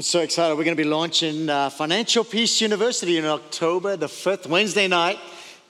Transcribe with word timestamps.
I'm 0.00 0.04
so 0.04 0.20
excited. 0.20 0.56
We're 0.56 0.62
going 0.62 0.76
to 0.76 0.80
be 0.80 0.88
launching 0.88 1.50
uh, 1.50 1.70
Financial 1.70 2.22
Peace 2.22 2.60
University 2.60 3.18
in 3.18 3.24
October, 3.24 3.96
the 3.96 4.06
5th, 4.06 4.46
Wednesday 4.46 4.86
night. 4.86 5.18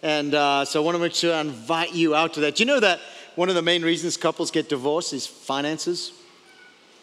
And 0.03 0.35
uh, 0.35 0.67
so 0.67 0.83
I 0.83 0.85
want 0.85 0.97
to 0.97 1.03
make 1.03 1.15
sure 1.15 1.35
I 1.35 1.41
invite 1.41 1.95
you 1.95 2.15
out 2.15 2.35
to 2.35 2.41
that. 2.41 2.57
Do 2.57 2.63
you 2.63 2.67
know 2.67 2.79
that 2.79 3.01
one 3.37 3.49
of 3.49 3.55
the 3.55 3.63
main 3.63 3.83
reasons 3.83 4.19
couples 4.19 4.51
get 4.51 4.69
divorced 4.69 5.15
is 5.15 5.27
finances? 5.27 6.13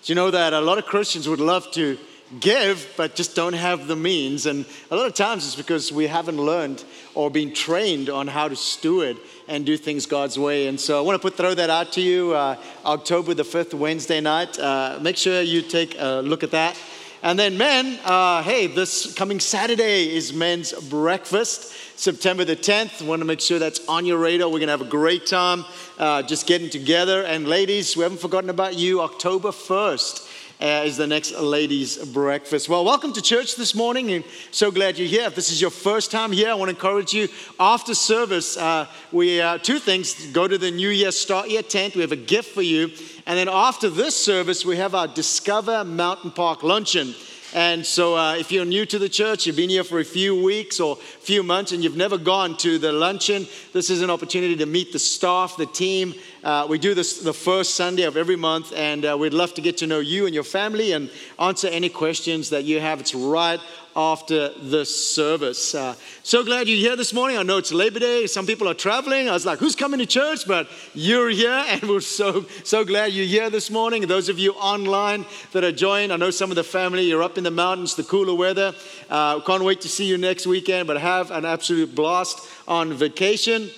Do 0.03 0.11
you 0.11 0.15
know 0.15 0.29
that 0.29 0.53
a 0.53 0.61
lot 0.61 0.77
of 0.77 0.85
Christians 0.85 1.27
would 1.27 1.39
love 1.39 1.71
to 1.71 1.97
give, 2.39 2.93
but 2.96 3.15
just 3.15 3.35
don't 3.35 3.53
have 3.53 3.87
the 3.87 3.96
means? 3.96 4.46
And 4.46 4.63
a 4.92 4.96
lot 4.96 5.07
of 5.07 5.15
times 5.15 5.47
it's 5.47 5.55
because 5.55 5.92
we 5.92 6.05
haven't 6.05 6.37
learned 6.37 6.83
or 7.15 7.31
been 7.31 7.55
trained 7.55 8.07
on 8.07 8.28
how 8.28 8.47
to 8.47 8.55
steward 8.55 9.17
and 9.47 9.65
do 9.65 9.78
things 9.78 10.05
God's 10.05 10.37
way. 10.37 10.67
And 10.67 10.79
so 10.79 10.99
I 10.99 11.01
want 11.01 11.19
to 11.19 11.28
put, 11.28 11.37
throw 11.37 11.55
that 11.55 11.71
out 11.71 11.92
to 11.94 12.01
you 12.01 12.35
uh, 12.35 12.55
October 12.85 13.33
the 13.33 13.42
5th, 13.42 13.73
Wednesday 13.73 14.21
night. 14.21 14.60
Uh, 14.60 14.99
make 15.01 15.17
sure 15.17 15.42
you 15.42 15.63
take 15.63 15.96
a 15.97 16.21
look 16.23 16.44
at 16.44 16.52
that. 16.52 16.77
And 17.26 17.39
then, 17.39 17.57
men, 17.57 17.98
uh, 18.05 18.44
hey, 18.44 18.67
this 18.67 19.12
coming 19.16 19.39
Saturday 19.39 20.15
is 20.15 20.31
men's 20.31 20.73
breakfast, 20.73 21.73
September 21.99 22.45
the 22.45 22.55
10th. 22.55 23.03
Want 23.03 23.20
to 23.21 23.25
make 23.25 23.41
sure 23.41 23.57
that's 23.57 23.84
on 23.88 24.05
your 24.05 24.20
radar. 24.20 24.48
We're 24.48 24.59
going 24.59 24.67
to 24.67 24.73
have 24.73 24.81
a 24.81 24.85
great 24.85 25.25
time 25.25 25.65
uh, 25.98 26.21
just 26.21 26.45
getting 26.45 26.70
together. 26.70 27.23
And, 27.23 27.48
ladies, 27.48 27.98
we 27.98 28.03
haven't 28.03 28.20
forgotten 28.20 28.51
about 28.51 28.75
you. 28.75 29.01
October 29.01 29.49
1st 29.49 30.24
uh, 30.61 30.83
is 30.85 30.97
the 30.97 31.07
next 31.07 31.33
ladies' 31.33 31.97
breakfast. 31.97 32.69
Well, 32.69 32.85
welcome 32.85 33.13
to 33.13 33.21
church 33.21 33.55
this 33.55 33.75
morning, 33.75 34.11
and 34.11 34.23
so 34.51 34.71
glad 34.71 34.97
you're 34.97 35.07
here. 35.07 35.23
If 35.23 35.35
this 35.35 35.51
is 35.51 35.59
your 35.59 35.69
first 35.69 36.11
time 36.11 36.31
here, 36.31 36.49
I 36.49 36.53
want 36.53 36.69
to 36.69 36.75
encourage 36.75 37.13
you. 37.13 37.27
After 37.59 37.93
service, 37.93 38.57
uh, 38.57 38.87
we 39.11 39.41
uh, 39.41 39.57
two 39.57 39.79
things: 39.79 40.27
go 40.27 40.47
to 40.47 40.57
the 40.57 40.71
New 40.71 40.89
Year 40.89 41.11
Start 41.11 41.49
Year 41.49 41.63
tent. 41.63 41.95
We 41.95 42.01
have 42.01 42.11
a 42.11 42.15
gift 42.15 42.53
for 42.53 42.61
you, 42.61 42.91
and 43.25 43.37
then 43.37 43.49
after 43.49 43.89
this 43.89 44.15
service, 44.15 44.65
we 44.65 44.77
have 44.77 44.95
our 44.95 45.07
Discover 45.07 45.83
Mountain 45.83 46.31
Park 46.31 46.63
luncheon. 46.63 47.13
And 47.55 47.85
so, 47.85 48.17
uh, 48.17 48.35
if 48.35 48.51
you're 48.51 48.65
new 48.65 48.85
to 48.85 48.99
the 48.99 49.07
church, 49.07 49.47
you've 49.47 49.55
been 49.55 49.69
here 49.69 49.85
for 49.85 49.99
a 49.99 50.03
few 50.03 50.35
weeks 50.43 50.81
or 50.81 50.97
a 50.97 50.99
few 50.99 51.41
months, 51.41 51.71
and 51.71 51.81
you've 51.81 51.95
never 51.95 52.17
gone 52.17 52.57
to 52.57 52.77
the 52.77 52.91
luncheon, 52.91 53.47
this 53.71 53.89
is 53.89 54.01
an 54.01 54.09
opportunity 54.09 54.57
to 54.57 54.65
meet 54.65 54.91
the 54.91 54.99
staff, 54.99 55.55
the 55.55 55.65
team. 55.65 56.13
Uh, 56.43 56.67
we 56.70 56.77
do 56.77 56.93
this 56.93 57.21
the 57.21 57.31
first 57.31 57.75
Sunday 57.75 58.03
of 58.03 58.17
every 58.17 58.35
month, 58.35 58.73
and 58.75 59.05
uh, 59.05 59.15
we'd 59.17 59.34
love 59.34 59.53
to 59.53 59.62
get 59.62 59.77
to 59.77 59.87
know 59.87 59.99
you 59.99 60.25
and 60.25 60.35
your 60.35 60.43
family 60.43 60.91
and 60.91 61.09
answer 61.39 61.70
any 61.70 61.87
questions 61.87 62.49
that 62.49 62.65
you 62.65 62.81
have. 62.81 62.99
It's 62.99 63.15
right 63.15 63.62
after 63.96 64.50
the 64.50 64.86
service. 64.86 65.74
Uh, 65.74 65.96
so 66.22 66.44
glad 66.44 66.68
you're 66.68 66.78
here 66.78 66.96
this 66.96 67.14
morning. 67.14 67.38
I 67.38 67.44
know 67.44 67.58
it's 67.58 67.72
Labor 67.72 68.00
Day. 68.00 68.28
Some 68.28 68.46
people 68.46 68.68
are 68.68 68.74
traveling. 68.74 69.30
I 69.30 69.32
was 69.32 69.46
like, 69.46 69.60
who's 69.60 69.76
coming 69.76 70.00
to 70.00 70.06
church? 70.06 70.46
But 70.46 70.68
you're 70.94 71.30
here, 71.30 71.64
and 71.68 71.82
we're 71.84 72.02
so, 72.02 72.46
so 72.64 72.84
glad 72.84 73.14
you're 73.14 73.26
here 73.26 73.50
this 73.50 73.72
morning. 73.72 74.06
Those 74.08 74.28
of 74.28 74.38
you 74.38 74.52
online 74.54 75.26
that 75.54 75.64
are 75.64 75.72
joined, 75.72 76.12
I 76.12 76.18
know 76.18 76.32
some 76.32 76.50
of 76.50 76.56
the 76.56 76.64
family, 76.64 77.04
you're 77.04 77.24
up 77.24 77.38
in 77.38 77.44
the 77.44 77.52
mountains, 77.52 77.96
the 77.96 78.04
cooler 78.04 78.36
weather. 78.36 78.74
Uh, 79.10 79.40
can't 79.42 79.64
wait 79.64 79.82
to 79.82 79.90
see 79.90 80.06
you 80.06 80.18
next 80.18 80.46
weekend, 80.46 80.88
but 80.88 81.00
have 81.00 81.32
an 81.32 81.46
absolute 81.46 81.96
blast 81.96 82.40
on 82.68 82.92
vacation. 82.92 83.70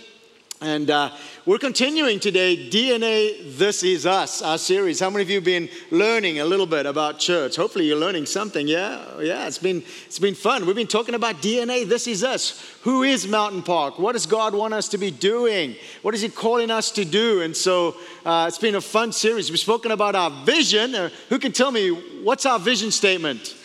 And 0.59 0.89
uh, 0.89 1.11
we're 1.45 1.59
continuing 1.59 2.19
today, 2.19 2.57
DNA 2.71 3.55
This 3.59 3.83
Is 3.83 4.07
Us, 4.07 4.41
our 4.41 4.57
series. 4.57 4.99
How 4.99 5.11
many 5.11 5.21
of 5.21 5.29
you 5.29 5.35
have 5.35 5.43
been 5.43 5.69
learning 5.91 6.39
a 6.39 6.45
little 6.45 6.65
bit 6.65 6.87
about 6.87 7.19
church? 7.19 7.55
Hopefully 7.55 7.85
you're 7.85 7.95
learning 7.95 8.25
something, 8.25 8.67
yeah? 8.67 9.19
Yeah, 9.19 9.45
it's 9.45 9.59
been, 9.59 9.83
it's 10.07 10.17
been 10.17 10.33
fun. 10.33 10.65
We've 10.65 10.75
been 10.75 10.87
talking 10.87 11.13
about 11.13 11.43
DNA 11.43 11.87
This 11.87 12.07
Is 12.07 12.23
Us. 12.23 12.59
Who 12.81 13.03
is 13.03 13.27
Mountain 13.27 13.63
Park? 13.63 13.99
What 13.99 14.13
does 14.13 14.25
God 14.25 14.55
want 14.55 14.73
us 14.73 14.87
to 14.89 14.97
be 14.97 15.11
doing? 15.11 15.75
What 16.01 16.15
is 16.15 16.21
He 16.21 16.29
calling 16.29 16.71
us 16.71 16.89
to 16.93 17.05
do? 17.05 17.43
And 17.43 17.55
so 17.55 17.95
uh, 18.25 18.45
it's 18.47 18.57
been 18.57 18.73
a 18.73 18.81
fun 18.81 19.11
series. 19.11 19.51
We've 19.51 19.59
spoken 19.59 19.91
about 19.91 20.15
our 20.15 20.31
vision. 20.43 20.95
Uh, 20.95 21.09
who 21.29 21.37
can 21.37 21.51
tell 21.51 21.69
me 21.69 21.89
what's 22.23 22.47
our 22.47 22.57
vision 22.57 22.89
statement? 22.89 23.55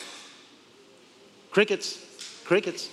Crickets. 1.52 2.42
Crickets. 2.44 2.90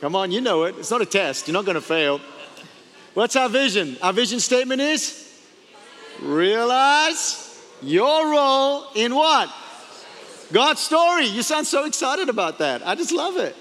Come 0.00 0.14
on, 0.14 0.30
you 0.30 0.40
know 0.40 0.62
it. 0.62 0.76
It's 0.78 0.92
not 0.92 1.02
a 1.02 1.06
test. 1.06 1.48
You're 1.48 1.54
not 1.54 1.64
going 1.64 1.74
to 1.74 1.80
fail. 1.80 2.20
What's 3.14 3.34
our 3.34 3.48
vision? 3.48 3.96
Our 4.02 4.12
vision 4.12 4.38
statement 4.38 4.80
is 4.80 5.26
realize 6.22 7.60
your 7.82 8.30
role 8.30 8.86
in 8.94 9.14
what? 9.14 9.52
God's 10.52 10.80
story. 10.80 11.26
You 11.26 11.42
sound 11.42 11.66
so 11.66 11.86
excited 11.86 12.28
about 12.28 12.58
that. 12.58 12.86
I 12.86 12.94
just 12.94 13.12
love 13.12 13.36
it. 13.36 13.56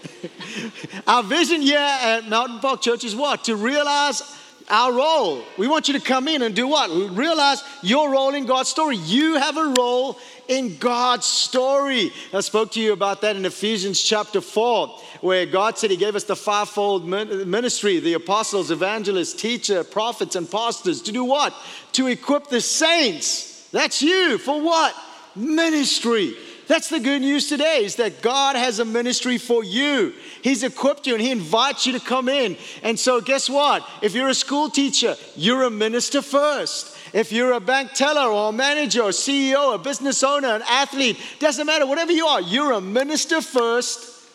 our 1.07 1.23
vision 1.23 1.61
here 1.61 1.79
at 1.79 2.27
Mountain 2.27 2.59
Park 2.59 2.81
Church 2.81 3.03
is 3.03 3.15
what? 3.15 3.45
To 3.45 3.55
realize 3.55 4.21
our 4.69 4.93
role. 4.93 5.43
We 5.57 5.67
want 5.67 5.87
you 5.87 5.95
to 5.95 5.99
come 5.99 6.27
in 6.27 6.41
and 6.43 6.55
do 6.55 6.67
what? 6.67 6.89
Realize 7.15 7.63
your 7.81 8.11
role 8.11 8.33
in 8.33 8.45
God's 8.45 8.69
story. 8.69 8.97
You 8.97 9.35
have 9.35 9.57
a 9.57 9.73
role 9.77 10.19
in 10.49 10.77
God's 10.77 11.27
story. 11.27 12.11
I 12.33 12.41
spoke 12.41 12.71
to 12.71 12.81
you 12.81 12.91
about 12.91 13.21
that 13.21 13.35
in 13.35 13.45
Ephesians 13.45 14.01
chapter 14.01 14.41
4, 14.41 14.87
where 15.21 15.45
God 15.45 15.77
said 15.77 15.91
He 15.91 15.95
gave 15.95 16.15
us 16.15 16.25
the 16.25 16.35
fivefold 16.35 17.07
ministry 17.07 17.99
the 17.99 18.13
apostles, 18.13 18.71
evangelists, 18.71 19.39
teacher, 19.39 19.83
prophets, 19.83 20.35
and 20.35 20.49
pastors 20.49 21.03
to 21.03 21.11
do 21.11 21.23
what? 21.23 21.53
To 21.93 22.07
equip 22.07 22.47
the 22.47 22.61
saints. 22.61 23.69
That's 23.71 24.01
you 24.01 24.39
for 24.39 24.59
what? 24.59 24.95
Ministry. 25.35 26.33
That's 26.67 26.89
the 26.89 26.99
good 26.99 27.21
news 27.21 27.47
today 27.47 27.83
is 27.83 27.95
that 27.95 28.21
God 28.21 28.55
has 28.55 28.77
a 28.77 28.85
ministry 28.85 29.39
for 29.39 29.63
you. 29.63 30.13
He's 30.43 30.63
equipped 30.63 31.07
you 31.07 31.13
and 31.13 31.21
He 31.21 31.31
invites 31.31 31.85
you 31.85 31.93
to 31.93 31.99
come 31.99 32.29
in. 32.29 32.57
And 32.83 32.99
so, 32.99 33.21
guess 33.21 33.49
what? 33.49 33.87
If 34.01 34.13
you're 34.13 34.29
a 34.29 34.35
school 34.35 34.69
teacher, 34.69 35.15
you're 35.35 35.63
a 35.63 35.71
minister 35.71 36.21
first. 36.21 36.95
If 37.13 37.31
you're 37.31 37.53
a 37.53 37.59
bank 37.59 37.93
teller 37.93 38.31
or 38.31 38.49
a 38.49 38.51
manager 38.51 39.03
or 39.03 39.09
CEO, 39.09 39.75
a 39.75 39.77
business 39.77 40.23
owner, 40.23 40.49
an 40.49 40.63
athlete, 40.67 41.17
doesn't 41.39 41.65
matter, 41.65 41.85
whatever 41.85 42.11
you 42.11 42.25
are, 42.25 42.41
you're 42.41 42.73
a 42.73 42.81
minister 42.81 43.41
first, 43.41 44.27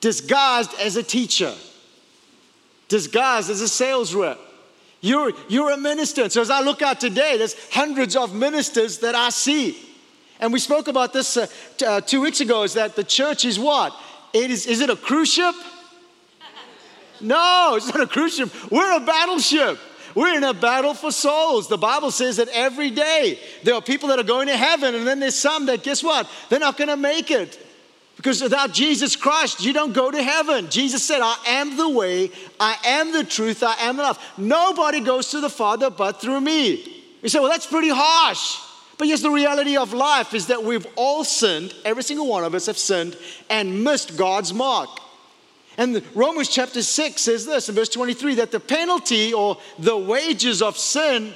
disguised 0.00 0.72
as 0.80 0.96
a 0.96 1.02
teacher, 1.02 1.54
disguised 2.88 3.50
as 3.50 3.60
a 3.60 3.68
sales 3.68 4.14
rep. 4.14 4.38
You're, 5.00 5.32
you're 5.48 5.70
a 5.70 5.76
minister. 5.76 6.22
And 6.24 6.32
so 6.32 6.40
as 6.40 6.50
I 6.50 6.60
look 6.60 6.82
out 6.82 7.00
today, 7.00 7.38
there's 7.38 7.56
hundreds 7.70 8.16
of 8.16 8.34
ministers 8.34 8.98
that 8.98 9.14
I 9.14 9.30
see. 9.30 9.78
And 10.40 10.52
we 10.52 10.58
spoke 10.58 10.88
about 10.88 11.12
this 11.12 11.36
uh, 11.36 11.46
t- 11.76 11.86
uh, 11.86 12.00
two 12.00 12.20
weeks 12.20 12.40
ago 12.40 12.62
is 12.62 12.74
that 12.74 12.96
the 12.96 13.04
church 13.04 13.44
is 13.44 13.58
what? 13.58 13.94
It 14.32 14.50
is, 14.50 14.66
is 14.66 14.80
it 14.80 14.90
a 14.90 14.96
cruise 14.96 15.32
ship? 15.32 15.54
No, 17.20 17.74
it's 17.74 17.88
not 17.88 18.00
a 18.00 18.06
cruise 18.06 18.36
ship. 18.36 18.48
We're 18.70 18.96
a 18.96 19.00
battleship. 19.00 19.76
We're 20.18 20.36
in 20.36 20.42
a 20.42 20.52
battle 20.52 20.94
for 20.94 21.12
souls. 21.12 21.68
The 21.68 21.78
Bible 21.78 22.10
says 22.10 22.38
that 22.38 22.48
every 22.48 22.90
day 22.90 23.38
there 23.62 23.76
are 23.76 23.80
people 23.80 24.08
that 24.08 24.18
are 24.18 24.24
going 24.24 24.48
to 24.48 24.56
heaven, 24.56 24.96
and 24.96 25.06
then 25.06 25.20
there's 25.20 25.38
some 25.38 25.66
that, 25.66 25.84
guess 25.84 26.02
what? 26.02 26.28
They're 26.48 26.58
not 26.58 26.76
going 26.76 26.88
to 26.88 26.96
make 26.96 27.30
it. 27.30 27.56
Because 28.16 28.42
without 28.42 28.72
Jesus 28.72 29.14
Christ, 29.14 29.64
you 29.64 29.72
don't 29.72 29.92
go 29.92 30.10
to 30.10 30.20
heaven. 30.20 30.70
Jesus 30.70 31.04
said, 31.04 31.20
I 31.22 31.36
am 31.46 31.76
the 31.76 31.88
way, 31.88 32.32
I 32.58 32.76
am 32.84 33.12
the 33.12 33.22
truth, 33.22 33.62
I 33.62 33.76
am 33.78 33.96
the 33.96 34.02
life. 34.02 34.18
Nobody 34.36 34.98
goes 34.98 35.30
to 35.30 35.40
the 35.40 35.48
Father 35.48 35.88
but 35.88 36.20
through 36.20 36.40
me. 36.40 37.04
You 37.22 37.28
say, 37.28 37.38
well, 37.38 37.48
that's 37.48 37.68
pretty 37.68 37.90
harsh. 37.92 38.58
But 38.98 39.06
yes, 39.06 39.22
the 39.22 39.30
reality 39.30 39.76
of 39.76 39.92
life 39.92 40.34
is 40.34 40.48
that 40.48 40.64
we've 40.64 40.86
all 40.96 41.22
sinned, 41.22 41.72
every 41.84 42.02
single 42.02 42.26
one 42.26 42.42
of 42.42 42.56
us 42.56 42.66
have 42.66 42.76
sinned 42.76 43.16
and 43.48 43.84
missed 43.84 44.16
God's 44.16 44.52
mark. 44.52 44.88
And 45.78 46.02
Romans 46.14 46.48
chapter 46.48 46.82
6 46.82 47.22
says 47.22 47.46
this 47.46 47.68
in 47.68 47.74
verse 47.76 47.88
23 47.88 48.34
that 48.34 48.50
the 48.50 48.60
penalty 48.60 49.32
or 49.32 49.58
the 49.78 49.96
wages 49.96 50.60
of 50.60 50.76
sin 50.76 51.32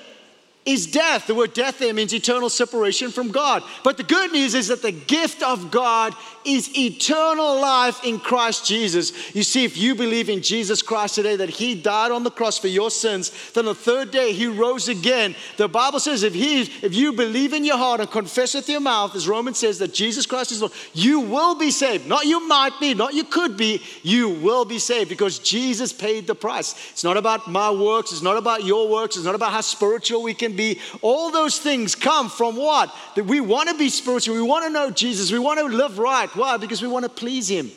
is 0.66 0.86
death. 0.86 1.26
The 1.26 1.34
word 1.34 1.54
death 1.54 1.78
there 1.78 1.94
means 1.94 2.12
eternal 2.12 2.50
separation 2.50 3.10
from 3.10 3.30
God. 3.30 3.62
But 3.84 3.96
the 3.96 4.02
good 4.02 4.32
news 4.32 4.54
is 4.54 4.68
that 4.68 4.82
the 4.82 4.92
gift 4.92 5.42
of 5.42 5.70
God 5.70 6.14
is 6.44 6.76
eternal 6.78 7.60
life 7.60 8.04
in 8.04 8.20
Christ 8.20 8.66
Jesus. 8.66 9.34
You 9.34 9.42
see, 9.42 9.64
if 9.64 9.76
you 9.76 9.94
believe 9.94 10.28
in 10.28 10.42
Jesus 10.42 10.82
Christ 10.82 11.16
today, 11.16 11.36
that 11.36 11.50
He 11.50 11.74
died 11.74 12.12
on 12.12 12.22
the 12.22 12.30
cross 12.30 12.58
for 12.58 12.68
your 12.68 12.90
sins, 12.90 13.32
then 13.52 13.64
the 13.64 13.74
third 13.74 14.10
day 14.10 14.32
He 14.32 14.46
rose 14.46 14.88
again. 14.88 15.34
The 15.56 15.68
Bible 15.68 15.98
says 15.98 16.22
if 16.22 16.34
He, 16.34 16.60
if 16.60 16.94
you 16.94 17.12
believe 17.12 17.52
in 17.52 17.64
your 17.64 17.78
heart 17.78 18.00
and 18.00 18.10
confess 18.10 18.54
with 18.54 18.68
your 18.68 18.80
mouth, 18.80 19.16
as 19.16 19.26
Romans 19.26 19.58
says 19.58 19.78
that 19.80 19.92
Jesus 19.92 20.26
Christ 20.26 20.52
is 20.52 20.60
Lord, 20.60 20.72
you 20.94 21.20
will 21.20 21.56
be 21.56 21.70
saved. 21.70 22.06
Not 22.06 22.26
you 22.26 22.46
might 22.46 22.78
be, 22.78 22.94
not 22.94 23.14
you 23.14 23.24
could 23.24 23.56
be, 23.56 23.82
you 24.02 24.28
will 24.28 24.64
be 24.64 24.78
saved 24.78 25.08
because 25.08 25.40
Jesus 25.40 25.92
paid 25.92 26.26
the 26.26 26.34
price. 26.34 26.74
It's 26.92 27.04
not 27.04 27.16
about 27.16 27.50
my 27.50 27.70
works, 27.70 28.12
it's 28.12 28.22
not 28.22 28.36
about 28.36 28.64
your 28.64 28.88
works, 28.88 29.16
it's 29.16 29.24
not 29.24 29.34
about 29.34 29.52
how 29.52 29.60
spiritual 29.60 30.22
we 30.22 30.34
can 30.34 30.52
can 30.52 30.56
be. 30.56 30.80
All 31.00 31.30
those 31.30 31.58
things 31.58 31.94
come 31.94 32.28
from 32.28 32.56
what? 32.56 32.94
That 33.16 33.24
we 33.24 33.40
want 33.40 33.68
to 33.68 33.76
be 33.76 33.88
spiritual. 33.88 34.34
We 34.34 34.42
want 34.42 34.64
to 34.64 34.70
know 34.70 34.90
Jesus. 34.90 35.32
We 35.32 35.38
want 35.38 35.58
to 35.60 35.66
live 35.66 35.98
right. 35.98 36.31
Why? 36.34 36.56
Because 36.56 36.82
we 36.82 36.88
want 36.88 37.04
to 37.04 37.08
please 37.08 37.48
Him. 37.48 37.70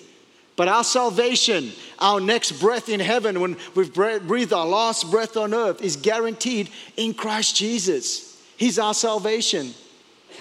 But 0.56 0.68
our 0.70 0.84
salvation, 0.84 1.72
our 2.00 2.20
next 2.22 2.54
breath 2.54 2.88
in 2.88 3.02
heaven, 3.02 3.42
when 3.42 3.58
we've 3.76 3.94
breathed 3.94 4.54
our 4.54 4.66
last 4.66 5.12
breath 5.12 5.36
on 5.36 5.54
earth, 5.54 5.82
is 5.82 5.98
guaranteed 5.98 6.70
in 6.96 7.14
Christ 7.14 7.58
Jesus. 7.58 8.42
He's 8.56 8.80
our 8.80 8.94
salvation. 8.94 9.74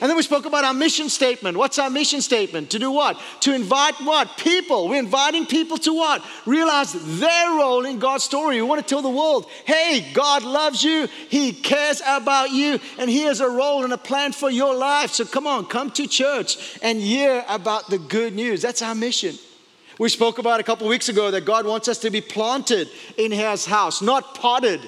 And 0.05 0.11
then 0.11 0.19
we 0.19 0.23
spoke 0.23 0.45
about 0.45 0.65
our 0.65 0.75
mission 0.75 1.09
statement. 1.09 1.56
What's 1.56 1.79
our 1.79 1.89
mission 1.89 2.21
statement? 2.21 2.69
To 2.73 2.79
do 2.79 2.91
what? 2.91 3.19
To 3.41 3.55
invite 3.55 3.95
what? 4.03 4.37
People. 4.37 4.87
We're 4.87 4.99
inviting 4.99 5.47
people 5.47 5.79
to 5.79 5.95
what? 5.95 6.23
Realize 6.45 6.93
their 7.19 7.49
role 7.53 7.87
in 7.87 7.99
God's 7.99 8.23
story. 8.23 8.56
We 8.56 8.69
want 8.69 8.83
to 8.83 8.87
tell 8.87 9.01
the 9.01 9.09
world, 9.09 9.47
hey, 9.65 10.12
God 10.12 10.43
loves 10.43 10.85
you, 10.85 11.09
He 11.31 11.55
cares 11.55 12.03
about 12.06 12.51
you, 12.51 12.79
and 12.99 13.09
He 13.09 13.23
has 13.23 13.41
a 13.41 13.49
role 13.49 13.83
and 13.83 13.95
a 13.95 13.97
plan 13.97 14.33
for 14.33 14.51
your 14.51 14.75
life. 14.75 15.12
So 15.12 15.25
come 15.25 15.47
on, 15.47 15.65
come 15.65 15.91
to 15.93 16.06
church 16.06 16.79
and 16.83 17.01
hear 17.01 17.43
about 17.49 17.89
the 17.89 17.97
good 17.97 18.35
news. 18.35 18.61
That's 18.61 18.83
our 18.83 18.95
mission. 18.95 19.37
We 19.99 20.11
spoke 20.11 20.39
about 20.39 20.61
a 20.61 20.65
couple 20.65 20.87
weeks 20.87 21.09
ago 21.09 21.31
that 21.31 21.47
God 21.47 21.65
wants 21.65 21.89
us 21.89 21.97
to 22.01 22.11
be 22.11 22.21
planted 22.21 22.91
in 23.17 23.33
His 23.33 23.65
house, 23.65 24.03
not 24.03 24.35
potted. 24.35 24.83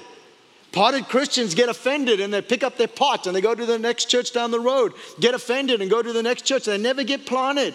Potted 0.76 1.08
Christians 1.08 1.54
get 1.54 1.70
offended 1.70 2.20
and 2.20 2.30
they 2.30 2.42
pick 2.42 2.62
up 2.62 2.76
their 2.76 2.86
pot 2.86 3.26
and 3.26 3.34
they 3.34 3.40
go 3.40 3.54
to 3.54 3.64
the 3.64 3.78
next 3.78 4.10
church 4.10 4.34
down 4.34 4.50
the 4.50 4.60
road, 4.60 4.92
get 5.18 5.32
offended 5.34 5.80
and 5.80 5.90
go 5.90 6.02
to 6.02 6.12
the 6.12 6.22
next 6.22 6.42
church. 6.42 6.66
They 6.66 6.76
never 6.76 7.02
get 7.02 7.24
planted. 7.24 7.74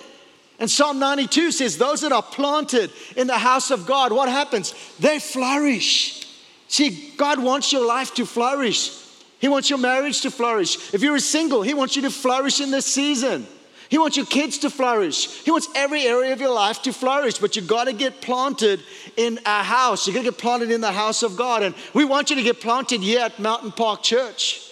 And 0.60 0.70
Psalm 0.70 1.00
92 1.00 1.52
says, 1.52 1.80
Those 1.80 2.02
that 2.02 2.12
are 2.12 2.22
planted 2.22 2.92
in 3.18 3.26
the 3.26 3.40
house 3.40 3.72
of 3.72 3.88
God, 3.88 4.12
what 4.12 4.30
happens? 4.30 4.76
They 5.00 5.18
flourish. 5.18 6.28
See, 6.68 7.12
God 7.18 7.42
wants 7.42 7.74
your 7.74 7.88
life 7.88 8.14
to 8.14 8.26
flourish. 8.28 8.92
He 9.40 9.48
wants 9.48 9.72
your 9.72 9.80
marriage 9.80 10.22
to 10.22 10.30
flourish. 10.30 10.94
If 10.94 11.02
you're 11.02 11.18
single, 11.18 11.64
He 11.64 11.74
wants 11.74 11.96
you 11.96 12.04
to 12.04 12.12
flourish 12.12 12.62
in 12.62 12.70
this 12.70 12.86
season. 12.86 13.48
He 13.92 13.98
wants 13.98 14.16
your 14.16 14.26
kids 14.26 14.58
to 14.60 14.70
flourish. 14.70 15.44
He 15.44 15.52
wants 15.52 15.68
every 15.76 16.04
area 16.04 16.32
of 16.32 16.40
your 16.40 16.54
life 16.54 16.82
to 16.84 16.94
flourish, 16.94 17.40
but 17.40 17.58
you 17.58 17.62
got 17.62 17.84
to 17.84 17.94
get 17.94 18.22
planted 18.22 18.80
in 19.18 19.38
a 19.46 19.64
house. 19.64 20.08
You 20.08 20.14
got 20.14 20.20
to 20.20 20.32
get 20.32 20.38
planted 20.38 20.72
in 20.72 20.80
the 20.80 20.94
house 20.94 21.24
of 21.24 21.36
God. 21.36 21.62
And 21.62 21.76
we 21.94 22.06
want 22.06 22.30
you 22.30 22.38
to 22.38 22.42
get 22.42 22.62
planted 22.62 23.02
here 23.02 23.20
at 23.20 23.38
Mountain 23.38 23.74
Park 23.74 24.02
Church. 24.02 24.72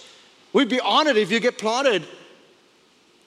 We'd 0.54 0.70
be 0.70 0.80
honored 0.80 1.18
if 1.18 1.30
you 1.30 1.38
get 1.38 1.58
planted. 1.58 2.06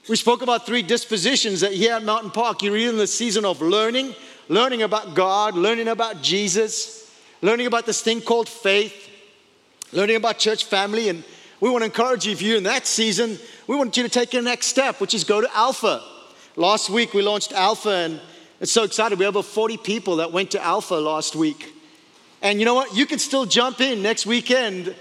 We 0.10 0.16
spoke 0.16 0.42
about 0.42 0.66
three 0.66 0.82
dispositions 0.82 1.62
that 1.62 1.74
here 1.74 1.94
at 1.94 2.04
Mountain 2.04 2.32
Park, 2.32 2.64
you're 2.64 2.76
in 2.76 2.98
the 2.98 3.06
season 3.06 3.46
of 3.46 3.62
learning, 3.62 4.16
learning 4.50 4.82
about 4.82 5.14
God, 5.14 5.54
learning 5.54 5.90
about 5.90 6.24
Jesus, 6.24 7.08
learning 7.44 7.68
about 7.68 7.86
this 7.86 8.02
thing 8.02 8.20
called 8.20 8.50
faith, 8.50 9.12
learning 9.92 10.16
about 10.16 10.40
church 10.40 10.66
family, 10.66 11.10
and 11.10 11.24
we 11.64 11.70
want 11.70 11.84
to 11.84 11.86
encourage 11.86 12.26
you 12.26 12.32
if 12.32 12.42
you're 12.42 12.58
in 12.58 12.64
that 12.64 12.86
season, 12.86 13.38
we 13.68 13.76
want 13.76 13.96
you 13.96 14.04
to 14.04 14.10
take 14.10 14.34
your 14.34 14.42
next 14.42 14.68
step, 14.68 15.00
which 15.00 15.14
is 15.14 15.24
go 15.24 15.42
to 15.42 15.56
Alpha. 15.56 16.04
Last 16.56 16.90
week 16.90 17.14
we 17.14 17.22
launched 17.22 17.52
Alpha, 17.54 17.90
and 17.90 18.22
it's 18.60 18.72
so 18.72 18.84
excited. 18.84 19.18
We 19.18 19.26
have 19.26 19.36
over 19.36 19.48
40 19.48 19.78
people 19.78 20.18
that 20.18 20.32
went 20.32 20.52
to 20.52 20.64
Alpha 20.64 20.96
last 20.96 21.36
week. 21.36 21.74
And 22.42 22.60
you 22.60 22.66
know 22.66 22.74
what? 22.74 22.96
You 22.96 23.06
can 23.06 23.20
still 23.20 23.46
jump 23.46 23.80
in 23.80 24.02
next 24.02 24.26
weekend 24.26 24.94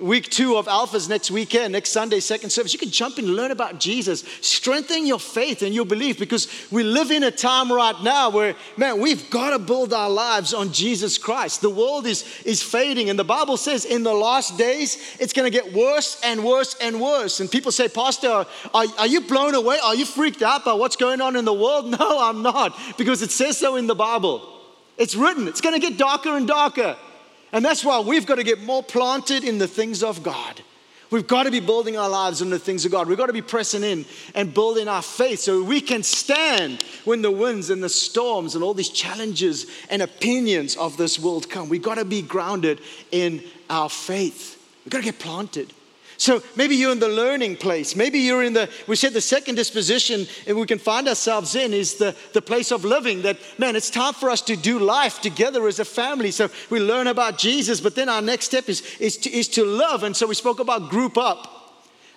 Week 0.00 0.30
two 0.30 0.56
of 0.56 0.66
Alphas 0.66 1.10
next 1.10 1.30
weekend, 1.30 1.72
next 1.72 1.90
Sunday, 1.90 2.20
second 2.20 2.48
service. 2.48 2.72
You 2.72 2.78
can 2.78 2.90
jump 2.90 3.18
in 3.18 3.26
learn 3.26 3.50
about 3.50 3.78
Jesus. 3.78 4.24
Strengthen 4.40 5.06
your 5.06 5.18
faith 5.20 5.60
and 5.60 5.74
your 5.74 5.84
belief 5.84 6.18
because 6.18 6.48
we 6.70 6.82
live 6.82 7.10
in 7.10 7.22
a 7.22 7.30
time 7.30 7.70
right 7.70 7.94
now 8.02 8.30
where, 8.30 8.54
man, 8.78 8.98
we've 8.98 9.28
got 9.28 9.50
to 9.50 9.58
build 9.58 9.92
our 9.92 10.08
lives 10.08 10.54
on 10.54 10.72
Jesus 10.72 11.18
Christ. 11.18 11.60
The 11.60 11.68
world 11.68 12.06
is, 12.06 12.24
is 12.46 12.62
fading, 12.62 13.10
and 13.10 13.18
the 13.18 13.24
Bible 13.24 13.58
says 13.58 13.84
in 13.84 14.02
the 14.02 14.14
last 14.14 14.56
days, 14.56 15.16
it's 15.20 15.34
going 15.34 15.50
to 15.50 15.56
get 15.56 15.72
worse 15.74 16.18
and 16.24 16.42
worse 16.42 16.74
and 16.80 16.98
worse. 16.98 17.40
And 17.40 17.50
people 17.50 17.70
say, 17.70 17.86
Pastor, 17.88 18.46
are, 18.72 18.86
are 18.98 19.06
you 19.06 19.20
blown 19.20 19.54
away? 19.54 19.78
Are 19.84 19.94
you 19.94 20.06
freaked 20.06 20.40
out 20.40 20.64
by 20.64 20.72
what's 20.72 20.96
going 20.96 21.20
on 21.20 21.36
in 21.36 21.44
the 21.44 21.54
world? 21.54 21.94
No, 22.00 22.20
I'm 22.20 22.42
not 22.42 22.78
because 22.96 23.20
it 23.20 23.30
says 23.30 23.58
so 23.58 23.76
in 23.76 23.86
the 23.86 23.94
Bible. 23.94 24.60
It's 24.96 25.14
written, 25.14 25.48
it's 25.48 25.60
going 25.60 25.78
to 25.78 25.80
get 25.80 25.98
darker 25.98 26.36
and 26.36 26.46
darker. 26.46 26.96
And 27.52 27.64
that's 27.64 27.84
why 27.84 28.00
we've 28.00 28.26
got 28.26 28.36
to 28.36 28.44
get 28.44 28.62
more 28.62 28.82
planted 28.82 29.44
in 29.44 29.58
the 29.58 29.68
things 29.68 30.02
of 30.02 30.22
God. 30.22 30.62
We've 31.10 31.26
got 31.26 31.42
to 31.42 31.50
be 31.50 31.58
building 31.58 31.96
our 31.96 32.08
lives 32.08 32.40
on 32.40 32.50
the 32.50 32.58
things 32.58 32.84
of 32.84 32.92
God. 32.92 33.08
We've 33.08 33.18
got 33.18 33.26
to 33.26 33.32
be 33.32 33.42
pressing 33.42 33.82
in 33.82 34.04
and 34.36 34.54
building 34.54 34.86
our 34.86 35.02
faith 35.02 35.40
so 35.40 35.60
we 35.60 35.80
can 35.80 36.04
stand 36.04 36.84
when 37.04 37.20
the 37.20 37.32
winds 37.32 37.70
and 37.70 37.82
the 37.82 37.88
storms 37.88 38.54
and 38.54 38.62
all 38.62 38.74
these 38.74 38.90
challenges 38.90 39.66
and 39.90 40.02
opinions 40.02 40.76
of 40.76 40.96
this 40.96 41.18
world 41.18 41.50
come. 41.50 41.68
We've 41.68 41.82
got 41.82 41.96
to 41.96 42.04
be 42.04 42.22
grounded 42.22 42.80
in 43.10 43.42
our 43.68 43.90
faith. 43.90 44.64
We've 44.84 44.92
got 44.92 44.98
to 44.98 45.04
get 45.04 45.18
planted. 45.18 45.72
So 46.20 46.42
maybe 46.54 46.74
you're 46.74 46.92
in 46.92 46.98
the 46.98 47.08
learning 47.08 47.56
place. 47.56 47.96
Maybe 47.96 48.18
you're 48.18 48.44
in 48.44 48.52
the, 48.52 48.68
we 48.86 48.94
said 48.94 49.14
the 49.14 49.22
second 49.22 49.54
disposition 49.54 50.26
and 50.46 50.54
we 50.54 50.66
can 50.66 50.78
find 50.78 51.08
ourselves 51.08 51.54
in 51.54 51.72
is 51.72 51.94
the, 51.94 52.14
the 52.34 52.42
place 52.42 52.72
of 52.72 52.84
living. 52.84 53.22
That, 53.22 53.38
man, 53.56 53.74
it's 53.74 53.88
time 53.88 54.12
for 54.12 54.28
us 54.28 54.42
to 54.42 54.54
do 54.54 54.78
life 54.78 55.22
together 55.22 55.66
as 55.66 55.78
a 55.78 55.84
family. 55.86 56.30
So 56.30 56.50
we 56.68 56.78
learn 56.78 57.06
about 57.06 57.38
Jesus, 57.38 57.80
but 57.80 57.94
then 57.94 58.10
our 58.10 58.20
next 58.20 58.44
step 58.44 58.68
is, 58.68 58.82
is, 59.00 59.16
to, 59.16 59.30
is 59.30 59.48
to 59.48 59.64
love. 59.64 60.02
And 60.02 60.14
so 60.14 60.26
we 60.26 60.34
spoke 60.34 60.60
about 60.60 60.90
group 60.90 61.16
up. 61.16 61.59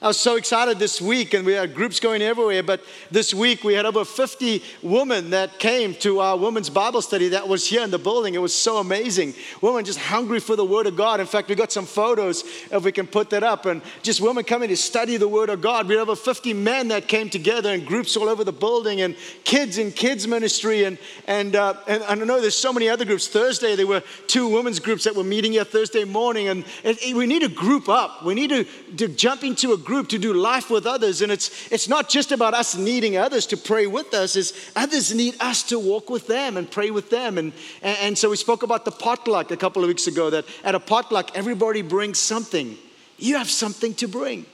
I 0.04 0.08
was 0.08 0.20
so 0.20 0.36
excited 0.36 0.80
this 0.80 1.00
week, 1.00 1.34
and 1.34 1.46
we 1.46 1.54
had 1.54 1.74
groups 1.74 2.02
going 2.02 2.22
everywhere. 2.22 2.62
But 2.62 2.84
this 3.10 3.34
week, 3.34 3.64
we 3.64 3.74
had 3.74 3.86
over 3.86 4.04
50 4.04 4.62
women 4.82 5.30
that 5.30 5.60
came 5.60 5.94
to 5.96 6.20
our 6.20 6.36
women's 6.36 6.70
Bible 6.70 7.02
study 7.02 7.30
that 7.30 7.48
was 7.48 7.66
here 7.66 7.84
in 7.84 7.90
the 7.90 7.98
building. 7.98 8.34
It 8.34 8.42
was 8.42 8.54
so 8.54 8.80
amazing. 8.80 9.34
Women 9.62 9.86
just 9.86 10.00
hungry 10.00 10.42
for 10.42 10.58
the 10.58 10.66
Word 10.66 10.88
of 10.88 10.98
God. 10.98 11.22
In 11.22 11.26
fact, 11.26 11.48
we 11.48 11.56
got 11.56 11.72
some 11.72 11.86
photos 11.86 12.44
if 12.70 12.84
we 12.84 12.92
can 12.92 13.08
put 13.08 13.30
that 13.30 13.44
up. 13.44 13.66
And 13.66 13.82
just 14.02 14.20
women 14.20 14.44
coming 14.44 14.68
to 14.68 14.76
study 14.76 15.16
the 15.16 15.30
Word 15.30 15.48
of 15.48 15.62
God. 15.62 15.88
We 15.88 15.96
had 15.96 16.02
over 16.02 16.18
50 16.18 16.54
men 16.54 16.90
that 16.90 17.08
came 17.08 17.30
together 17.30 17.72
in 17.72 17.86
groups 17.86 18.18
all 18.18 18.28
over 18.28 18.44
the 18.44 18.52
building, 18.52 19.00
and 19.00 19.16
kids 19.46 19.78
in 19.78 19.94
kids 19.94 20.28
ministry. 20.28 20.84
And, 20.84 20.98
and, 21.28 21.56
uh, 21.56 21.76
and 21.88 22.04
I 22.04 22.16
know 22.16 22.42
there's 22.42 22.58
so 22.58 22.74
many 22.74 22.90
other 22.90 23.06
groups. 23.06 23.30
Thursday, 23.30 23.78
there 23.78 23.88
were 23.88 24.04
two 24.28 24.50
women's 24.50 24.82
groups 24.82 25.06
that 25.06 25.16
were 25.16 25.24
meeting 25.24 25.54
here 25.54 25.64
Thursday 25.64 26.04
morning. 26.04 26.50
And, 26.50 26.66
and 26.84 26.98
we 27.16 27.26
need 27.26 27.44
to 27.44 27.48
group 27.48 27.88
up. 27.88 28.26
We 28.26 28.34
need 28.34 28.50
to, 28.50 28.66
to 28.98 29.08
jump 29.08 29.46
into 29.46 29.72
a 29.72 29.78
group 29.78 29.93
group 29.94 30.10
to 30.10 30.18
do 30.18 30.34
life 30.34 30.72
with 30.72 30.88
others. 30.88 31.22
And 31.22 31.32
it's, 31.32 31.72
it's 31.72 31.88
not 31.88 32.10
just 32.10 32.32
about 32.32 32.56
us 32.56 32.76
needing 32.76 33.16
others 33.16 33.46
to 33.48 33.58
pray 33.58 33.86
with 33.86 34.12
us, 34.16 34.36
it's 34.36 34.52
others 34.76 35.14
need 35.14 35.36
us 35.40 35.62
to 35.64 35.78
walk 35.78 36.10
with 36.10 36.26
them 36.26 36.58
and 36.58 36.70
pray 36.70 36.90
with 36.90 37.12
them. 37.12 37.38
And, 37.38 37.54
and, 37.84 37.98
and 38.02 38.18
so 38.18 38.32
we 38.32 38.38
spoke 38.38 38.64
about 38.64 38.86
the 38.86 38.92
potluck 38.92 39.52
a 39.52 39.58
couple 39.58 39.84
of 39.84 39.88
weeks 39.88 40.08
ago 40.08 40.32
that 40.32 40.46
at 40.64 40.74
a 40.74 40.80
potluck, 40.80 41.30
everybody 41.36 41.84
brings 41.84 42.18
something. 42.18 42.76
You 43.20 43.38
have 43.38 43.50
something 43.50 43.94
to 43.96 44.08
bring. 44.08 44.48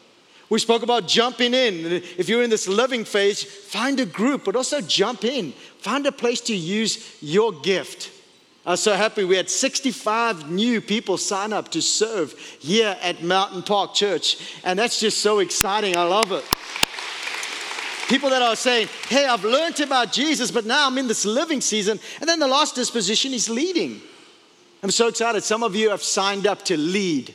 We 0.49 0.59
spoke 0.59 0.83
about 0.83 1.07
jumping 1.07 1.53
in. 1.53 1.85
If 2.17 2.27
you're 2.27 2.43
in 2.43 2.49
this 2.49 2.67
loving 2.67 3.05
phase, 3.05 3.43
find 3.43 3.99
a 3.99 4.05
group, 4.05 4.43
but 4.43 4.55
also 4.55 4.81
jump 4.81 5.23
in. 5.23 5.53
Find 5.77 6.05
a 6.05 6.11
place 6.11 6.41
to 6.41 6.55
use 6.55 7.17
your 7.21 7.53
gift. 7.53 8.11
I 8.65 8.71
was 8.71 8.83
so 8.83 8.93
happy 8.93 9.23
we 9.23 9.37
had 9.37 9.49
65 9.49 10.51
new 10.51 10.81
people 10.81 11.17
sign 11.17 11.53
up 11.53 11.69
to 11.71 11.81
serve 11.81 12.37
here 12.59 12.97
at 13.01 13.23
Mountain 13.23 13.63
Park 13.63 13.93
Church. 13.93 14.59
And 14.63 14.77
that's 14.77 14.99
just 14.99 15.19
so 15.19 15.39
exciting. 15.39 15.95
I 15.95 16.03
love 16.03 16.31
it. 16.31 16.43
People 18.09 18.29
that 18.31 18.41
are 18.41 18.55
saying, 18.55 18.89
hey, 19.07 19.27
I've 19.27 19.43
learned 19.45 19.79
about 19.79 20.11
Jesus, 20.11 20.51
but 20.51 20.65
now 20.65 20.87
I'm 20.87 20.97
in 20.97 21.07
this 21.07 21.25
living 21.25 21.61
season. 21.61 21.99
And 22.19 22.27
then 22.27 22.39
the 22.39 22.47
last 22.47 22.75
disposition 22.75 23.33
is 23.33 23.49
leading. 23.49 24.01
I'm 24.81 24.91
so 24.91 25.07
excited. 25.07 25.43
Some 25.43 25.63
of 25.63 25.75
you 25.75 25.89
have 25.91 26.03
signed 26.03 26.47
up 26.47 26.63
to 26.65 26.75
lead, 26.75 27.33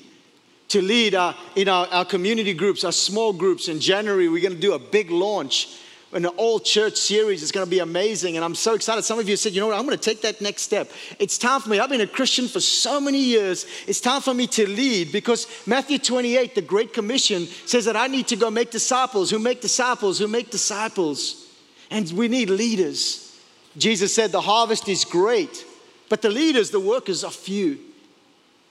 to 0.68 0.82
lead 0.82 1.14
our, 1.14 1.34
in 1.56 1.68
our, 1.68 1.86
our 1.88 2.04
community 2.04 2.54
groups, 2.54 2.84
our 2.84 2.92
small 2.92 3.32
groups. 3.32 3.68
In 3.68 3.80
January, 3.80 4.28
we're 4.28 4.42
going 4.42 4.54
to 4.54 4.60
do 4.60 4.74
a 4.74 4.78
big 4.78 5.10
launch 5.10 5.78
an 6.14 6.26
all 6.26 6.60
church 6.60 6.96
series. 6.96 7.42
It's 7.42 7.52
going 7.52 7.66
to 7.66 7.70
be 7.70 7.80
amazing. 7.80 8.36
And 8.36 8.44
I'm 8.44 8.54
so 8.54 8.74
excited. 8.74 9.02
Some 9.02 9.18
of 9.18 9.28
you 9.28 9.36
said, 9.36 9.52
you 9.52 9.60
know 9.60 9.66
what, 9.66 9.76
I'm 9.76 9.84
going 9.84 9.98
to 9.98 10.02
take 10.02 10.22
that 10.22 10.40
next 10.40 10.62
step. 10.62 10.90
It's 11.18 11.36
time 11.36 11.60
for 11.60 11.68
me. 11.68 11.80
I've 11.80 11.90
been 11.90 12.00
a 12.00 12.06
Christian 12.06 12.46
for 12.46 12.60
so 12.60 13.00
many 13.00 13.18
years. 13.18 13.66
It's 13.86 14.00
time 14.00 14.22
for 14.22 14.32
me 14.32 14.46
to 14.48 14.68
lead 14.68 15.12
because 15.12 15.46
Matthew 15.66 15.98
28, 15.98 16.54
the 16.54 16.62
Great 16.62 16.92
Commission, 16.92 17.46
says 17.66 17.84
that 17.86 17.96
I 17.96 18.06
need 18.06 18.28
to 18.28 18.36
go 18.36 18.50
make 18.50 18.70
disciples 18.70 19.30
who 19.30 19.38
make 19.38 19.60
disciples 19.60 20.18
who 20.18 20.28
make 20.28 20.50
disciples. 20.50 21.48
And 21.90 22.10
we 22.12 22.28
need 22.28 22.48
leaders. 22.48 23.38
Jesus 23.76 24.14
said, 24.14 24.30
the 24.30 24.40
harvest 24.40 24.88
is 24.88 25.04
great, 25.04 25.64
but 26.08 26.22
the 26.22 26.30
leaders, 26.30 26.70
the 26.70 26.80
workers 26.80 27.24
are 27.24 27.30
few. 27.30 27.78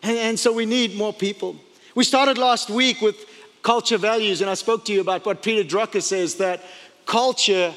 And, 0.01 0.17
and 0.17 0.39
so 0.39 0.53
we 0.53 0.65
need 0.65 0.95
more 0.95 1.13
people. 1.13 1.55
We 1.95 2.03
started 2.03 2.37
last 2.37 2.69
week 2.69 3.01
with 3.01 3.15
culture 3.63 3.97
values, 3.97 4.41
and 4.41 4.49
I 4.49 4.55
spoke 4.55 4.85
to 4.85 4.93
you 4.93 5.01
about 5.01 5.25
what 5.25 5.41
Peter 5.41 5.63
Drucker 5.63 6.01
says 6.01 6.35
that 6.35 6.61
culture 7.05 7.73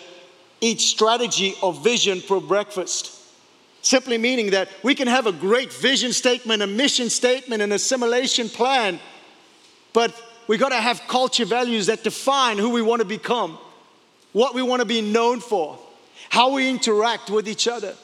eats 0.61 0.85
strategy 0.85 1.55
or 1.63 1.73
vision 1.73 2.21
for 2.21 2.41
breakfast. 2.41 3.13
Simply 3.83 4.19
meaning 4.19 4.51
that 4.51 4.69
we 4.83 4.95
can 4.95 5.07
have 5.07 5.27
a 5.27 5.33
great 5.33 5.73
vision 5.73 6.13
statement, 6.13 6.63
a 6.63 6.67
mission 6.67 7.09
statement, 7.09 7.63
an 7.63 7.73
assimilation 7.73 8.49
plan, 8.49 8.99
but 9.93 10.15
we 10.49 10.57
got 10.57 10.71
to 10.71 10.77
have 10.77 11.01
culture 11.09 11.45
values 11.45 11.87
that 11.87 12.03
define 12.03 12.59
who 12.59 12.71
we 12.71 12.83
want 12.83 13.01
to 13.01 13.07
become, 13.07 13.59
what 14.33 14.55
we 14.55 14.63
want 14.63 14.81
to 14.81 14.87
be 14.87 15.01
known 15.01 15.41
for, 15.41 15.79
how 16.31 16.53
we 16.53 16.69
interact 16.69 17.31
with 17.31 17.49
each 17.49 17.69
other. 17.69 17.95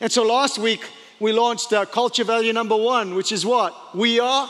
And 0.00 0.10
so 0.10 0.22
last 0.24 0.58
week 0.58 0.84
we 1.20 1.32
launched 1.32 1.72
our 1.72 1.86
culture 1.86 2.24
value 2.24 2.52
number 2.52 2.76
one, 2.76 3.14
which 3.14 3.32
is 3.32 3.44
what? 3.44 3.94
We 3.94 4.20
are 4.20 4.48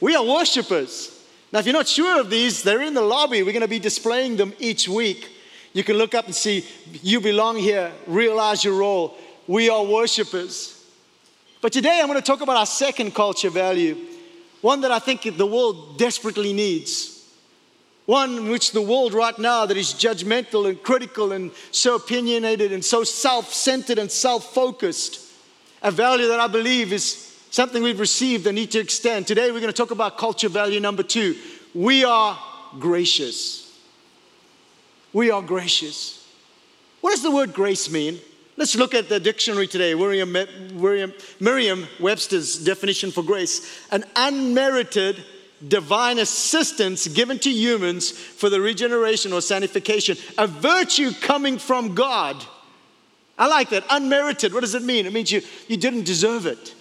we 0.00 0.16
are 0.16 0.24
worshipers. 0.24 1.11
Now, 1.52 1.58
if 1.58 1.66
you're 1.66 1.74
not 1.74 1.88
sure 1.88 2.20
of 2.20 2.30
these, 2.30 2.62
they're 2.62 2.80
in 2.80 2.94
the 2.94 3.02
lobby. 3.02 3.42
We're 3.42 3.52
going 3.52 3.60
to 3.60 3.68
be 3.68 3.78
displaying 3.78 4.36
them 4.36 4.54
each 4.58 4.88
week. 4.88 5.28
You 5.74 5.84
can 5.84 5.96
look 5.96 6.14
up 6.14 6.24
and 6.24 6.34
see, 6.34 6.66
you 7.02 7.20
belong 7.20 7.56
here, 7.56 7.92
realize 8.06 8.64
your 8.64 8.74
role. 8.74 9.16
We 9.46 9.68
are 9.68 9.84
worshipers. 9.84 10.82
But 11.60 11.72
today 11.72 12.00
I'm 12.00 12.08
going 12.08 12.18
to 12.18 12.24
talk 12.24 12.40
about 12.40 12.56
our 12.56 12.66
second 12.66 13.14
culture 13.14 13.50
value, 13.50 13.96
one 14.62 14.80
that 14.80 14.90
I 14.90 14.98
think 14.98 15.36
the 15.36 15.46
world 15.46 15.98
desperately 15.98 16.52
needs. 16.52 17.10
One 18.06 18.48
which 18.50 18.72
the 18.72 18.82
world 18.82 19.14
right 19.14 19.38
now 19.38 19.64
that 19.66 19.76
is 19.76 19.94
judgmental 19.94 20.68
and 20.68 20.82
critical 20.82 21.32
and 21.32 21.52
so 21.70 21.94
opinionated 21.94 22.72
and 22.72 22.84
so 22.84 23.04
self 23.04 23.54
centered 23.54 23.98
and 23.98 24.10
self 24.10 24.52
focused. 24.52 25.20
A 25.82 25.90
value 25.90 26.28
that 26.28 26.40
I 26.40 26.48
believe 26.48 26.92
is 26.92 27.31
something 27.52 27.82
we've 27.82 28.00
received 28.00 28.46
and 28.46 28.56
need 28.56 28.70
to 28.72 28.80
extend. 28.80 29.26
Today 29.26 29.52
we're 29.52 29.60
going 29.60 29.72
to 29.72 29.76
talk 29.76 29.90
about 29.90 30.16
culture 30.16 30.48
value 30.48 30.80
number 30.80 31.02
two. 31.02 31.36
We 31.74 32.02
are 32.02 32.36
gracious. 32.80 33.78
We 35.12 35.30
are 35.30 35.42
gracious. 35.42 36.26
What 37.02 37.10
does 37.10 37.22
the 37.22 37.30
word 37.30 37.52
grace 37.52 37.90
mean? 37.90 38.18
Let's 38.56 38.74
look 38.74 38.94
at 38.94 39.08
the 39.10 39.20
dictionary 39.20 39.66
today, 39.66 39.94
Merriam 39.94 41.88
Webster's 42.00 42.58
definition 42.64 43.10
for 43.10 43.22
grace 43.22 43.86
an 43.90 44.04
unmerited 44.16 45.22
divine 45.68 46.18
assistance 46.18 47.06
given 47.06 47.38
to 47.38 47.50
humans 47.50 48.10
for 48.10 48.48
the 48.48 48.60
regeneration 48.60 49.32
or 49.32 49.42
sanctification, 49.42 50.16
a 50.38 50.46
virtue 50.46 51.12
coming 51.20 51.58
from 51.58 51.94
God. 51.94 52.42
I 53.38 53.46
like 53.46 53.70
that. 53.70 53.84
Unmerited. 53.90 54.54
What 54.54 54.60
does 54.60 54.74
it 54.74 54.82
mean? 54.82 55.04
It 55.04 55.12
means 55.12 55.30
you, 55.30 55.42
you 55.68 55.76
didn't 55.76 56.04
deserve 56.04 56.46
it. 56.46 56.74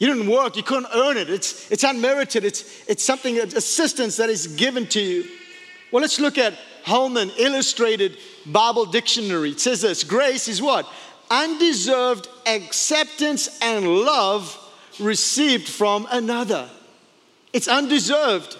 You 0.00 0.06
didn't 0.06 0.30
work, 0.30 0.56
you 0.56 0.62
couldn't 0.62 0.88
earn 0.94 1.18
it. 1.18 1.28
It's, 1.28 1.70
it's 1.70 1.84
unmerited. 1.84 2.42
It's, 2.42 2.88
it's 2.88 3.04
something, 3.04 3.38
assistance 3.38 4.16
that 4.16 4.30
is 4.30 4.46
given 4.46 4.86
to 4.88 5.00
you. 5.00 5.24
Well, 5.92 6.00
let's 6.00 6.18
look 6.18 6.38
at 6.38 6.54
Holman 6.84 7.30
Illustrated 7.38 8.16
Bible 8.46 8.86
Dictionary. 8.86 9.50
It 9.50 9.60
says 9.60 9.82
this 9.82 10.02
grace 10.02 10.48
is 10.48 10.62
what? 10.62 10.90
Undeserved 11.30 12.28
acceptance 12.46 13.58
and 13.60 13.86
love 13.86 14.56
received 14.98 15.68
from 15.68 16.08
another. 16.10 16.70
It's 17.52 17.68
undeserved. 17.68 18.56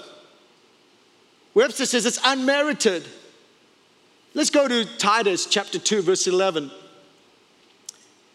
Webster 1.54 1.86
says 1.86 2.04
it's 2.04 2.20
unmerited. 2.22 3.08
Let's 4.34 4.50
go 4.50 4.68
to 4.68 4.84
Titus 4.98 5.46
chapter 5.46 5.78
2, 5.78 6.02
verse 6.02 6.26
11. 6.26 6.66
It 6.66 6.72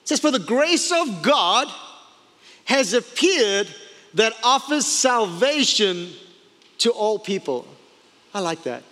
says, 0.06 0.20
For 0.20 0.32
the 0.32 0.40
grace 0.40 0.92
of 0.92 1.22
God 1.22 1.68
has 2.66 2.94
appeared 2.94 3.68
that 4.16 4.34
offers 4.44 4.86
salvation 4.86 6.10
to 6.80 6.92
all 6.92 7.18
people. 7.18 7.66
I 8.34 8.40
like 8.40 8.64
that. 8.64 8.84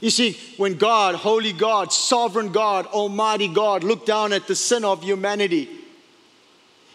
You 0.00 0.10
see, 0.10 0.38
when 0.56 0.74
God, 0.74 1.16
holy 1.16 1.52
God, 1.52 1.92
sovereign 1.92 2.52
God, 2.52 2.86
almighty 2.86 3.48
God, 3.48 3.82
looked 3.82 4.06
down 4.06 4.32
at 4.32 4.46
the 4.46 4.54
sin 4.54 4.84
of 4.84 5.02
humanity, 5.02 5.68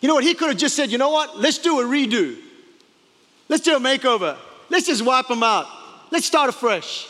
you 0.02 0.08
know 0.08 0.16
what? 0.16 0.24
He 0.24 0.34
could 0.34 0.50
have 0.50 0.58
just 0.58 0.76
said, 0.76 0.92
you 0.92 0.98
know 0.98 1.10
what? 1.10 1.40
Let's 1.40 1.58
do 1.58 1.80
a 1.80 1.84
redo. 1.84 2.38
Let's 3.50 3.64
do 3.64 3.76
a 3.76 3.80
makeover. 3.80 4.38
Let's 4.70 4.86
just 4.86 5.04
wipe 5.04 5.28
them 5.28 5.44
out. 5.44 5.68
Let's 6.12 6.26
start 6.26 6.50
afresh. 6.50 7.08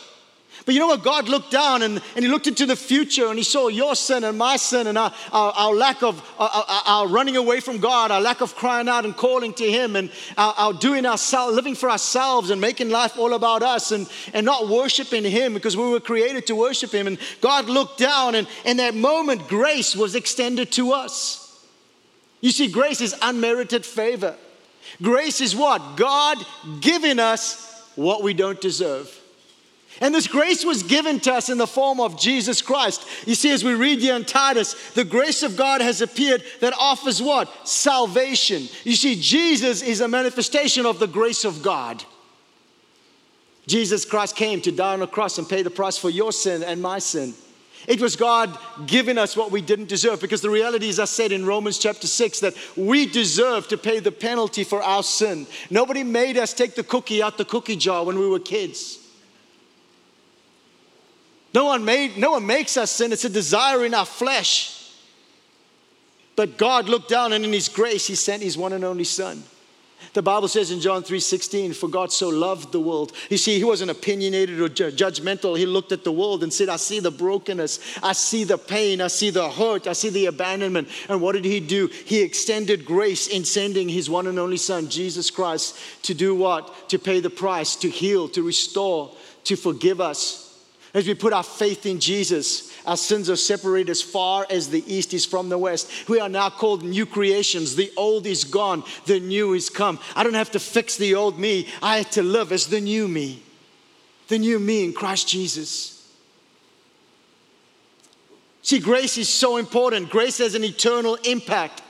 But 0.66 0.74
you 0.74 0.80
know 0.80 0.88
what? 0.88 1.04
God 1.04 1.28
looked 1.28 1.52
down 1.52 1.82
and, 1.82 2.02
and 2.16 2.24
He 2.24 2.28
looked 2.28 2.48
into 2.48 2.66
the 2.66 2.74
future 2.74 3.28
and 3.28 3.38
He 3.38 3.44
saw 3.44 3.68
your 3.68 3.94
sin 3.94 4.24
and 4.24 4.36
my 4.36 4.56
sin 4.56 4.88
and 4.88 4.98
our, 4.98 5.14
our, 5.30 5.52
our 5.52 5.72
lack 5.72 6.02
of 6.02 6.20
our, 6.40 6.50
our, 6.86 7.06
running 7.06 7.36
away 7.36 7.60
from 7.60 7.78
God, 7.78 8.10
our 8.10 8.20
lack 8.20 8.40
of 8.40 8.56
crying 8.56 8.88
out 8.88 9.04
and 9.04 9.16
calling 9.16 9.54
to 9.54 9.64
Him, 9.64 9.94
and 9.94 10.10
our, 10.36 10.52
our 10.58 10.72
doing 10.72 11.06
ourselves, 11.06 11.54
living 11.54 11.76
for 11.76 11.88
ourselves 11.88 12.50
and 12.50 12.60
making 12.60 12.90
life 12.90 13.16
all 13.16 13.34
about 13.34 13.62
us 13.62 13.92
and, 13.92 14.10
and 14.34 14.44
not 14.44 14.68
worshiping 14.68 15.22
Him 15.22 15.54
because 15.54 15.76
we 15.76 15.88
were 15.88 16.00
created 16.00 16.48
to 16.48 16.56
worship 16.56 16.90
Him. 16.90 17.06
And 17.06 17.18
God 17.40 17.66
looked 17.66 17.98
down, 17.98 18.34
and 18.34 18.48
in 18.64 18.78
that 18.78 18.96
moment, 18.96 19.46
grace 19.46 19.94
was 19.94 20.16
extended 20.16 20.72
to 20.72 20.92
us. 20.92 21.64
You 22.40 22.50
see, 22.50 22.66
grace 22.66 23.00
is 23.00 23.14
unmerited 23.22 23.86
favor. 23.86 24.34
Grace 25.00 25.40
is 25.40 25.54
what? 25.54 25.96
God 25.96 26.44
giving 26.80 27.20
us 27.20 27.88
what 27.94 28.24
we 28.24 28.34
don't 28.34 28.60
deserve. 28.60 29.15
And 30.00 30.14
this 30.14 30.26
grace 30.26 30.64
was 30.64 30.82
given 30.82 31.20
to 31.20 31.32
us 31.32 31.48
in 31.48 31.58
the 31.58 31.66
form 31.66 32.00
of 32.00 32.20
Jesus 32.20 32.60
Christ. 32.60 33.06
You 33.26 33.34
see, 33.34 33.50
as 33.50 33.64
we 33.64 33.74
read 33.74 34.00
here 34.00 34.14
in 34.14 34.24
Titus, 34.24 34.74
the 34.90 35.04
grace 35.04 35.42
of 35.42 35.56
God 35.56 35.80
has 35.80 36.02
appeared 36.02 36.42
that 36.60 36.74
offers 36.78 37.22
what? 37.22 37.50
Salvation. 37.66 38.68
You 38.84 38.94
see, 38.94 39.18
Jesus 39.18 39.82
is 39.82 40.00
a 40.00 40.08
manifestation 40.08 40.84
of 40.84 40.98
the 40.98 41.06
grace 41.06 41.44
of 41.44 41.62
God. 41.62 42.04
Jesus 43.66 44.04
Christ 44.04 44.36
came 44.36 44.60
to 44.62 44.70
die 44.70 44.92
on 44.92 45.00
the 45.00 45.06
cross 45.06 45.38
and 45.38 45.48
pay 45.48 45.62
the 45.62 45.70
price 45.70 45.98
for 45.98 46.10
your 46.10 46.30
sin 46.30 46.62
and 46.62 46.80
my 46.80 46.98
sin. 46.98 47.34
It 47.88 48.00
was 48.00 48.16
God 48.16 48.56
giving 48.86 49.16
us 49.16 49.36
what 49.36 49.50
we 49.50 49.60
didn't 49.60 49.88
deserve 49.88 50.20
because 50.20 50.40
the 50.40 50.50
reality 50.50 50.88
is, 50.88 50.98
I 50.98 51.04
said 51.04 51.32
in 51.32 51.46
Romans 51.46 51.78
chapter 51.78 52.06
6, 52.06 52.40
that 52.40 52.54
we 52.76 53.06
deserve 53.06 53.68
to 53.68 53.78
pay 53.78 54.00
the 54.00 54.12
penalty 54.12 54.64
for 54.64 54.82
our 54.82 55.02
sin. 55.02 55.46
Nobody 55.70 56.02
made 56.02 56.36
us 56.36 56.52
take 56.52 56.74
the 56.74 56.82
cookie 56.82 57.22
out 57.22 57.38
the 57.38 57.44
cookie 57.44 57.76
jar 57.76 58.04
when 58.04 58.18
we 58.18 58.28
were 58.28 58.40
kids. 58.40 59.05
No 61.56 61.64
one, 61.64 61.86
made, 61.86 62.18
no 62.18 62.32
one 62.32 62.44
makes 62.44 62.76
us 62.76 62.90
sin, 62.90 63.14
it's 63.14 63.24
a 63.24 63.30
desire 63.30 63.86
in 63.86 63.94
our 63.94 64.04
flesh. 64.04 64.92
But 66.36 66.58
God 66.58 66.86
looked 66.86 67.08
down 67.08 67.32
and 67.32 67.46
in 67.46 67.52
His 67.54 67.70
grace, 67.70 68.06
He 68.06 68.14
sent 68.14 68.42
His 68.42 68.58
one 68.58 68.74
and 68.74 68.84
only 68.84 69.04
Son. 69.04 69.42
The 70.12 70.20
Bible 70.20 70.48
says 70.48 70.70
in 70.70 70.82
John 70.82 71.02
3:16, 71.02 71.72
"For 71.72 71.88
God 71.88 72.12
so 72.12 72.28
loved 72.28 72.72
the 72.72 72.78
world." 72.78 73.12
You 73.30 73.38
see, 73.38 73.56
he 73.56 73.64
wasn't 73.64 73.90
opinionated 73.90 74.60
or 74.60 74.68
judgmental. 74.68 75.56
He 75.56 75.64
looked 75.64 75.92
at 75.92 76.04
the 76.04 76.12
world 76.12 76.42
and 76.42 76.52
said, 76.52 76.68
"I 76.68 76.76
see 76.76 77.00
the 77.00 77.10
brokenness, 77.10 77.80
I 78.02 78.12
see 78.12 78.44
the 78.44 78.58
pain, 78.58 79.00
I 79.00 79.08
see 79.08 79.30
the 79.30 79.48
hurt, 79.48 79.86
I 79.86 79.94
see 79.94 80.10
the 80.10 80.26
abandonment." 80.26 80.88
And 81.08 81.22
what 81.22 81.36
did 81.36 81.46
he 81.46 81.60
do? 81.60 81.88
He 82.04 82.18
extended 82.18 82.84
grace 82.84 83.26
in 83.26 83.46
sending 83.46 83.88
his 83.88 84.10
one 84.10 84.26
and 84.26 84.38
only 84.38 84.58
son, 84.58 84.90
Jesus 84.90 85.30
Christ, 85.30 85.74
to 86.02 86.12
do 86.12 86.34
what? 86.34 86.90
To 86.90 86.98
pay 86.98 87.20
the 87.20 87.30
price, 87.30 87.74
to 87.76 87.88
heal, 87.88 88.28
to 88.28 88.42
restore, 88.42 89.10
to 89.44 89.56
forgive 89.56 90.02
us. 90.02 90.45
As 90.96 91.06
we 91.06 91.12
put 91.12 91.34
our 91.34 91.42
faith 91.42 91.84
in 91.84 92.00
Jesus, 92.00 92.72
our 92.86 92.96
sins 92.96 93.28
are 93.28 93.36
separated 93.36 93.90
as 93.90 94.00
far 94.00 94.46
as 94.48 94.70
the 94.70 94.82
east 94.90 95.12
is 95.12 95.26
from 95.26 95.50
the 95.50 95.58
west. 95.58 96.08
We 96.08 96.20
are 96.20 96.28
now 96.30 96.48
called 96.48 96.82
new 96.82 97.04
creations. 97.04 97.76
The 97.76 97.92
old 97.98 98.26
is 98.26 98.44
gone, 98.44 98.82
the 99.04 99.20
new 99.20 99.52
is 99.52 99.68
come. 99.68 99.98
I 100.14 100.24
don't 100.24 100.32
have 100.32 100.52
to 100.52 100.58
fix 100.58 100.96
the 100.96 101.14
old 101.14 101.38
me, 101.38 101.68
I 101.82 101.98
have 101.98 102.10
to 102.12 102.22
live 102.22 102.50
as 102.50 102.68
the 102.68 102.80
new 102.80 103.08
me, 103.08 103.42
the 104.28 104.38
new 104.38 104.58
me 104.58 104.86
in 104.86 104.94
Christ 104.94 105.28
Jesus. 105.28 106.10
See, 108.62 108.78
grace 108.78 109.18
is 109.18 109.28
so 109.28 109.58
important. 109.58 110.08
Grace 110.08 110.38
has 110.38 110.54
an 110.54 110.64
eternal 110.64 111.16
impact. 111.26 111.82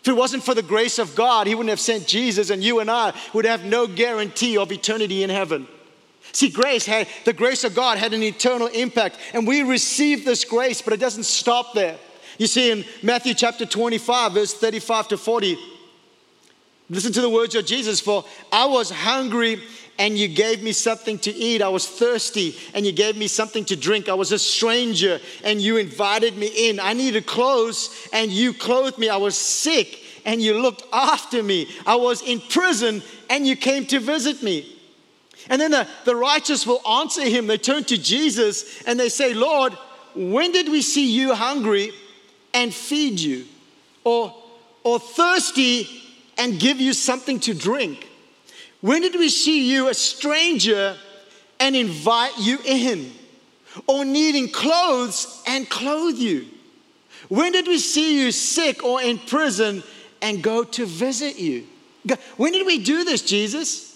If 0.00 0.08
it 0.08 0.16
wasn't 0.16 0.42
for 0.42 0.54
the 0.54 0.62
grace 0.62 0.98
of 0.98 1.14
God, 1.14 1.46
He 1.46 1.54
wouldn't 1.54 1.70
have 1.70 1.78
sent 1.78 2.08
Jesus, 2.08 2.50
and 2.50 2.64
you 2.64 2.80
and 2.80 2.90
I 2.90 3.14
would 3.32 3.44
have 3.44 3.64
no 3.64 3.86
guarantee 3.86 4.58
of 4.58 4.72
eternity 4.72 5.22
in 5.22 5.30
heaven. 5.30 5.68
See, 6.34 6.48
grace 6.48 6.84
had, 6.84 7.06
the 7.24 7.32
grace 7.32 7.62
of 7.62 7.76
God 7.76 7.96
had 7.96 8.12
an 8.12 8.22
eternal 8.22 8.66
impact, 8.66 9.18
and 9.32 9.46
we 9.46 9.62
receive 9.62 10.24
this 10.24 10.44
grace, 10.44 10.82
but 10.82 10.92
it 10.92 10.98
doesn't 10.98 11.22
stop 11.22 11.74
there. 11.74 11.96
You 12.38 12.48
see, 12.48 12.72
in 12.72 12.84
Matthew 13.04 13.34
chapter 13.34 13.64
25, 13.64 14.32
verse 14.32 14.52
35 14.52 15.08
to 15.08 15.16
40, 15.16 15.56
listen 16.90 17.12
to 17.12 17.20
the 17.20 17.30
words 17.30 17.54
of 17.54 17.64
Jesus 17.66 18.00
For 18.00 18.24
I 18.50 18.66
was 18.66 18.90
hungry, 18.90 19.62
and 19.96 20.18
you 20.18 20.26
gave 20.26 20.60
me 20.60 20.72
something 20.72 21.20
to 21.20 21.32
eat. 21.32 21.62
I 21.62 21.68
was 21.68 21.88
thirsty, 21.88 22.56
and 22.74 22.84
you 22.84 22.90
gave 22.90 23.16
me 23.16 23.28
something 23.28 23.64
to 23.66 23.76
drink. 23.76 24.08
I 24.08 24.14
was 24.14 24.32
a 24.32 24.38
stranger, 24.40 25.20
and 25.44 25.60
you 25.60 25.76
invited 25.76 26.36
me 26.36 26.68
in. 26.68 26.80
I 26.80 26.94
needed 26.94 27.26
clothes, 27.26 28.08
and 28.12 28.32
you 28.32 28.52
clothed 28.52 28.98
me. 28.98 29.08
I 29.08 29.18
was 29.18 29.38
sick, 29.38 30.00
and 30.24 30.42
you 30.42 30.60
looked 30.60 30.82
after 30.92 31.44
me. 31.44 31.68
I 31.86 31.94
was 31.94 32.22
in 32.22 32.40
prison, 32.40 33.04
and 33.30 33.46
you 33.46 33.54
came 33.54 33.86
to 33.86 34.00
visit 34.00 34.42
me. 34.42 34.73
And 35.48 35.60
then 35.60 35.70
the, 35.70 35.86
the 36.04 36.16
righteous 36.16 36.66
will 36.66 36.86
answer 36.86 37.22
him. 37.22 37.46
They 37.46 37.58
turn 37.58 37.84
to 37.84 37.98
Jesus 37.98 38.82
and 38.84 38.98
they 38.98 39.08
say, 39.08 39.34
Lord, 39.34 39.74
when 40.14 40.52
did 40.52 40.68
we 40.68 40.80
see 40.82 41.10
you 41.10 41.34
hungry 41.34 41.92
and 42.52 42.72
feed 42.72 43.20
you? 43.20 43.44
Or, 44.04 44.34
or 44.82 44.98
thirsty 44.98 45.88
and 46.38 46.58
give 46.58 46.80
you 46.80 46.92
something 46.92 47.40
to 47.40 47.54
drink? 47.54 48.08
When 48.80 49.02
did 49.02 49.14
we 49.14 49.28
see 49.28 49.70
you 49.72 49.88
a 49.88 49.94
stranger 49.94 50.96
and 51.58 51.74
invite 51.74 52.38
you 52.38 52.58
in? 52.64 53.12
Or 53.86 54.04
needing 54.04 54.50
clothes 54.50 55.42
and 55.46 55.68
clothe 55.68 56.16
you? 56.16 56.46
When 57.28 57.52
did 57.52 57.66
we 57.66 57.78
see 57.78 58.20
you 58.20 58.30
sick 58.30 58.84
or 58.84 59.02
in 59.02 59.18
prison 59.18 59.82
and 60.20 60.42
go 60.42 60.64
to 60.64 60.86
visit 60.86 61.38
you? 61.38 61.66
When 62.36 62.52
did 62.52 62.66
we 62.66 62.78
do 62.78 63.04
this, 63.04 63.22
Jesus? 63.22 63.93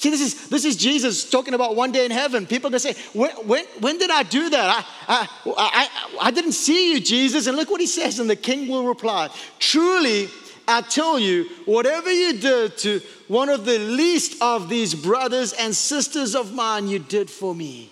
See, 0.00 0.08
this 0.08 0.22
is, 0.22 0.48
this 0.48 0.64
is 0.64 0.76
Jesus 0.76 1.28
talking 1.28 1.52
about 1.52 1.76
one 1.76 1.92
day 1.92 2.06
in 2.06 2.10
heaven. 2.10 2.46
People 2.46 2.68
are 2.68 2.70
going 2.70 2.80
to 2.80 2.94
say, 2.94 2.94
when, 3.12 3.32
when, 3.46 3.66
when 3.80 3.98
did 3.98 4.10
I 4.10 4.22
do 4.22 4.48
that? 4.48 4.86
I, 5.06 5.14
I, 5.14 5.28
I, 5.46 5.88
I 6.22 6.30
didn't 6.30 6.52
see 6.52 6.94
you, 6.94 7.00
Jesus. 7.00 7.46
And 7.46 7.54
look 7.54 7.70
what 7.70 7.82
he 7.82 7.86
says, 7.86 8.18
and 8.18 8.30
the 8.30 8.34
king 8.34 8.66
will 8.66 8.86
reply 8.86 9.28
Truly, 9.58 10.30
I 10.66 10.80
tell 10.80 11.18
you, 11.18 11.50
whatever 11.66 12.10
you 12.10 12.38
did 12.38 12.78
to 12.78 13.02
one 13.28 13.50
of 13.50 13.66
the 13.66 13.78
least 13.78 14.40
of 14.40 14.70
these 14.70 14.94
brothers 14.94 15.52
and 15.52 15.76
sisters 15.76 16.34
of 16.34 16.54
mine, 16.54 16.88
you 16.88 17.00
did 17.00 17.28
for 17.28 17.54
me. 17.54 17.90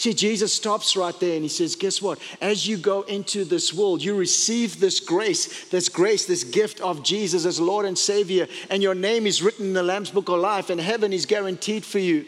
See, 0.00 0.14
Jesus 0.14 0.54
stops 0.54 0.96
right 0.96 1.20
there 1.20 1.34
and 1.34 1.42
he 1.42 1.50
says, 1.50 1.76
Guess 1.76 2.00
what? 2.00 2.18
As 2.40 2.66
you 2.66 2.78
go 2.78 3.02
into 3.02 3.44
this 3.44 3.74
world, 3.74 4.02
you 4.02 4.14
receive 4.14 4.80
this 4.80 4.98
grace, 4.98 5.68
this 5.68 5.90
grace, 5.90 6.24
this 6.24 6.42
gift 6.42 6.80
of 6.80 7.02
Jesus 7.02 7.44
as 7.44 7.60
Lord 7.60 7.84
and 7.84 7.98
Savior, 7.98 8.48
and 8.70 8.82
your 8.82 8.94
name 8.94 9.26
is 9.26 9.42
written 9.42 9.66
in 9.66 9.72
the 9.74 9.82
Lamb's 9.82 10.10
Book 10.10 10.30
of 10.30 10.40
Life, 10.40 10.70
and 10.70 10.80
heaven 10.80 11.12
is 11.12 11.26
guaranteed 11.26 11.84
for 11.84 11.98
you. 11.98 12.24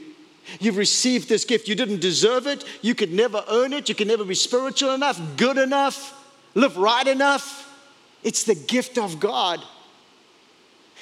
You've 0.61 0.77
received 0.77 1.31
this 1.31 1.47
gift. 1.47 1.67
You 1.67 1.75
didn't 1.75 2.03
deserve 2.03 2.47
it. 2.47 2.63
You 2.83 2.95
could 2.95 3.11
never 3.11 3.43
earn 3.49 3.73
it. 3.73 3.89
You 3.89 3.95
could 3.95 4.07
never 4.07 4.27
be 4.27 4.35
spiritual 4.35 4.93
enough, 4.93 5.19
good 5.39 5.57
enough, 5.57 6.13
live 6.55 6.77
right 6.77 7.07
enough. 7.07 7.75
It's 8.23 8.45
the 8.45 8.55
gift 8.55 8.99
of 8.99 9.19
God. 9.19 9.63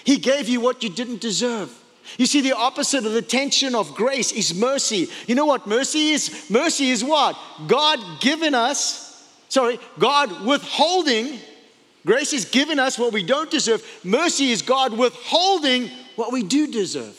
He 0.05 0.19
gave 0.19 0.49
you 0.49 0.61
what 0.61 0.85
you 0.85 0.89
didn't 0.89 1.21
deserve. 1.21 1.77
You 2.19 2.27
see, 2.27 2.41
the 2.41 2.57
opposite 2.57 3.07
of 3.07 3.13
the 3.13 3.23
tension 3.23 3.75
of 3.75 3.95
grace 3.95 4.33
is 4.33 4.55
mercy. 4.55 5.09
You 5.27 5.35
know 5.35 5.47
what 5.47 5.67
mercy 5.67 6.11
is? 6.11 6.51
Mercy 6.51 6.91
is 6.91 7.05
what? 7.05 7.39
God 7.67 7.99
giving 8.21 8.55
us, 8.55 9.29
sorry, 9.49 9.79
God 9.99 10.45
withholding. 10.45 11.39
Grace 12.05 12.33
is 12.33 12.45
giving 12.47 12.79
us 12.79 12.99
what 12.99 13.13
we 13.13 13.23
don't 13.23 13.51
deserve. 13.51 13.85
Mercy 14.05 14.51
is 14.51 14.63
God 14.63 14.97
withholding 14.97 15.91
what 16.17 16.33
we 16.33 16.43
do 16.43 16.67
deserve. 16.67 17.17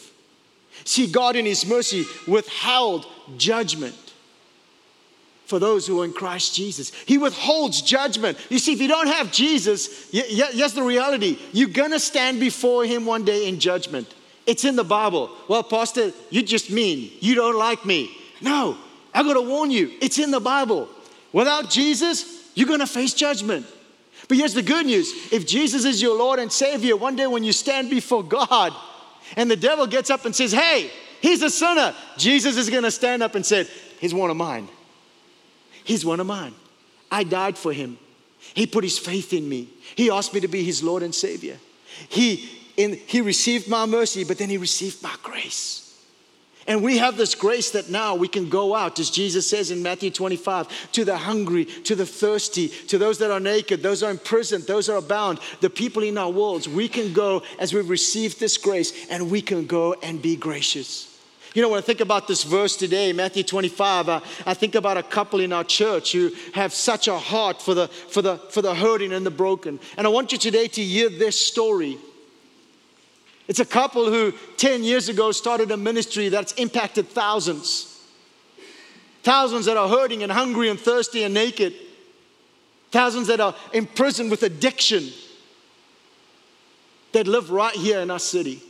See, 0.85 1.07
God 1.07 1.35
in 1.35 1.45
His 1.45 1.65
mercy 1.65 2.05
withheld 2.27 3.05
judgment 3.37 3.95
for 5.45 5.59
those 5.59 5.85
who 5.85 6.01
are 6.01 6.05
in 6.05 6.13
Christ 6.13 6.55
Jesus. 6.55 6.93
He 7.05 7.17
withholds 7.17 7.81
judgment. 7.81 8.37
You 8.49 8.57
see, 8.57 8.73
if 8.73 8.81
you 8.81 8.87
don't 8.87 9.07
have 9.07 9.31
Jesus, 9.31 10.09
here's 10.11 10.73
the 10.73 10.81
reality 10.81 11.37
you're 11.51 11.69
gonna 11.69 11.99
stand 11.99 12.39
before 12.39 12.85
Him 12.85 13.05
one 13.05 13.25
day 13.25 13.47
in 13.47 13.59
judgment. 13.59 14.11
It's 14.51 14.65
in 14.65 14.75
the 14.75 14.83
Bible. 14.83 15.31
Well, 15.47 15.63
Pastor, 15.63 16.11
you 16.29 16.43
just 16.43 16.69
mean 16.69 17.09
you 17.21 17.35
don't 17.35 17.57
like 17.57 17.85
me. 17.85 18.11
No, 18.41 18.75
I 19.13 19.23
gotta 19.23 19.41
warn 19.41 19.71
you, 19.71 19.89
it's 20.01 20.19
in 20.19 20.29
the 20.29 20.41
Bible. 20.41 20.89
Without 21.31 21.69
Jesus, 21.69 22.51
you're 22.53 22.67
gonna 22.67 22.85
face 22.85 23.13
judgment. 23.13 23.65
But 24.27 24.35
here's 24.35 24.53
the 24.53 24.61
good 24.61 24.87
news 24.87 25.31
if 25.31 25.47
Jesus 25.47 25.85
is 25.85 26.01
your 26.01 26.17
Lord 26.17 26.37
and 26.37 26.51
Savior, 26.51 26.97
one 26.97 27.15
day 27.15 27.27
when 27.27 27.45
you 27.45 27.53
stand 27.53 27.89
before 27.89 28.23
God 28.23 28.73
and 29.37 29.49
the 29.49 29.55
devil 29.55 29.87
gets 29.87 30.09
up 30.09 30.25
and 30.25 30.35
says, 30.35 30.51
Hey, 30.51 30.91
he's 31.21 31.41
a 31.43 31.49
sinner, 31.49 31.95
Jesus 32.17 32.57
is 32.57 32.69
gonna 32.69 32.91
stand 32.91 33.23
up 33.23 33.35
and 33.35 33.45
say, 33.45 33.65
He's 34.01 34.13
one 34.13 34.29
of 34.29 34.35
mine. 34.35 34.67
He's 35.85 36.05
one 36.05 36.19
of 36.19 36.27
mine. 36.27 36.55
I 37.09 37.23
died 37.23 37.57
for 37.57 37.71
him. 37.71 37.97
He 38.53 38.67
put 38.67 38.83
his 38.83 38.99
faith 38.99 39.31
in 39.31 39.47
me. 39.47 39.69
He 39.95 40.11
asked 40.11 40.33
me 40.33 40.41
to 40.41 40.49
be 40.49 40.61
his 40.61 40.83
Lord 40.83 41.03
and 41.03 41.15
Savior. 41.15 41.57
He 42.09 42.49
in, 42.77 42.93
he 43.07 43.21
received 43.21 43.67
my 43.67 43.85
mercy, 43.85 44.23
but 44.23 44.37
then 44.37 44.49
he 44.49 44.57
received 44.57 45.01
my 45.01 45.15
grace. 45.23 45.81
And 46.67 46.83
we 46.83 46.99
have 46.99 47.17
this 47.17 47.33
grace 47.33 47.71
that 47.71 47.89
now 47.89 48.15
we 48.15 48.27
can 48.27 48.47
go 48.47 48.75
out, 48.75 48.99
as 48.99 49.09
Jesus 49.09 49.49
says 49.49 49.71
in 49.71 49.81
Matthew 49.81 50.11
25, 50.11 50.91
to 50.91 51.03
the 51.03 51.17
hungry, 51.17 51.65
to 51.65 51.95
the 51.95 52.05
thirsty, 52.05 52.67
to 52.67 52.97
those 52.99 53.17
that 53.17 53.31
are 53.31 53.39
naked, 53.39 53.81
those 53.81 54.03
are 54.03 54.11
in 54.11 54.19
prison, 54.19 54.61
those 54.67 54.87
are 54.87 55.01
bound, 55.01 55.39
the 55.61 55.69
people 55.69 56.03
in 56.03 56.17
our 56.17 56.29
worlds. 56.29 56.69
We 56.69 56.87
can 56.87 57.13
go 57.13 57.41
as 57.59 57.73
we've 57.73 57.89
received 57.89 58.39
this 58.39 58.57
grace 58.57 59.07
and 59.09 59.31
we 59.31 59.41
can 59.41 59.65
go 59.65 59.95
and 60.03 60.21
be 60.21 60.35
gracious. 60.35 61.07
You 61.55 61.61
know, 61.61 61.69
when 61.69 61.79
I 61.79 61.81
think 61.81 61.99
about 61.99 62.27
this 62.27 62.43
verse 62.43 62.77
today, 62.77 63.11
Matthew 63.11 63.43
25, 63.43 64.07
uh, 64.07 64.19
I 64.45 64.53
think 64.53 64.75
about 64.75 64.97
a 64.97 65.03
couple 65.03 65.41
in 65.41 65.51
our 65.51 65.65
church 65.65 66.13
who 66.13 66.31
have 66.53 66.73
such 66.73 67.09
a 67.09 67.17
heart 67.17 67.61
for 67.61 67.73
the, 67.73 67.87
for, 67.89 68.21
the, 68.21 68.37
for 68.37 68.61
the 68.61 68.73
hurting 68.73 69.11
and 69.11 69.25
the 69.25 69.31
broken. 69.31 69.79
And 69.97 70.07
I 70.07 70.09
want 70.11 70.31
you 70.31 70.37
today 70.37 70.67
to 70.69 70.81
hear 70.81 71.09
this 71.09 71.43
story 71.45 71.97
it's 73.51 73.59
a 73.59 73.65
couple 73.65 74.09
who 74.09 74.31
10 74.55 74.81
years 74.81 75.09
ago 75.09 75.33
started 75.33 75.71
a 75.71 75.75
ministry 75.75 76.29
that's 76.29 76.53
impacted 76.53 77.09
thousands. 77.09 78.01
Thousands 79.23 79.65
that 79.65 79.75
are 79.75 79.89
hurting 79.89 80.23
and 80.23 80.31
hungry 80.31 80.69
and 80.69 80.79
thirsty 80.79 81.23
and 81.23 81.33
naked. 81.33 81.73
Thousands 82.91 83.27
that 83.27 83.41
are 83.41 83.53
imprisoned 83.73 84.31
with 84.31 84.43
addiction 84.43 85.09
that 87.11 87.27
live 87.27 87.51
right 87.51 87.75
here 87.75 87.99
in 87.99 88.09
our 88.09 88.19
city. 88.19 88.61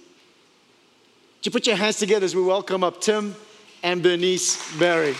Would 1.37 1.45
you 1.45 1.51
put 1.51 1.67
your 1.67 1.75
hands 1.75 1.97
together 1.97 2.25
as 2.25 2.35
we 2.35 2.41
welcome 2.41 2.83
up 2.83 3.01
Tim 3.01 3.35
and 3.83 4.01
Bernice 4.01 4.79
Berry? 4.79 5.13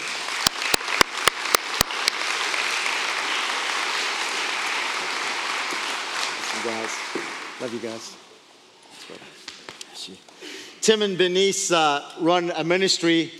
Guys. 6.63 6.97
Love 7.61 7.71
you 7.71 7.79
guys. 7.79 8.17
Tim 10.81 11.03
and 11.03 11.15
Bernice 11.15 11.71
uh, 11.71 12.03
run 12.19 12.51
a 12.55 12.63
ministry, 12.63 13.31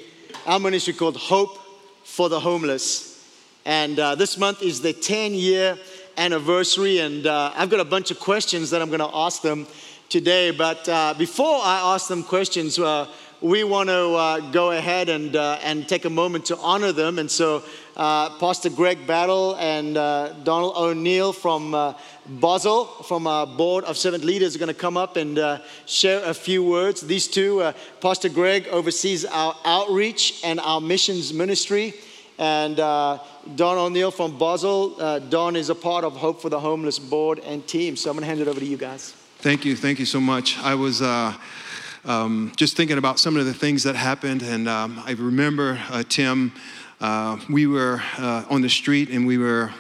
our 0.46 0.60
ministry 0.60 0.94
called 0.94 1.18
Hope 1.18 1.58
for 2.04 2.30
the 2.30 2.40
Homeless. 2.40 3.28
And 3.66 3.98
uh, 3.98 4.14
this 4.14 4.38
month 4.38 4.62
is 4.62 4.80
the 4.80 4.94
10 4.94 5.34
year 5.34 5.76
anniversary. 6.18 7.00
And 7.00 7.26
uh, 7.26 7.52
I've 7.56 7.72
got 7.72 7.80
a 7.80 7.86
bunch 7.86 8.12
of 8.12 8.20
questions 8.20 8.70
that 8.70 8.80
I'm 8.80 8.90
going 8.90 9.00
to 9.00 9.10
ask 9.12 9.42
them 9.42 9.66
today. 10.08 10.52
But 10.52 10.88
uh, 10.88 11.16
before 11.18 11.62
I 11.64 11.96
ask 11.96 12.10
them 12.10 12.22
questions, 12.22 12.78
uh, 12.78 13.08
we 13.42 13.64
want 13.64 13.90
to 13.90 14.14
uh, 14.14 14.40
go 14.52 14.72
ahead 14.72 15.10
and, 15.10 15.36
and 15.36 15.88
take 15.88 16.06
a 16.06 16.10
moment 16.10 16.46
to 16.46 16.58
honor 16.58 16.92
them. 16.92 17.18
And 17.20 17.30
so, 17.30 17.64
Pastor 17.96 18.70
Greg 18.70 19.08
Battle 19.08 19.56
and 19.56 19.96
Donald 20.44 20.76
O'Neill 20.78 21.34
from 21.34 21.96
Basel 22.40 22.86
from 22.86 23.26
our 23.26 23.48
board 23.48 23.84
of 23.86 23.98
servant 23.98 24.24
leaders 24.24 24.56
are 24.56 24.60
going 24.60 24.68
to 24.68 24.74
come 24.74 24.96
up 24.96 25.18
and 25.18 25.40
uh, 25.40 25.60
share 25.86 26.24
a 26.24 26.34
few 26.34 26.64
words. 26.64 27.02
These 27.02 27.28
two, 27.28 27.62
uh, 27.62 27.74
Pastor 28.00 28.30
Greg 28.30 28.68
oversees 28.68 29.26
our 29.26 29.56
outreach 29.66 30.40
and 30.44 30.60
our 30.60 30.80
missions 30.80 31.34
ministry, 31.34 31.96
and 32.38 32.80
uh, 32.80 33.20
Don 33.56 33.78
O'Neill 33.78 34.12
from 34.12 34.38
Basel. 34.38 34.96
Uh, 35.02 35.20
Don 35.20 35.56
is 35.56 35.70
a 35.70 35.76
part 35.76 36.04
of 36.04 36.14
Hope 36.14 36.42
for 36.42 36.50
the 36.50 36.60
Homeless 36.60 37.00
board 37.00 37.40
and 37.40 37.66
team. 37.68 37.96
So 37.96 38.10
I'm 38.10 38.16
going 38.16 38.22
to 38.22 38.28
hand 38.28 38.40
it 38.40 38.48
over 38.48 38.60
to 38.60 38.66
you 38.66 38.78
guys. 38.78 39.12
Thank 39.40 39.66
you, 39.66 39.76
thank 39.76 39.98
you 39.98 40.06
so 40.06 40.22
much. 40.22 40.60
I 40.60 40.76
was. 40.76 41.02
Uh, 42.06 42.12
um, 42.12 42.52
just 42.56 42.78
thinking 42.78 42.98
about 42.98 43.20
some 43.20 43.38
of 43.38 43.46
the 43.46 43.54
things 43.54 43.84
that 43.84 43.96
happened, 43.96 44.42
and 44.42 44.68
um, 44.68 45.02
I 45.06 45.12
remember 45.12 45.80
uh, 45.90 46.04
Tim. 46.08 46.52
we 47.50 47.68
were 47.68 48.02
on 48.20 48.62
the 48.62 48.70
street 48.70 49.10
and 49.10 49.26
we 49.26 49.38
were 49.38 49.72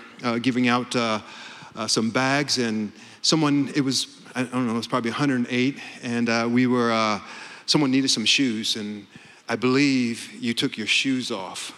giving 0.41 0.67
out 0.67 0.95
uh, 0.95 1.87
some 1.87 2.09
bags, 2.09 2.57
and 2.57 2.91
someone, 3.21 3.71
it 3.75 3.81
was, 3.81 4.21
I 4.35 4.43
don't 4.43 4.67
know, 4.67 4.73
it 4.73 4.77
was 4.77 4.87
probably 4.87 5.11
108, 5.11 5.79
and 6.03 6.29
uh, 6.29 6.47
we 6.51 6.67
were, 6.67 6.91
uh, 6.91 7.19
someone 7.65 7.91
needed 7.91 8.09
some 8.09 8.25
shoes, 8.25 8.75
and 8.75 9.05
I 9.47 9.55
believe 9.55 10.31
you 10.33 10.53
took 10.53 10.77
your 10.77 10.87
shoes 10.87 11.31
off 11.31 11.73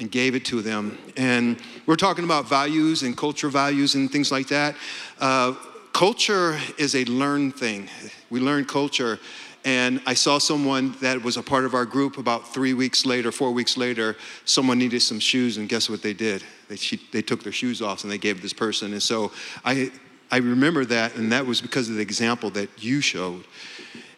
and 0.00 0.10
gave 0.10 0.34
it 0.34 0.44
to 0.46 0.62
them. 0.62 0.98
And 1.16 1.60
we're 1.86 1.96
talking 1.96 2.24
about 2.24 2.48
values 2.48 3.02
and 3.02 3.16
culture 3.16 3.48
values 3.48 3.94
and 3.94 4.10
things 4.10 4.32
like 4.32 4.48
that. 4.48 4.74
Uh, 5.20 5.54
culture 5.92 6.58
is 6.78 6.96
a 6.96 7.04
learned 7.04 7.54
thing. 7.54 7.88
We 8.28 8.40
learn 8.40 8.64
culture. 8.64 9.20
And 9.64 10.02
I 10.04 10.12
saw 10.12 10.38
someone 10.38 10.94
that 11.00 11.22
was 11.22 11.38
a 11.38 11.42
part 11.42 11.64
of 11.64 11.72
our 11.72 11.86
group 11.86 12.18
about 12.18 12.52
three 12.52 12.74
weeks 12.74 13.06
later, 13.06 13.32
four 13.32 13.50
weeks 13.50 13.78
later, 13.78 14.14
someone 14.44 14.78
needed 14.78 15.00
some 15.00 15.18
shoes, 15.18 15.56
and 15.56 15.68
guess 15.68 15.88
what 15.88 16.02
they 16.02 16.12
did? 16.12 16.44
They, 16.68 16.76
she, 16.76 17.00
they 17.12 17.22
took 17.22 17.42
their 17.42 17.52
shoes 17.52 17.80
off 17.80 18.02
and 18.02 18.12
they 18.12 18.18
gave 18.18 18.42
this 18.42 18.52
person. 18.52 18.92
And 18.92 19.02
so 19.02 19.32
I, 19.64 19.90
I 20.30 20.38
remember 20.38 20.84
that, 20.86 21.16
and 21.16 21.32
that 21.32 21.46
was 21.46 21.62
because 21.62 21.88
of 21.88 21.96
the 21.96 22.02
example 22.02 22.50
that 22.50 22.68
you 22.82 23.00
showed. 23.00 23.44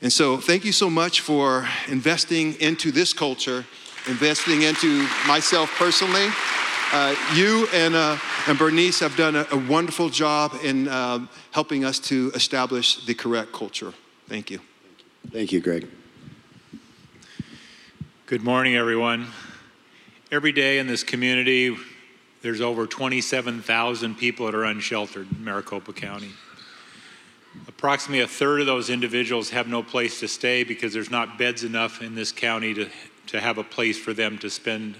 And 0.02 0.12
so 0.12 0.36
thank 0.36 0.64
you 0.64 0.72
so 0.72 0.90
much 0.90 1.20
for 1.20 1.68
investing 1.88 2.60
into 2.60 2.90
this 2.90 3.12
culture, 3.12 3.64
investing 4.08 4.62
into 4.62 5.06
myself 5.28 5.70
personally. 5.78 6.28
Uh, 6.92 7.14
you 7.34 7.68
and, 7.72 7.94
uh, 7.94 8.16
and 8.48 8.58
Bernice 8.58 9.00
have 9.00 9.16
done 9.16 9.36
a, 9.36 9.46
a 9.52 9.56
wonderful 9.56 10.08
job 10.08 10.54
in 10.62 10.88
uh, 10.88 11.26
helping 11.52 11.84
us 11.84 11.98
to 11.98 12.30
establish 12.34 13.04
the 13.06 13.14
correct 13.14 13.52
culture. 13.52 13.92
Thank 14.28 14.50
you. 14.50 14.60
Thank 15.32 15.52
you, 15.52 15.60
Greg. 15.60 15.88
Good 18.26 18.42
morning, 18.42 18.76
everyone. 18.76 19.26
Every 20.30 20.52
day 20.52 20.78
in 20.78 20.86
this 20.86 21.02
community, 21.02 21.76
there's 22.42 22.60
over 22.60 22.86
27,000 22.86 24.14
people 24.14 24.46
that 24.46 24.54
are 24.54 24.64
unsheltered 24.64 25.26
in 25.32 25.44
Maricopa 25.44 25.92
County. 25.92 26.30
Approximately 27.66 28.22
a 28.22 28.28
third 28.28 28.60
of 28.60 28.66
those 28.66 28.88
individuals 28.88 29.50
have 29.50 29.66
no 29.66 29.82
place 29.82 30.20
to 30.20 30.28
stay 30.28 30.62
because 30.62 30.92
there's 30.92 31.10
not 31.10 31.38
beds 31.38 31.64
enough 31.64 32.02
in 32.02 32.14
this 32.14 32.30
county 32.30 32.72
to, 32.74 32.88
to 33.26 33.40
have 33.40 33.58
a 33.58 33.64
place 33.64 33.98
for 33.98 34.12
them 34.12 34.38
to 34.38 34.48
spend 34.48 34.94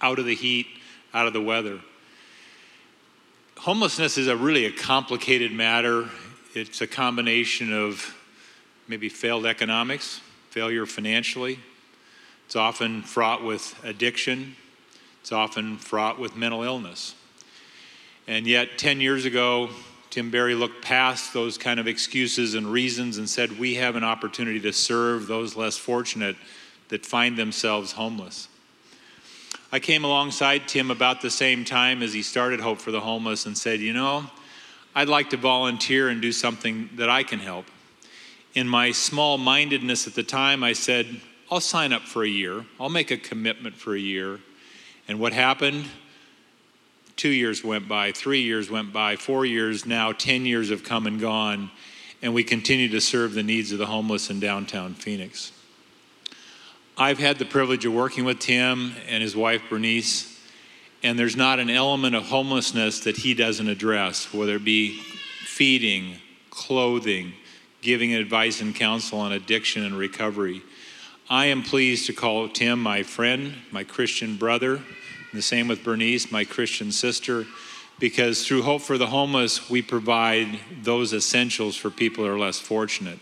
out 0.00 0.18
of 0.18 0.24
the 0.24 0.34
heat, 0.34 0.66
out 1.14 1.26
of 1.26 1.32
the 1.32 1.40
weather. 1.40 1.80
Homelessness 3.58 4.18
is 4.18 4.26
a 4.26 4.36
really 4.36 4.66
a 4.66 4.72
complicated 4.72 5.52
matter. 5.52 6.08
It's 6.54 6.80
a 6.80 6.86
combination 6.86 7.72
of 7.72 8.14
maybe 8.88 9.08
failed 9.08 9.46
economics, 9.46 10.20
failure 10.50 10.86
financially. 10.86 11.58
It's 12.46 12.56
often 12.56 13.02
fraught 13.02 13.42
with 13.42 13.78
addiction, 13.84 14.56
it's 15.20 15.32
often 15.32 15.78
fraught 15.78 16.18
with 16.18 16.36
mental 16.36 16.62
illness. 16.62 17.14
And 18.26 18.46
yet, 18.46 18.78
10 18.78 19.00
years 19.00 19.24
ago, 19.24 19.70
Tim 20.10 20.30
Berry 20.30 20.54
looked 20.54 20.82
past 20.82 21.32
those 21.32 21.58
kind 21.58 21.80
of 21.80 21.88
excuses 21.88 22.54
and 22.54 22.66
reasons 22.66 23.18
and 23.18 23.28
said, 23.28 23.58
We 23.58 23.74
have 23.74 23.96
an 23.96 24.04
opportunity 24.04 24.60
to 24.60 24.72
serve 24.72 25.26
those 25.26 25.56
less 25.56 25.76
fortunate 25.76 26.36
that 26.88 27.04
find 27.04 27.36
themselves 27.36 27.92
homeless. 27.92 28.48
I 29.72 29.80
came 29.80 30.04
alongside 30.04 30.68
Tim 30.68 30.92
about 30.92 31.20
the 31.20 31.30
same 31.30 31.64
time 31.64 32.00
as 32.00 32.12
he 32.12 32.22
started 32.22 32.60
Hope 32.60 32.78
for 32.78 32.92
the 32.92 33.00
Homeless 33.00 33.44
and 33.44 33.58
said, 33.58 33.80
You 33.80 33.92
know, 33.92 34.30
I'd 34.94 35.08
like 35.08 35.30
to 35.30 35.36
volunteer 35.36 36.08
and 36.08 36.22
do 36.22 36.30
something 36.30 36.90
that 36.94 37.10
I 37.10 37.24
can 37.24 37.40
help. 37.40 37.66
In 38.54 38.68
my 38.68 38.92
small 38.92 39.36
mindedness 39.36 40.06
at 40.06 40.14
the 40.14 40.22
time, 40.22 40.62
I 40.62 40.74
said, 40.74 41.20
I'll 41.50 41.60
sign 41.60 41.92
up 41.92 42.02
for 42.02 42.22
a 42.22 42.28
year. 42.28 42.64
I'll 42.78 42.88
make 42.88 43.10
a 43.10 43.16
commitment 43.16 43.74
for 43.74 43.96
a 43.96 44.00
year. 44.00 44.38
And 45.08 45.18
what 45.18 45.32
happened? 45.32 45.86
Two 47.16 47.30
years 47.30 47.64
went 47.64 47.88
by, 47.88 48.12
three 48.12 48.42
years 48.42 48.70
went 48.70 48.92
by, 48.92 49.16
four 49.16 49.44
years 49.44 49.86
now, 49.86 50.12
10 50.12 50.46
years 50.46 50.70
have 50.70 50.82
come 50.82 51.06
and 51.06 51.20
gone, 51.20 51.70
and 52.22 52.34
we 52.34 52.42
continue 52.42 52.88
to 52.88 53.00
serve 53.00 53.34
the 53.34 53.42
needs 53.42 53.70
of 53.72 53.78
the 53.78 53.86
homeless 53.86 54.30
in 54.30 54.40
downtown 54.40 54.94
Phoenix. 54.94 55.52
I've 56.96 57.18
had 57.18 57.38
the 57.38 57.44
privilege 57.44 57.84
of 57.84 57.92
working 57.92 58.24
with 58.24 58.38
Tim 58.38 58.94
and 59.08 59.22
his 59.22 59.36
wife 59.36 59.62
Bernice, 59.68 60.40
and 61.02 61.18
there's 61.18 61.36
not 61.36 61.58
an 61.60 61.70
element 61.70 62.14
of 62.14 62.24
homelessness 62.24 63.00
that 63.00 63.18
he 63.18 63.34
doesn't 63.34 63.68
address, 63.68 64.32
whether 64.32 64.56
it 64.56 64.64
be 64.64 65.00
feeding, 65.44 66.16
clothing, 66.50 67.32
giving 67.84 68.14
advice 68.14 68.62
and 68.62 68.74
counsel 68.74 69.20
on 69.20 69.32
addiction 69.32 69.84
and 69.84 69.96
recovery. 69.96 70.62
I 71.28 71.46
am 71.46 71.62
pleased 71.62 72.06
to 72.06 72.14
call 72.14 72.48
Tim 72.48 72.82
my 72.82 73.02
friend, 73.02 73.54
my 73.70 73.84
Christian 73.84 74.36
brother, 74.36 74.80
the 75.34 75.42
same 75.42 75.68
with 75.68 75.84
Bernice, 75.84 76.32
my 76.32 76.44
Christian 76.44 76.90
sister, 76.90 77.44
because 77.98 78.46
through 78.46 78.62
Hope 78.62 78.80
for 78.80 78.96
the 78.96 79.06
Homeless, 79.08 79.68
we 79.68 79.82
provide 79.82 80.58
those 80.82 81.12
essentials 81.12 81.76
for 81.76 81.90
people 81.90 82.24
who 82.24 82.30
are 82.30 82.38
less 82.38 82.58
fortunate. 82.58 83.18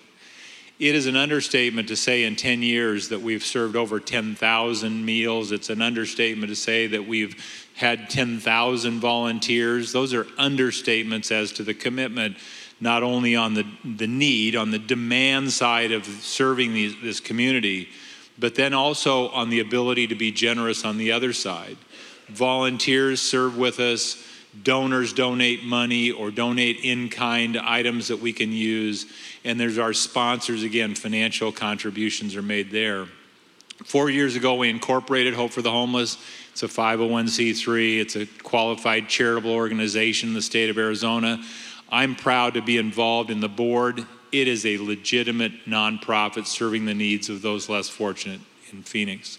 It 0.78 0.94
is 0.94 1.06
an 1.06 1.16
understatement 1.16 1.88
to 1.88 1.96
say 1.96 2.24
in 2.24 2.36
10 2.36 2.62
years 2.62 3.08
that 3.08 3.20
we've 3.20 3.44
served 3.44 3.76
over 3.76 4.00
10,000 4.00 5.04
meals. 5.04 5.52
It's 5.52 5.70
an 5.70 5.82
understatement 5.82 6.50
to 6.50 6.56
say 6.56 6.86
that 6.88 7.06
we've 7.06 7.36
had 7.74 8.10
10,000 8.10 9.00
volunteers. 9.00 9.92
Those 9.92 10.14
are 10.14 10.24
understatements 10.24 11.30
as 11.30 11.52
to 11.52 11.62
the 11.62 11.74
commitment, 11.74 12.36
not 12.82 13.04
only 13.04 13.36
on 13.36 13.54
the, 13.54 13.64
the 13.84 14.08
need, 14.08 14.56
on 14.56 14.72
the 14.72 14.78
demand 14.78 15.52
side 15.52 15.92
of 15.92 16.04
serving 16.04 16.74
these, 16.74 17.00
this 17.00 17.20
community, 17.20 17.88
but 18.36 18.56
then 18.56 18.74
also 18.74 19.28
on 19.28 19.50
the 19.50 19.60
ability 19.60 20.08
to 20.08 20.16
be 20.16 20.32
generous 20.32 20.84
on 20.84 20.98
the 20.98 21.12
other 21.12 21.32
side. 21.32 21.76
Volunteers 22.28 23.22
serve 23.22 23.56
with 23.56 23.78
us, 23.78 24.20
donors 24.64 25.12
donate 25.12 25.62
money 25.62 26.10
or 26.10 26.32
donate 26.32 26.80
in 26.82 27.08
kind 27.08 27.56
items 27.56 28.08
that 28.08 28.18
we 28.18 28.32
can 28.32 28.50
use, 28.50 29.06
and 29.44 29.60
there's 29.60 29.78
our 29.78 29.92
sponsors 29.92 30.64
again, 30.64 30.96
financial 30.96 31.52
contributions 31.52 32.34
are 32.34 32.42
made 32.42 32.72
there. 32.72 33.06
Four 33.84 34.10
years 34.10 34.34
ago, 34.34 34.56
we 34.56 34.68
incorporated 34.68 35.34
Hope 35.34 35.52
for 35.52 35.62
the 35.62 35.70
Homeless. 35.70 36.18
It's 36.50 36.64
a 36.64 36.68
501c3, 36.68 38.00
it's 38.00 38.16
a 38.16 38.26
qualified 38.42 39.08
charitable 39.08 39.52
organization 39.52 40.30
in 40.30 40.34
the 40.34 40.42
state 40.42 40.68
of 40.68 40.78
Arizona. 40.78 41.40
I'm 41.92 42.16
proud 42.16 42.54
to 42.54 42.62
be 42.62 42.78
involved 42.78 43.30
in 43.30 43.40
the 43.40 43.50
board. 43.50 44.06
It 44.32 44.48
is 44.48 44.64
a 44.64 44.78
legitimate 44.78 45.66
nonprofit 45.66 46.46
serving 46.46 46.86
the 46.86 46.94
needs 46.94 47.28
of 47.28 47.42
those 47.42 47.68
less 47.68 47.90
fortunate 47.90 48.40
in 48.72 48.82
Phoenix. 48.82 49.38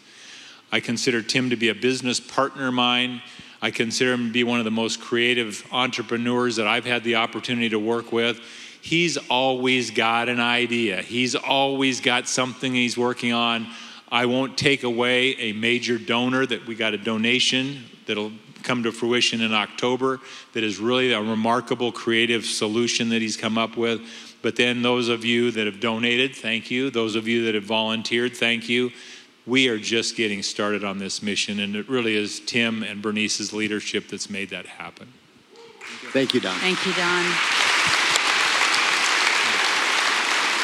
I 0.72 0.80
consider 0.80 1.24
Tim 1.24 1.50
to 1.50 1.56
be 1.56 1.70
a 1.70 1.76
business 1.76 2.20
partner 2.20 2.68
of 2.68 2.76
mine. 2.76 3.24
I 3.60 3.72
consider 3.72 4.14
him 4.14 4.28
to 4.28 4.32
be 4.32 4.44
one 4.44 4.60
of 4.60 4.66
the 4.66 4.72
most 4.72 5.02
creative 5.02 5.66
entrepreneurs 5.72 6.58
that 6.58 6.68
I've 6.68 6.86
had 6.86 7.04
the 7.04 7.16
opportunity 7.16 7.70
to 7.70 7.80
work 7.80 8.12
with. 8.12 8.40
He's 8.82 9.18
always 9.30 9.90
got 9.90 10.30
an 10.30 10.40
idea, 10.40 11.02
he's 11.02 11.34
always 11.34 12.02
got 12.02 12.28
something 12.28 12.72
he's 12.72 12.98
working 12.98 13.34
on. 13.34 13.68
I 14.12 14.28
won't 14.28 14.60
take 14.60 14.84
away 14.84 15.36
a 15.40 15.54
major 15.54 15.98
donor 15.98 16.46
that 16.46 16.68
we 16.68 16.76
got 16.76 16.94
a 16.94 17.00
donation 17.00 17.86
that'll 18.06 18.32
come 18.64 18.84
to 18.84 18.92
fruition 18.92 19.42
in 19.42 19.54
October 19.54 20.20
that 20.54 20.64
is 20.64 20.80
really 20.80 21.12
a 21.14 21.22
remarkable 21.22 21.92
creative 21.92 22.46
solution 22.46 23.10
that 23.10 23.22
he's 23.22 23.38
come 23.38 23.58
up 23.58 23.78
with. 23.78 24.02
But 24.42 24.56
then, 24.56 24.82
those 24.82 25.08
of 25.08 25.24
you 25.24 25.52
that 25.52 25.66
have 25.68 25.80
donated, 25.80 26.36
thank 26.36 26.70
you. 26.70 26.90
Those 26.90 27.16
of 27.16 27.28
you 27.28 27.46
that 27.46 27.56
have 27.56 27.64
volunteered, 27.64 28.36
thank 28.36 28.68
you 28.68 28.92
we 29.46 29.68
are 29.68 29.78
just 29.78 30.16
getting 30.16 30.42
started 30.42 30.84
on 30.84 31.00
this 31.00 31.22
mission, 31.22 31.60
and 31.60 31.76
it 31.76 31.90
really 31.90 32.16
is 32.16 32.40
Tim 32.40 32.84
and 32.84 33.02
Bernice's 33.02 33.52
leadership 33.52 34.08
that's 34.08 34.30
made 34.30 34.50
that 34.52 34.66
happen. 34.66 35.14
Thank 36.12 36.34
you, 36.34 36.40
Don. 36.40 36.58
Thank 36.60 36.86
you, 36.86 36.94
Don. 36.94 37.63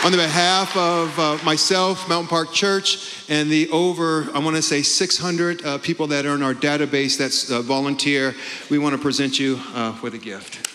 On 0.02 0.14
the 0.14 0.18
behalf 0.18 0.78
of 0.78 1.20
uh, 1.20 1.38
myself, 1.44 2.08
Mountain 2.08 2.30
Park 2.30 2.54
Church, 2.54 3.26
and 3.28 3.52
the 3.52 3.70
over, 3.70 4.30
I 4.34 4.40
want 4.40 4.56
to 4.56 4.62
say 4.62 4.82
600 4.82 5.66
uh, 5.66 5.78
people 5.80 6.08
that 6.08 6.26
are 6.26 6.36
in 6.36 6.42
our 6.42 6.54
database 6.54 7.18
that's 7.18 7.52
uh, 7.52 7.62
volunteer, 7.62 8.34
we 8.70 8.80
want 8.80 8.96
to 8.96 9.02
present 9.02 9.38
you 9.38 9.60
uh, 9.74 10.00
with 10.02 10.14
a 10.14 10.18
gift. 10.18 10.66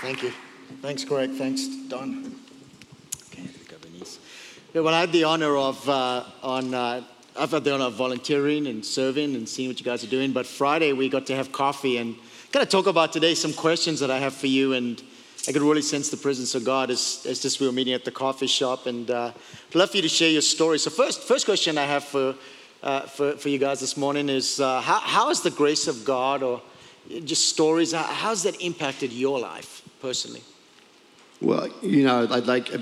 Thank 0.00 0.22
you. 0.22 0.32
Thanks, 0.80 1.04
Greg. 1.04 1.32
Thanks, 1.32 1.66
Don. 1.88 2.36
Okay, 3.34 3.50
yeah, 4.74 4.80
well, 4.80 4.94
I 4.94 5.00
had 5.00 5.10
the 5.10 5.24
honor 5.24 5.56
of 5.56 5.88
uh, 5.88 6.24
on. 6.44 7.04
I've 7.40 7.50
had 7.50 7.64
the 7.64 7.74
honor 7.74 7.86
of 7.86 7.94
volunteering 7.94 8.66
and 8.66 8.84
serving 8.84 9.34
and 9.34 9.48
seeing 9.48 9.68
what 9.68 9.78
you 9.80 9.84
guys 9.84 10.04
are 10.04 10.08
doing. 10.08 10.32
But 10.32 10.46
Friday 10.46 10.92
we 10.92 11.08
got 11.08 11.26
to 11.26 11.36
have 11.36 11.50
coffee 11.52 11.96
and 11.96 12.16
kind 12.52 12.62
of 12.62 12.68
talk 12.68 12.86
about 12.86 13.12
today 13.12 13.34
some 13.34 13.52
questions 13.52 14.00
that 14.00 14.10
I 14.10 14.18
have 14.18 14.34
for 14.34 14.46
you. 14.46 14.74
And 14.74 15.02
I 15.48 15.52
could 15.52 15.62
really 15.62 15.82
sense 15.82 16.10
the 16.10 16.16
presence 16.16 16.54
of 16.54 16.64
God 16.64 16.90
as, 16.90 17.24
as 17.28 17.40
just 17.40 17.60
we 17.60 17.66
were 17.66 17.72
meeting 17.72 17.94
at 17.94 18.04
the 18.04 18.10
coffee 18.10 18.46
shop. 18.46 18.86
And 18.86 19.10
uh, 19.10 19.32
I'd 19.68 19.74
love 19.74 19.90
for 19.90 19.96
you 19.96 20.02
to 20.02 20.08
share 20.08 20.30
your 20.30 20.42
story. 20.42 20.78
So 20.78 20.90
first, 20.90 21.22
first 21.22 21.46
question 21.46 21.78
I 21.78 21.84
have 21.84 22.04
for 22.04 22.34
uh, 22.82 23.00
for, 23.02 23.32
for 23.36 23.50
you 23.50 23.58
guys 23.58 23.78
this 23.78 23.98
morning 23.98 24.30
is 24.30 24.58
uh, 24.58 24.80
how, 24.80 25.00
how 25.00 25.28
has 25.28 25.42
the 25.42 25.50
grace 25.50 25.86
of 25.86 26.02
God 26.02 26.42
or 26.42 26.62
just 27.24 27.50
stories, 27.50 27.92
how, 27.92 28.04
how's 28.04 28.42
that 28.44 28.58
impacted 28.62 29.12
your 29.12 29.38
life? 29.38 29.80
personally? 30.00 30.42
Well, 31.40 31.68
you 31.82 32.04
know, 32.04 32.26
I'd 32.30 32.46
like 32.46 32.74
uh, 32.74 32.78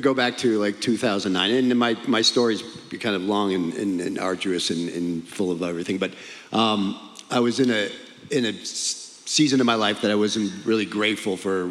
go 0.00 0.14
back 0.14 0.36
to 0.38 0.58
like 0.58 0.80
2009, 0.80 1.50
and 1.50 1.78
my 1.78 1.96
my 2.06 2.22
story's 2.22 2.62
kind 3.00 3.16
of 3.16 3.22
long 3.22 3.54
and, 3.54 3.74
and, 3.74 4.00
and 4.00 4.18
arduous 4.18 4.70
and, 4.70 4.88
and, 4.90 5.26
full 5.26 5.50
of 5.50 5.62
everything. 5.62 5.98
But 5.98 6.12
um, 6.52 6.98
I 7.30 7.40
was 7.40 7.60
in 7.60 7.70
a 7.70 7.90
in 8.30 8.44
a 8.44 8.52
season 8.52 9.60
of 9.60 9.66
my 9.66 9.74
life 9.74 10.02
that 10.02 10.10
I 10.10 10.14
wasn't 10.14 10.64
really 10.64 10.84
grateful 10.84 11.36
for 11.36 11.70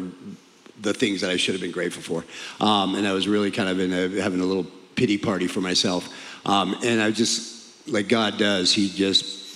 the 0.80 0.92
things 0.92 1.20
that 1.22 1.30
I 1.30 1.36
should 1.36 1.54
have 1.54 1.62
been 1.62 1.72
grateful 1.72 2.02
for, 2.02 2.64
um, 2.64 2.94
and 2.94 3.06
I 3.06 3.12
was 3.12 3.28
really 3.28 3.50
kind 3.50 3.68
of 3.68 3.80
in 3.80 3.92
a, 3.92 4.20
having 4.20 4.40
a 4.40 4.44
little 4.44 4.66
pity 4.94 5.18
party 5.18 5.46
for 5.46 5.60
myself. 5.60 6.08
Um, 6.46 6.76
and 6.84 7.00
I 7.00 7.10
just 7.10 7.88
like 7.88 8.08
God 8.08 8.38
does, 8.38 8.72
He 8.72 8.88
just 8.88 9.46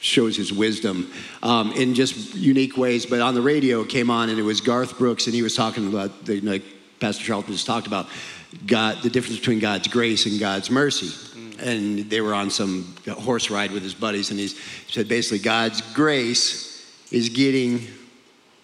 shows 0.00 0.34
his 0.34 0.52
wisdom 0.52 1.12
um, 1.42 1.72
in 1.72 1.94
just 1.94 2.34
unique 2.34 2.76
ways. 2.76 3.06
But 3.06 3.20
on 3.20 3.34
the 3.34 3.42
radio, 3.42 3.82
it 3.82 3.88
came 3.88 4.10
on, 4.10 4.30
and 4.30 4.38
it 4.38 4.42
was 4.42 4.60
Garth 4.60 4.98
Brooks, 4.98 5.26
and 5.26 5.34
he 5.34 5.42
was 5.42 5.54
talking 5.54 5.88
about, 5.88 6.24
the, 6.24 6.40
like 6.40 6.62
Pastor 7.00 7.24
Charlton 7.24 7.52
just 7.52 7.66
talked 7.66 7.86
about, 7.86 8.08
God, 8.66 9.02
the 9.02 9.10
difference 9.10 9.38
between 9.38 9.58
God's 9.58 9.88
grace 9.88 10.26
and 10.26 10.38
God's 10.38 10.70
mercy. 10.70 11.06
Mm. 11.06 11.62
And 11.62 12.10
they 12.10 12.20
were 12.20 12.34
on 12.34 12.50
some 12.50 12.94
horse 13.08 13.50
ride 13.50 13.72
with 13.72 13.82
his 13.82 13.94
buddies, 13.94 14.30
and 14.30 14.38
he 14.38 14.48
said 14.48 15.08
basically, 15.08 15.38
God's 15.38 15.80
grace 15.94 16.86
is 17.10 17.28
getting 17.30 17.86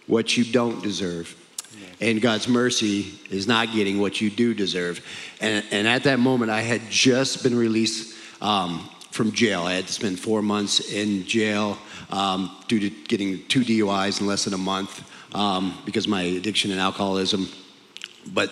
what 0.06 0.36
you 0.36 0.44
don't 0.44 0.82
deserve. 0.82 1.34
And 2.00 2.20
God's 2.20 2.46
mercy 2.46 3.14
is 3.30 3.46
not 3.46 3.72
getting 3.72 4.00
what 4.00 4.20
you 4.20 4.28
do 4.28 4.52
deserve. 4.52 5.04
And, 5.40 5.64
and 5.70 5.88
at 5.88 6.04
that 6.04 6.18
moment, 6.18 6.50
I 6.50 6.60
had 6.60 6.82
just 6.90 7.42
been 7.42 7.56
released 7.56 8.14
um, 8.42 8.90
from 9.10 9.32
jail. 9.32 9.62
I 9.62 9.72
had 9.72 9.86
to 9.86 9.92
spend 9.92 10.20
four 10.20 10.42
months 10.42 10.92
in 10.92 11.24
jail 11.24 11.78
um, 12.10 12.54
due 12.68 12.80
to 12.80 12.90
getting 12.90 13.46
two 13.48 13.62
DUIs 13.62 14.20
in 14.20 14.26
less 14.26 14.44
than 14.44 14.52
a 14.52 14.58
month 14.58 15.10
um, 15.34 15.78
because 15.86 16.04
of 16.04 16.10
my 16.10 16.22
addiction 16.22 16.70
and 16.70 16.80
alcoholism. 16.80 17.48
But 18.32 18.50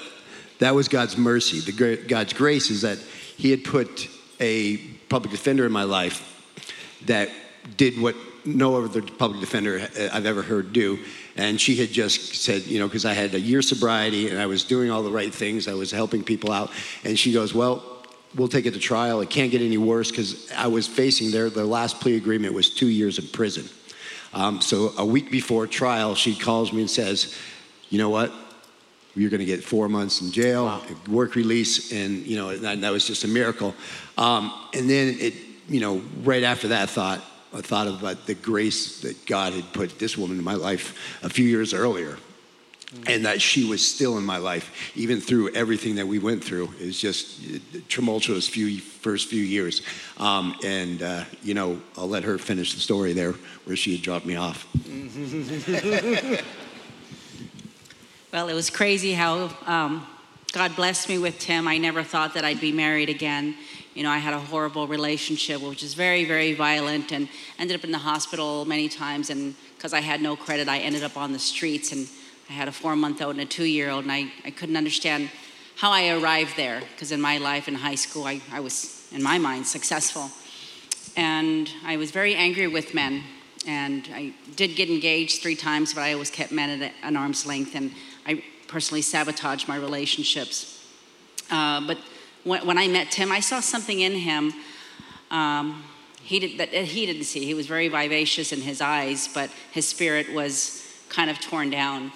that 0.59 0.75
was 0.75 0.89
God's 0.89 1.17
mercy. 1.17 1.61
The, 1.61 1.97
God's 1.97 2.33
grace 2.33 2.71
is 2.71 2.83
that 2.83 2.99
He 3.37 3.51
had 3.51 3.65
put 3.65 4.09
a 4.41 4.77
public 5.09 5.31
defender 5.31 5.67
in 5.67 5.73
my 5.73 5.85
life 5.85 6.31
that 7.07 7.31
did 7.77 8.01
what 8.01 8.17
no 8.45 8.77
other 8.77 9.03
public 9.03 9.41
defender 9.41 9.89
I've 10.13 10.27
ever 10.27 10.43
heard 10.43 10.73
do. 10.73 10.99
And 11.37 11.61
she 11.61 11.77
had 11.77 11.91
just 11.91 12.35
said, 12.37 12.63
you 12.63 12.79
know, 12.79 12.87
because 12.87 13.05
I 13.05 13.15
had 13.15 13.35
a 13.35 13.41
year 13.41 13.63
sobriety 13.63 14.29
and 14.29 14.39
I 14.39 14.47
was 14.47 14.65
doing 14.65 14.91
all 14.91 15.03
the 15.03 15.11
right 15.11 15.33
things, 15.35 15.67
I 15.67 15.75
was 15.75 15.91
helping 15.91 16.23
people 16.23 16.53
out. 16.53 16.71
And 17.05 17.19
she 17.19 17.33
goes, 17.33 17.55
Well, 17.55 17.83
we'll 18.35 18.49
take 18.49 18.67
it 18.67 18.75
to 18.75 18.81
trial. 18.81 19.21
It 19.21 19.31
can't 19.31 19.51
get 19.51 19.63
any 19.63 19.79
worse 19.79 20.11
because 20.11 20.51
I 20.53 20.67
was 20.67 20.87
facing 20.87 21.31
their, 21.31 21.51
their 21.51 21.65
last 21.65 22.01
plea 22.01 22.17
agreement 22.17 22.55
was 22.55 22.71
two 22.71 22.89
years 22.89 23.19
in 23.19 23.27
prison. 23.29 23.69
Um, 24.33 24.61
so 24.61 24.93
a 24.99 25.05
week 25.05 25.31
before 25.31 25.67
trial, 25.67 26.15
she 26.15 26.35
calls 26.35 26.73
me 26.73 26.81
and 26.81 26.91
says, 26.91 27.37
you 27.91 27.99
know 27.99 28.11
what? 28.11 28.33
You're 29.16 29.31
going 29.31 29.40
to 29.40 29.46
get 29.46 29.62
four 29.62 29.88
months 29.88 30.20
in 30.20 30.33
jail, 30.33 30.66
wow. 30.66 30.83
work 31.09 31.37
release, 31.37 31.92
and 31.92 32.27
you 32.27 32.37
know 32.37 32.57
that, 32.57 32.81
that 32.81 32.90
was 32.90 33.07
just 33.07 33.24
a 33.24 33.29
miracle. 33.29 33.74
Um, 34.18 34.53
and 34.74 34.90
then 34.90 35.16
it, 35.20 35.35
you 35.68 35.81
know, 35.81 36.03
right 36.22 36.42
after 36.42 36.68
that 36.68 36.90
thought, 36.90 37.22
I 37.53 37.61
thought 37.61 37.87
about 37.87 38.27
the 38.27 38.35
grace 38.35 39.00
that 39.03 39.24
God 39.27 39.53
had 39.53 39.72
put 39.72 39.98
this 40.00 40.18
woman 40.18 40.38
in 40.38 40.44
my 40.44 40.55
life 40.55 41.22
a 41.22 41.29
few 41.29 41.46
years 41.46 41.72
earlier, 41.72 42.18
and 43.07 43.24
that 43.24 43.40
she 43.40 43.64
was 43.64 43.87
still 43.87 44.18
in 44.18 44.24
my 44.24 44.38
life, 44.38 44.92
even 44.96 45.20
through 45.20 45.55
everything 45.55 45.94
that 45.94 46.07
we 46.09 46.18
went 46.18 46.42
through. 46.42 46.70
It 46.81 46.87
was 46.87 47.00
just 47.00 47.40
tumultuous 47.88 48.48
few 48.48 48.81
first 48.81 49.29
few 49.29 49.42
years, 49.42 49.83
um, 50.18 50.57
and 50.64 51.03
uh, 51.03 51.24
you 51.44 51.55
know 51.55 51.81
I'll 51.96 52.09
let 52.09 52.24
her 52.24 52.37
finish 52.37 52.74
the 52.74 52.81
story 52.81 53.12
there 53.12 53.35
where 53.64 53.77
she 53.77 53.92
had 53.92 54.03
dropped 54.03 54.27
me 54.27 54.35
off. 54.35 54.66
well, 58.35 58.49
it 58.49 58.55
was 58.55 58.68
crazy 58.68 59.12
how 59.12 59.49
um, 59.64 60.05
God 60.53 60.75
blessed 60.75 61.09
me 61.09 61.18
with 61.18 61.38
Tim. 61.38 61.68
I 61.68 61.79
never 61.79 62.03
thought 62.03 62.35
that 62.35 62.44
I'd 62.44 62.61
be 62.61 62.73
married 62.73 63.09
again. 63.09 63.55
You 63.94 64.03
know, 64.03 64.11
I 64.11 64.18
had 64.18 64.35
a 64.35 64.40
horrible 64.40 64.88
relationship, 64.88 65.61
which 65.61 65.85
is 65.85 65.94
very, 65.94 66.25
very 66.25 66.53
violent, 66.53 67.12
and 67.12 67.29
ended 67.61 67.77
up 67.77 67.85
in 67.85 67.92
the 67.92 67.99
hospital 67.99 68.64
many 68.64 68.88
times. 68.88 69.31
And 69.31 69.55
because 69.77 69.94
I 69.94 70.01
had 70.01 70.20
no 70.20 70.35
credit, 70.35 70.68
I 70.68 70.79
ended 70.79 71.05
up 71.05 71.16
on 71.16 71.33
the 71.33 71.38
streets 71.38 71.92
and 71.92 72.09
I 72.51 72.55
had 72.55 72.66
a 72.66 72.73
four 72.73 72.97
month 72.97 73.23
old 73.23 73.37
and 73.37 73.40
a 73.40 73.47
two 73.47 73.66
year 73.66 73.88
old, 73.88 74.03
and 74.03 74.11
I, 74.11 74.33
I 74.44 74.51
couldn't 74.51 74.77
understand 74.77 75.31
how 75.77 75.92
I 75.92 76.09
arrived 76.09 76.57
there 76.57 76.81
because 76.81 77.12
in 77.12 77.20
my 77.20 77.38
life 77.38 77.68
in 77.68 77.77
high 77.77 77.94
school, 77.94 78.25
I, 78.25 78.40
I 78.51 78.59
was, 78.59 79.07
in 79.12 79.23
my 79.23 79.38
mind, 79.38 79.64
successful. 79.64 80.29
And 81.16 81.70
I 81.85 81.99
was 81.99 82.11
very 82.11 82.35
angry 82.35 82.66
with 82.66 82.94
men. 82.94 83.23
And 83.64 84.07
I 84.12 84.35
did 84.57 84.75
get 84.77 84.90
engaged 84.90 85.40
three 85.40 85.55
times, 85.55 85.94
but 85.94 86.03
I 86.03 86.12
always 86.12 86.31
kept 86.31 86.53
men 86.53 86.83
at 86.83 86.92
an 87.03 87.16
arm's 87.16 87.47
length, 87.47 87.75
and 87.75 87.92
personally 88.75 89.03
sabotage 89.03 89.69
my 89.69 89.77
relationships. 89.77 90.85
Uh, 91.49 91.81
but 91.87 91.97
when, 92.43 92.67
when, 92.67 92.77
I 92.77 92.89
met 92.89 93.13
Tim, 93.13 93.31
I 93.31 93.39
saw 93.39 93.61
something 93.61 94.01
in 94.01 94.15
him 94.15 94.53
um, 95.31 95.85
he 96.25 96.41
did, 96.41 96.59
that 96.59 96.71
he 96.71 97.07
didn't 97.07 97.23
see. 97.23 97.45
He 97.45 97.55
was 97.55 97.69
very 97.69 97.87
vivacious 97.87 98.53
in 98.53 98.61
his 98.61 98.81
eyes, 98.81 99.29
but 99.33 99.49
his 99.71 99.87
spirit 99.87 100.35
was 100.35 100.83
kind 101.09 101.31
of 101.31 101.39
torn 101.39 101.71
down. 101.71 102.11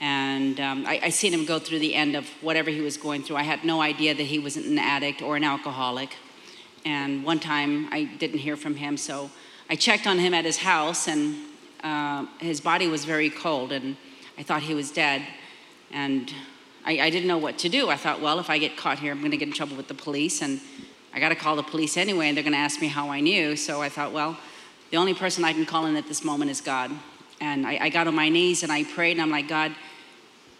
And 0.00 0.58
um, 0.58 0.86
I, 0.88 0.98
I 1.04 1.08
seen 1.10 1.32
him 1.32 1.44
go 1.44 1.60
through 1.60 1.78
the 1.78 1.94
end 1.94 2.16
of 2.16 2.26
whatever 2.40 2.68
he 2.68 2.80
was 2.80 2.96
going 2.96 3.22
through. 3.22 3.36
I 3.36 3.44
had 3.44 3.62
no 3.62 3.80
idea 3.80 4.12
that 4.12 4.24
he 4.24 4.40
was 4.40 4.56
an 4.56 4.80
addict 4.80 5.22
or 5.22 5.36
an 5.36 5.44
alcoholic. 5.44 6.16
And 6.84 7.22
one 7.22 7.38
time 7.38 7.86
I 7.92 8.10
didn't 8.18 8.40
hear 8.40 8.56
from 8.56 8.74
him, 8.74 8.96
so 8.96 9.30
I 9.70 9.76
checked 9.76 10.08
on 10.08 10.18
him 10.18 10.34
at 10.34 10.44
his 10.44 10.56
house, 10.56 11.06
and 11.06 11.36
uh, 11.84 12.26
his 12.40 12.60
body 12.60 12.88
was 12.88 13.04
very 13.04 13.30
cold, 13.30 13.70
and 13.70 13.96
I 14.36 14.42
thought 14.42 14.62
he 14.62 14.74
was 14.74 14.90
dead. 14.90 15.22
And 15.92 16.32
I, 16.84 17.00
I 17.00 17.10
didn't 17.10 17.28
know 17.28 17.38
what 17.38 17.58
to 17.58 17.68
do. 17.68 17.88
I 17.88 17.96
thought, 17.96 18.20
well, 18.20 18.38
if 18.38 18.50
I 18.50 18.58
get 18.58 18.76
caught 18.76 18.98
here, 18.98 19.12
I'm 19.12 19.18
going 19.18 19.30
to 19.30 19.36
get 19.36 19.48
in 19.48 19.54
trouble 19.54 19.76
with 19.76 19.88
the 19.88 19.94
police, 19.94 20.42
and 20.42 20.60
I 21.12 21.20
got 21.20 21.30
to 21.30 21.34
call 21.34 21.56
the 21.56 21.62
police 21.62 21.96
anyway, 21.96 22.28
and 22.28 22.36
they're 22.36 22.44
going 22.44 22.52
to 22.52 22.58
ask 22.58 22.80
me 22.80 22.88
how 22.88 23.10
I 23.10 23.20
knew. 23.20 23.56
So 23.56 23.82
I 23.82 23.88
thought, 23.88 24.12
well, 24.12 24.38
the 24.90 24.96
only 24.96 25.14
person 25.14 25.44
I 25.44 25.52
can 25.52 25.66
call 25.66 25.86
in 25.86 25.96
at 25.96 26.06
this 26.06 26.24
moment 26.24 26.50
is 26.50 26.60
God. 26.60 26.90
And 27.40 27.66
I, 27.66 27.78
I 27.82 27.88
got 27.88 28.06
on 28.06 28.14
my 28.14 28.28
knees 28.28 28.62
and 28.62 28.72
I 28.72 28.84
prayed, 28.84 29.12
and 29.12 29.20
I'm 29.20 29.30
like, 29.30 29.48
God, 29.48 29.74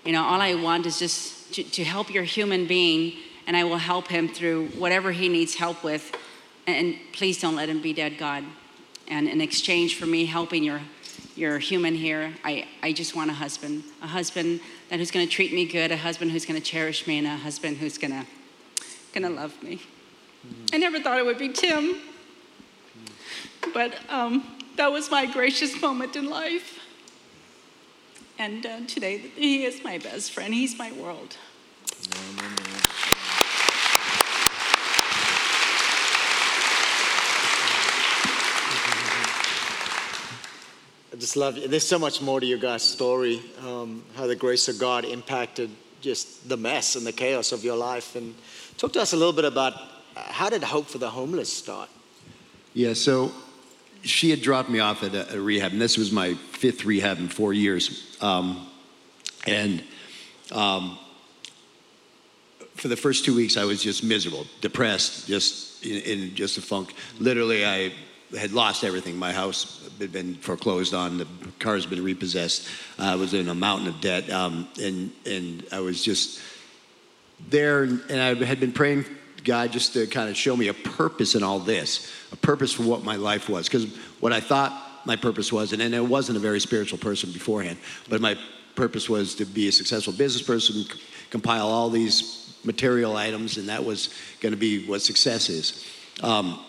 you 0.05 0.13
know, 0.13 0.23
all 0.23 0.41
I 0.41 0.55
want 0.55 0.87
is 0.87 0.99
just 0.99 1.55
to, 1.55 1.63
to 1.63 1.85
help 1.85 2.13
your 2.13 2.25
human 2.25 2.67
being, 2.67 3.15
and 3.47 3.57
I 3.57 3.65
will 3.65 3.79
help 3.79 4.09
him 4.09 4.29
through 4.29 4.69
whatever 4.69 5.13
he 5.13 5.29
needs 5.29 5.55
help 5.55 5.85
with. 5.85 6.17
And 6.67 6.97
please 7.13 7.41
don't 7.41 7.55
let 7.55 7.69
him 7.69 7.81
be 7.81 7.93
dead, 7.93 8.19
God. 8.19 8.45
And 9.09 9.29
in 9.29 9.41
exchange 9.41 9.97
for 9.97 10.07
me 10.07 10.25
helping 10.25 10.65
your, 10.65 10.81
your 11.37 11.59
human 11.59 11.95
here, 11.95 12.35
I, 12.45 12.67
I 12.83 12.93
just 12.93 13.15
want 13.15 13.31
a 13.31 13.35
husband. 13.35 13.85
A 14.03 14.07
husband 14.07 14.61
that 14.89 14.99
who's 14.99 15.11
going 15.11 15.27
to 15.27 15.33
treat 15.33 15.53
me 15.53 15.67
good, 15.67 15.93
a 15.93 15.97
husband 15.97 16.31
who's 16.31 16.47
going 16.47 16.61
to 16.61 16.67
cherish 16.67 17.07
me, 17.07 17.19
and 17.19 17.27
a 17.27 17.37
husband 17.37 17.77
who's 17.77 17.99
going 17.99 18.13
to 18.13 18.27
gonna 19.13 19.35
love 19.35 19.63
me. 19.63 19.81
I 20.73 20.77
never 20.77 21.01
thought 21.01 21.19
it 21.19 21.25
would 21.25 21.39
be 21.39 21.49
Tim. 21.49 21.97
But 23.73 23.99
um, 24.11 24.45
that 24.77 24.93
was 24.93 25.11
my 25.11 25.25
gracious 25.25 25.81
moment 25.81 26.17
in 26.17 26.29
life. 26.29 26.81
And 28.39 28.67
uh, 28.67 28.81
today, 28.87 29.19
he 29.19 29.65
is 29.65 29.83
my 29.83 29.97
best 29.97 30.33
friend. 30.33 30.53
He's 30.53 30.79
my 30.79 30.93
world. 30.93 31.37
I 41.17 41.19
just 41.19 41.35
love 41.35 41.57
it. 41.57 41.71
There's 41.71 41.89
so 41.89 41.99
much 41.99 42.21
more 42.21 42.41
to 42.41 42.47
your 42.47 42.59
guys' 42.59 42.83
story, 42.83 43.41
um, 43.67 44.05
how 44.17 44.27
the 44.27 44.37
grace 44.37 44.69
of 44.69 44.79
God 44.79 45.07
impacted 45.07 45.71
just 46.03 46.47
the 46.47 46.59
mess 46.59 46.95
and 46.95 47.07
the 47.07 47.13
chaos 47.13 47.53
of 47.53 47.65
your 47.65 47.75
life. 47.75 48.17
And 48.17 48.35
talk 48.77 48.93
to 48.93 49.01
us 49.01 49.15
a 49.15 49.17
little 49.17 49.33
bit 49.33 49.47
about 49.47 49.73
uh, 49.73 49.81
how 50.15 50.51
did 50.51 50.63
Hope 50.63 50.87
for 50.87 50.99
the 50.99 51.09
Homeless 51.09 51.51
start? 51.51 51.89
Yeah, 52.75 52.93
so 52.93 53.33
she 54.03 54.29
had 54.29 54.43
dropped 54.43 54.69
me 54.69 54.81
off 54.81 55.03
at 55.03 55.15
a, 55.15 55.37
a, 55.37 55.41
rehab, 55.41 55.73
and 55.73 55.81
this 55.81 55.97
was 55.97 56.13
my 56.13 56.35
fifth 56.35 56.85
rehab 56.85 57.19
in 57.19 57.29
four 57.29 57.55
years. 57.55 58.15
Um, 58.21 58.67
and 59.47 59.83
um, 60.53 60.99
for 62.75 62.89
the 62.89 62.97
first 62.97 63.25
two 63.25 63.35
weeks, 63.35 63.57
I 63.57 63.65
was 63.65 63.83
just 63.83 64.05
miserable, 64.05 64.47
depressed, 64.61 65.27
just 65.27 65.83
in, 65.83 66.03
in, 66.03 66.35
just 66.35 66.59
a 66.59 66.61
funk. 66.61 66.93
Literally, 67.19 67.65
I 67.65 67.95
had 68.37 68.53
lost 68.53 68.85
everything. 68.85 69.17
My 69.17 69.33
house 69.33 69.89
had 69.99 70.13
been 70.13 70.35
foreclosed 70.35 70.95
on. 70.95 71.19
The 71.19 71.27
car's 71.59 71.87
been 71.87 72.03
repossessed. 72.03 72.69
I 72.99 73.15
was 73.17 73.35
in 73.35 73.49
a 73.49 73.55
mountain 73.55 73.89
of 73.89 74.01
debt, 74.01 74.31
um, 74.31 74.69
and 74.81 75.11
and 75.25 75.65
I 75.73 75.81
was 75.81 76.03
just 76.03 76.41
there. 77.49 77.83
And 77.83 78.13
I 78.13 78.35
had 78.35 78.61
been 78.61 78.73
praying 78.73 79.05
God 79.45 79.73
just 79.73 79.95
to 79.95 80.07
kind 80.07 80.29
of 80.29 80.37
show 80.37 80.57
me 80.57 80.69
a 80.69 80.75
purpose 80.75 81.35
in 81.35 81.43
all 81.43 81.59
this, 81.59 82.13
a 82.33 82.37
purpose 82.37 82.73
for 82.73 82.83
what 82.83 83.05
my 83.05 83.17
life 83.17 83.49
was. 83.49 83.69
Because 83.69 83.87
what 84.21 84.33
I 84.33 84.41
thought 84.41 84.73
my 85.07 85.17
purpose 85.17 85.53
was, 85.53 85.73
and, 85.73 85.81
and 85.81 85.95
I 85.95 86.01
wasn't 86.01 86.37
a 86.37 86.41
very 86.41 86.61
spiritual 86.61 86.99
person 86.99 87.33
beforehand, 87.33 87.79
but 88.09 88.21
my 88.21 88.37
purpose 88.75 89.09
was 89.09 89.37
to 89.37 89.45
be 89.45 89.69
a 89.69 89.73
successful 89.73 90.13
business 90.13 90.45
person, 90.45 90.85
compile 91.31 91.69
all 91.69 91.89
these 91.89 92.57
material 92.65 93.17
items, 93.17 93.57
and 93.57 93.69
that 93.69 93.85
was 93.85 94.13
going 94.41 94.53
to 94.53 94.59
be 94.59 94.87
what 94.87 95.01
success 95.01 95.49
is. 95.49 95.87
Um, 96.23 96.61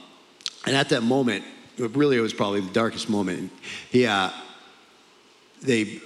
and 0.65 0.75
at 0.75 0.89
that 0.89 1.01
moment, 1.01 1.43
really, 1.77 2.17
it 2.17 2.21
was 2.21 2.33
probably 2.33 2.61
the 2.61 2.73
darkest 2.73 3.09
moment. 3.09 3.51
He, 3.89 4.05
uh, 4.05 4.31
they 5.61 6.01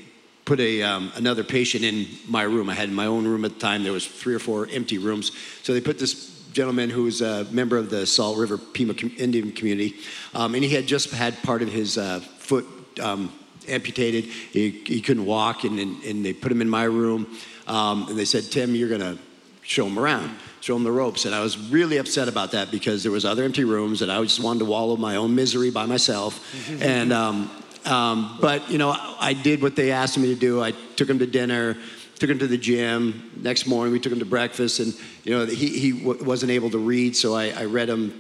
put 0.46 0.60
a, 0.60 0.82
um, 0.82 1.12
another 1.16 1.44
patient 1.44 1.84
in 1.84 2.08
my 2.28 2.44
room. 2.44 2.70
I 2.70 2.74
had 2.74 2.92
my 2.92 3.06
own 3.06 3.26
room 3.26 3.46
at 3.46 3.54
the 3.54 3.60
time. 3.60 3.84
There 3.84 3.94
was 3.94 4.08
three 4.08 4.34
or 4.34 4.40
four 4.40 4.68
empty 4.72 4.98
rooms. 4.98 5.32
So 5.64 5.74
they 5.74 5.82
put 5.82 6.00
this 6.00 6.42
gentleman 6.52 6.90
who 6.90 7.04
was 7.04 7.22
a 7.22 7.46
member 7.52 7.78
of 7.78 7.90
the 7.90 8.06
Salt 8.06 8.38
River 8.38 8.58
Pima 8.58 8.94
Indian 9.18 9.52
community, 9.52 9.96
um, 10.34 10.56
and 10.56 10.64
he 10.64 10.70
had 10.70 10.86
just 10.88 11.12
had 11.12 11.42
part 11.44 11.62
of 11.62 11.72
his 11.72 11.98
uh, 11.98 12.20
foot 12.20 12.66
um, 13.02 13.32
amputated. 13.68 14.26
He, 14.26 14.70
he 14.86 15.02
couldn't 15.02 15.26
walk, 15.26 15.64
and, 15.64 15.80
and, 15.80 16.04
and, 16.04 16.26
they 16.26 16.34
put 16.34 16.52
him 16.52 16.62
in 16.62 16.70
my 16.70 16.84
room, 16.84 17.38
um, 17.68 18.08
and 18.10 18.18
they 18.20 18.26
said, 18.26 18.44
"Tim, 18.44 18.76
you're 18.76 18.90
gonna 18.90 19.18
show 19.62 19.86
him 19.86 19.98
around." 19.98 20.32
Show 20.62 20.76
him 20.76 20.84
the 20.84 20.92
ropes, 20.92 21.26
and 21.26 21.36
I 21.36 21.42
was 21.42 21.58
really 21.58 21.98
upset 21.98 22.28
about 22.28 22.52
that 22.52 22.72
because 22.72 23.04
there 23.04 23.12
was 23.12 23.26
other 23.26 23.44
empty 23.44 23.64
rooms, 23.64 24.02
and 24.02 24.12
I 24.12 24.22
just 24.22 24.40
wanted 24.40 24.60
to 24.60 24.66
wallow 24.66 24.96
my 24.96 25.16
own 25.16 25.36
misery 25.36 25.72
by 25.72 25.86
myself. 25.86 26.40
and 26.82 27.12
um, 27.12 27.50
um, 27.86 28.38
but 28.40 28.70
you 28.70 28.78
know, 28.78 28.96
I 29.20 29.34
did 29.34 29.62
what 29.62 29.76
they 29.76 29.92
asked 29.92 30.18
me 30.18 30.28
to 30.34 30.40
do. 30.40 30.62
I 30.62 30.72
took 30.96 31.10
him 31.10 31.20
to 31.20 31.26
dinner 31.26 31.78
took 32.22 32.30
him 32.30 32.38
to 32.38 32.46
the 32.46 32.58
gym. 32.58 33.32
Next 33.38 33.66
morning, 33.66 33.92
we 33.92 34.00
took 34.00 34.14
him 34.14 34.20
to 34.20 34.26
breakfast, 34.26 34.80
and 34.80 34.94
you 35.24 35.32
know 35.32 35.48
he, 35.48 35.80
he 35.80 35.92
w- 35.92 36.24
wasn't 36.24 36.52
able 36.52 36.70
to 36.70 36.78
read, 36.78 37.16
so 37.16 37.34
I, 37.34 37.50
I, 37.50 37.66
read 37.66 37.90
him 37.90 38.14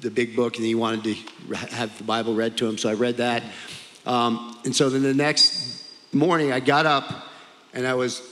the 0.00 0.10
big 0.10 0.34
book, 0.34 0.56
and 0.56 0.64
he 0.64 0.74
wanted 0.74 1.04
to 1.04 1.54
have 1.56 1.96
the 1.98 2.04
Bible 2.04 2.34
read 2.34 2.56
to 2.56 2.66
him, 2.66 2.78
so 2.78 2.88
I 2.88 2.94
read 2.94 3.18
that. 3.18 3.42
Um, 4.06 4.58
and 4.64 4.74
so 4.74 4.88
then 4.88 5.02
the 5.02 5.12
next 5.12 5.84
morning, 6.10 6.52
I 6.52 6.60
got 6.60 6.86
up, 6.86 7.28
and 7.74 7.86
I 7.86 7.92
was 7.92 8.22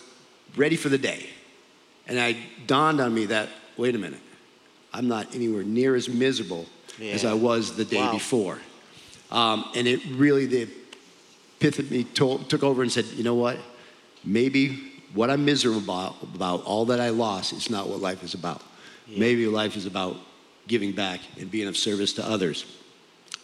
ready 0.57 0.77
for 0.77 0.89
the 0.89 0.97
day, 0.97 1.29
and 2.07 2.19
I 2.19 2.37
dawned 2.67 3.01
on 3.01 3.15
me 3.15 3.27
that 3.27 3.49
wait 3.77 3.95
a 3.95 3.99
minute, 3.99 4.21
I'm 4.93 5.09
not 5.09 5.35
anywhere 5.35 5.63
near 5.63 5.95
as 5.95 6.09
miserable 6.09 6.67
yeah. 6.99 7.13
as 7.13 7.25
I 7.25 7.35
was 7.35 7.77
the 7.77 7.85
day 7.85 7.99
wow. 7.99 8.13
before, 8.13 8.59
um, 9.31 9.71
and 9.75 9.87
it 9.87 10.01
really 10.13 10.47
the 10.47 10.69
epiphany 11.61 12.05
told, 12.05 12.49
took 12.49 12.63
over 12.63 12.83
and 12.83 12.93
said, 12.93 13.05
you 13.07 13.25
know 13.25 13.35
what? 13.35 13.59
maybe 14.27 14.93
what 15.15 15.31
I'm 15.31 15.45
miserable 15.45 15.79
about, 15.79 16.23
about 16.23 16.65
all 16.65 16.85
that 16.87 17.01
I 17.01 17.11
lost, 17.11 17.53
is 17.53 17.71
not 17.71 17.89
what 17.89 18.01
life 18.01 18.23
is 18.23 18.35
about. 18.35 18.61
Yeah. 19.07 19.21
Maybe 19.21 19.47
life 19.47 19.77
is 19.77 19.87
about 19.87 20.17
giving 20.67 20.93
back 20.93 21.21
and 21.39 21.51
being 21.51 21.69
of 21.69 21.77
service 21.77 22.13
to 22.15 22.29
others. 22.29 22.67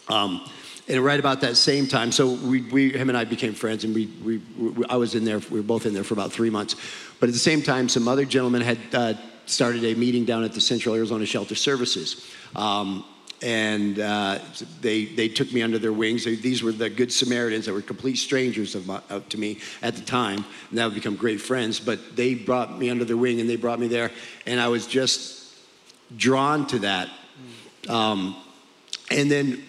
Um, 0.09 0.44
and 0.88 1.03
right 1.03 1.20
about 1.20 1.40
that 1.42 1.57
same 1.57 1.87
time, 1.87 2.11
so 2.11 2.33
we, 2.33 2.62
we, 2.62 2.92
him 2.92 3.09
and 3.09 3.16
I 3.16 3.25
became 3.25 3.55
friends, 3.55 3.85
and 3.85 3.94
we, 3.94 4.07
we, 4.25 4.38
we, 4.59 4.85
I 4.87 4.96
was 4.96 5.14
in 5.14 5.25
there. 5.25 5.38
We 5.38 5.61
were 5.61 5.66
both 5.66 5.87
in 5.87 5.94
there 5.94 6.03
for 6.03 6.14
about 6.14 6.33
three 6.33 6.51
months. 6.51 6.75
But 7.22 7.28
at 7.28 7.35
the 7.35 7.38
same 7.38 7.62
time, 7.62 7.88
some 7.88 8.08
other 8.08 8.24
gentlemen 8.24 8.62
had 8.62 8.78
uh, 8.92 9.14
started 9.46 9.85
a 9.85 9.94
meeting 9.94 10.24
down 10.24 10.42
at 10.42 10.54
the 10.54 10.61
Central 10.61 10.96
Arizona 10.96 11.24
Shelter 11.24 11.54
Services. 11.54 12.28
Um, 12.56 13.04
and 13.40 14.00
uh, 14.00 14.40
they, 14.80 15.04
they 15.04 15.28
took 15.28 15.52
me 15.52 15.62
under 15.62 15.78
their 15.78 15.92
wings. 15.92 16.24
These 16.24 16.64
were 16.64 16.72
the 16.72 16.90
Good 16.90 17.12
Samaritans 17.12 17.66
that 17.66 17.74
were 17.74 17.80
complete 17.80 18.16
strangers 18.16 18.74
my, 18.88 19.00
of, 19.08 19.28
to 19.28 19.38
me 19.38 19.61
at 19.82 19.94
the 19.94 20.02
time. 20.02 20.38
And 20.38 20.72
now 20.72 20.88
become 20.88 21.14
great 21.14 21.40
friends. 21.40 21.78
But 21.78 22.16
they 22.16 22.35
brought 22.35 22.76
me 22.76 22.90
under 22.90 23.04
their 23.04 23.16
wing 23.16 23.40
and 23.40 23.48
they 23.48 23.54
brought 23.54 23.78
me 23.78 23.87
there. 23.87 24.11
And 24.44 24.58
I 24.58 24.66
was 24.66 24.88
just 24.88 25.54
drawn 26.16 26.66
to 26.66 26.80
that. 26.80 27.08
Um, 27.88 28.35
and 29.12 29.30
then 29.30 29.62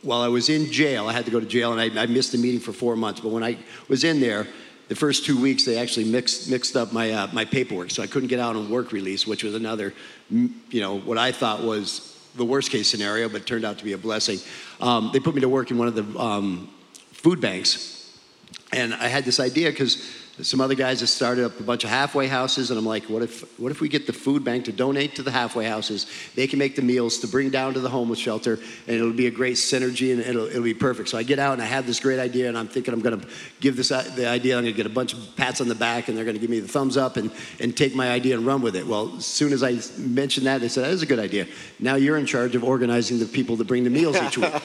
while 0.00 0.22
I 0.22 0.28
was 0.28 0.48
in 0.48 0.72
jail, 0.72 1.08
I 1.08 1.12
had 1.12 1.26
to 1.26 1.30
go 1.30 1.40
to 1.40 1.46
jail 1.46 1.78
and 1.78 1.98
I, 1.98 2.04
I 2.04 2.06
missed 2.06 2.32
the 2.32 2.38
meeting 2.38 2.60
for 2.60 2.72
four 2.72 2.96
months. 2.96 3.20
But 3.20 3.32
when 3.32 3.44
I 3.44 3.58
was 3.86 4.02
in 4.02 4.18
there, 4.18 4.46
the 4.88 4.94
first 4.94 5.24
two 5.24 5.40
weeks 5.40 5.64
they 5.64 5.78
actually 5.78 6.04
mixed 6.04 6.50
mixed 6.50 6.76
up 6.76 6.92
my 6.92 7.10
uh, 7.10 7.28
my 7.32 7.44
paperwork, 7.44 7.90
so 7.90 8.02
I 8.02 8.06
couldn't 8.06 8.28
get 8.28 8.38
out 8.38 8.56
on 8.56 8.70
work 8.70 8.92
release, 8.92 9.26
which 9.26 9.42
was 9.42 9.54
another, 9.54 9.92
you 10.30 10.80
know, 10.80 10.98
what 10.98 11.18
I 11.18 11.32
thought 11.32 11.62
was 11.62 12.16
the 12.36 12.44
worst 12.44 12.70
case 12.70 12.88
scenario, 12.88 13.28
but 13.28 13.46
turned 13.46 13.64
out 13.64 13.78
to 13.78 13.84
be 13.84 13.92
a 13.92 13.98
blessing. 13.98 14.38
Um, 14.80 15.10
they 15.12 15.20
put 15.20 15.34
me 15.34 15.40
to 15.40 15.48
work 15.48 15.70
in 15.70 15.78
one 15.78 15.88
of 15.88 15.94
the 15.94 16.18
um, 16.18 16.68
food 17.12 17.40
banks, 17.40 18.16
and 18.72 18.94
I 18.94 19.08
had 19.08 19.24
this 19.24 19.40
idea 19.40 19.70
because 19.70 19.96
some 20.42 20.60
other 20.60 20.74
guys 20.74 21.00
have 21.00 21.08
started 21.08 21.46
up 21.46 21.58
a 21.58 21.62
bunch 21.62 21.82
of 21.84 21.90
halfway 21.90 22.26
houses, 22.26 22.70
and 22.70 22.78
I'm 22.78 22.84
like, 22.84 23.04
what 23.04 23.22
if, 23.22 23.58
what 23.58 23.72
if 23.72 23.80
we 23.80 23.88
get 23.88 24.06
the 24.06 24.12
food 24.12 24.44
bank 24.44 24.66
to 24.66 24.72
donate 24.72 25.14
to 25.16 25.22
the 25.22 25.30
halfway 25.30 25.64
houses? 25.64 26.06
They 26.34 26.46
can 26.46 26.58
make 26.58 26.76
the 26.76 26.82
meals 26.82 27.18
to 27.20 27.26
bring 27.26 27.48
down 27.48 27.72
to 27.74 27.80
the 27.80 27.88
homeless 27.88 28.18
shelter, 28.18 28.58
and 28.86 28.96
it'll 28.96 29.12
be 29.12 29.28
a 29.28 29.30
great 29.30 29.56
synergy, 29.56 30.12
and 30.12 30.20
it'll, 30.20 30.46
it'll 30.46 30.62
be 30.62 30.74
perfect. 30.74 31.08
So 31.08 31.16
I 31.16 31.22
get 31.22 31.38
out, 31.38 31.54
and 31.54 31.62
I 31.62 31.64
have 31.64 31.86
this 31.86 32.00
great 32.00 32.18
idea, 32.18 32.48
and 32.48 32.58
I'm 32.58 32.68
thinking 32.68 32.92
I'm 32.92 33.00
going 33.00 33.18
to 33.18 33.26
give 33.60 33.76
this 33.76 33.90
uh, 33.90 34.02
the 34.14 34.28
idea. 34.28 34.58
I'm 34.58 34.64
going 34.64 34.74
to 34.74 34.76
get 34.76 34.86
a 34.86 34.94
bunch 34.94 35.14
of 35.14 35.36
pats 35.36 35.62
on 35.62 35.68
the 35.68 35.74
back, 35.74 36.08
and 36.08 36.16
they're 36.16 36.24
going 36.24 36.36
to 36.36 36.40
give 36.40 36.50
me 36.50 36.60
the 36.60 36.68
thumbs 36.68 36.98
up 36.98 37.16
and, 37.16 37.30
and 37.58 37.74
take 37.74 37.94
my 37.94 38.10
idea 38.10 38.36
and 38.36 38.44
run 38.44 38.60
with 38.60 38.76
it. 38.76 38.86
Well, 38.86 39.16
as 39.16 39.24
soon 39.24 39.54
as 39.54 39.62
I 39.62 39.78
mentioned 39.98 40.46
that, 40.46 40.60
they 40.60 40.68
said, 40.68 40.84
that 40.84 40.90
is 40.90 41.02
a 41.02 41.06
good 41.06 41.18
idea. 41.18 41.46
Now 41.78 41.94
you're 41.94 42.18
in 42.18 42.26
charge 42.26 42.54
of 42.54 42.62
organizing 42.62 43.18
the 43.18 43.26
people 43.26 43.56
to 43.56 43.64
bring 43.64 43.84
the 43.84 43.90
meals 43.90 44.16
each 44.16 44.38
week. 44.38 44.52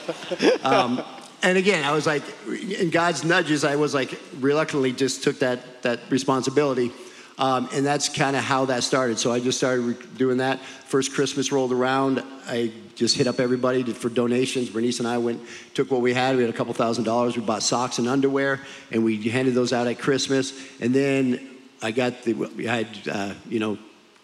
Um, 0.62 1.02
and 1.42 1.58
again, 1.58 1.84
I 1.84 1.92
was 1.92 2.06
like, 2.06 2.22
in 2.46 2.90
God's 2.90 3.24
nudges, 3.24 3.64
I 3.64 3.76
was 3.76 3.94
like, 3.94 4.18
reluctantly 4.38 4.92
just 4.92 5.22
took 5.22 5.40
that, 5.40 5.82
that 5.82 6.00
responsibility. 6.08 6.92
Um, 7.38 7.68
and 7.72 7.84
that's 7.84 8.08
kind 8.08 8.36
of 8.36 8.44
how 8.44 8.66
that 8.66 8.84
started. 8.84 9.18
So 9.18 9.32
I 9.32 9.40
just 9.40 9.58
started 9.58 9.80
re- 9.82 10.06
doing 10.16 10.36
that. 10.38 10.60
First 10.60 11.12
Christmas 11.12 11.50
rolled 11.50 11.72
around, 11.72 12.22
I 12.46 12.70
just 12.94 13.16
hit 13.16 13.26
up 13.26 13.40
everybody 13.40 13.82
for 13.82 14.08
donations. 14.08 14.68
Bernice 14.70 14.98
and 14.98 15.08
I 15.08 15.18
went, 15.18 15.40
took 15.74 15.90
what 15.90 16.02
we 16.02 16.12
had. 16.12 16.36
We 16.36 16.42
had 16.42 16.54
a 16.54 16.56
couple 16.56 16.74
thousand 16.74 17.04
dollars. 17.04 17.36
We 17.36 17.42
bought 17.42 17.62
socks 17.62 17.98
and 17.98 18.06
underwear, 18.06 18.60
and 18.90 19.04
we 19.04 19.16
handed 19.28 19.54
those 19.54 19.72
out 19.72 19.86
at 19.86 19.98
Christmas. 19.98 20.52
And 20.80 20.94
then 20.94 21.48
I 21.80 21.90
got 21.90 22.22
the, 22.22 22.68
I 22.68 22.76
had, 22.76 22.88
uh, 23.10 23.34
you 23.48 23.58
know, 23.58 23.78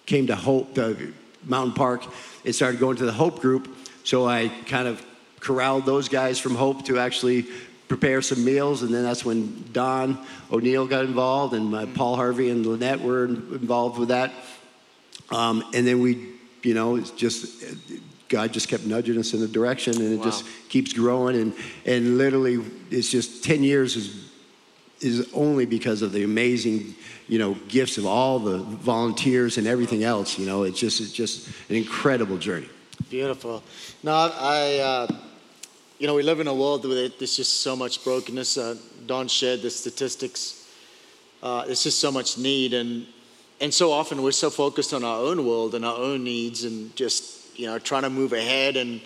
came 0.06 0.26
to 0.28 0.36
Hope, 0.36 0.76
Mountain 1.44 1.74
Park, 1.74 2.04
and 2.44 2.54
started 2.54 2.78
going 2.78 2.98
to 2.98 3.06
the 3.06 3.12
Hope 3.12 3.40
group. 3.40 3.74
So 4.04 4.28
I 4.28 4.48
kind 4.66 4.86
of 4.86 5.04
corralled 5.48 5.86
those 5.86 6.10
guys 6.10 6.38
from 6.38 6.54
Hope 6.54 6.84
to 6.84 6.98
actually 6.98 7.46
prepare 7.88 8.20
some 8.20 8.44
meals, 8.44 8.82
and 8.82 8.92
then 8.92 9.02
that's 9.02 9.24
when 9.24 9.64
Don 9.72 10.18
O'Neill 10.52 10.86
got 10.86 11.06
involved, 11.06 11.54
and 11.54 11.74
uh, 11.74 11.86
Paul 11.94 12.16
Harvey 12.16 12.50
and 12.50 12.66
Lynette 12.66 13.00
were 13.00 13.24
involved 13.24 13.98
with 13.98 14.10
that. 14.10 14.30
Um, 15.30 15.64
and 15.72 15.86
then 15.86 16.00
we, 16.00 16.34
you 16.62 16.74
know, 16.74 16.96
it's 16.96 17.10
just 17.12 17.64
God 18.28 18.52
just 18.52 18.68
kept 18.68 18.84
nudging 18.84 19.16
us 19.16 19.32
in 19.32 19.40
the 19.40 19.48
direction, 19.48 19.96
and 19.96 20.12
it 20.12 20.18
wow. 20.18 20.24
just 20.24 20.44
keeps 20.68 20.92
growing, 20.92 21.34
and 21.34 21.54
and 21.86 22.18
literally, 22.18 22.62
it's 22.90 23.10
just 23.10 23.42
ten 23.42 23.62
years 23.62 23.96
is 23.96 24.28
is 25.00 25.32
only 25.32 25.64
because 25.64 26.02
of 26.02 26.12
the 26.12 26.24
amazing 26.24 26.94
you 27.26 27.38
know 27.38 27.54
gifts 27.68 27.96
of 27.96 28.04
all 28.04 28.38
the 28.38 28.58
volunteers 28.58 29.56
and 29.56 29.66
everything 29.66 30.02
else 30.02 30.40
you 30.40 30.44
know 30.44 30.64
it's 30.64 30.80
just 30.80 31.00
it's 31.00 31.12
just 31.12 31.46
an 31.68 31.76
incredible 31.76 32.36
journey 32.36 32.68
beautiful 33.08 33.62
no 34.02 34.12
i 34.12 34.78
uh, 34.78 35.06
you 35.98 36.06
know, 36.06 36.14
we 36.14 36.22
live 36.22 36.38
in 36.38 36.46
a 36.46 36.54
world 36.54 36.84
where 36.86 37.08
there's 37.08 37.36
just 37.36 37.60
so 37.60 37.74
much 37.74 38.04
brokenness. 38.04 38.56
Uh, 38.56 38.76
Don 39.06 39.26
shared 39.26 39.62
the 39.62 39.70
statistics. 39.70 40.68
Uh, 41.42 41.64
there's 41.66 41.82
just 41.82 41.98
so 41.98 42.12
much 42.12 42.38
need, 42.38 42.72
and 42.72 43.04
and 43.60 43.74
so 43.74 43.90
often 43.90 44.22
we're 44.22 44.30
so 44.30 44.48
focused 44.48 44.94
on 44.94 45.02
our 45.02 45.18
own 45.18 45.44
world 45.44 45.74
and 45.74 45.84
our 45.84 45.96
own 45.96 46.22
needs, 46.22 46.62
and 46.62 46.94
just 46.94 47.58
you 47.58 47.66
know 47.66 47.80
trying 47.80 48.02
to 48.02 48.10
move 48.10 48.32
ahead. 48.32 48.76
And 48.76 49.00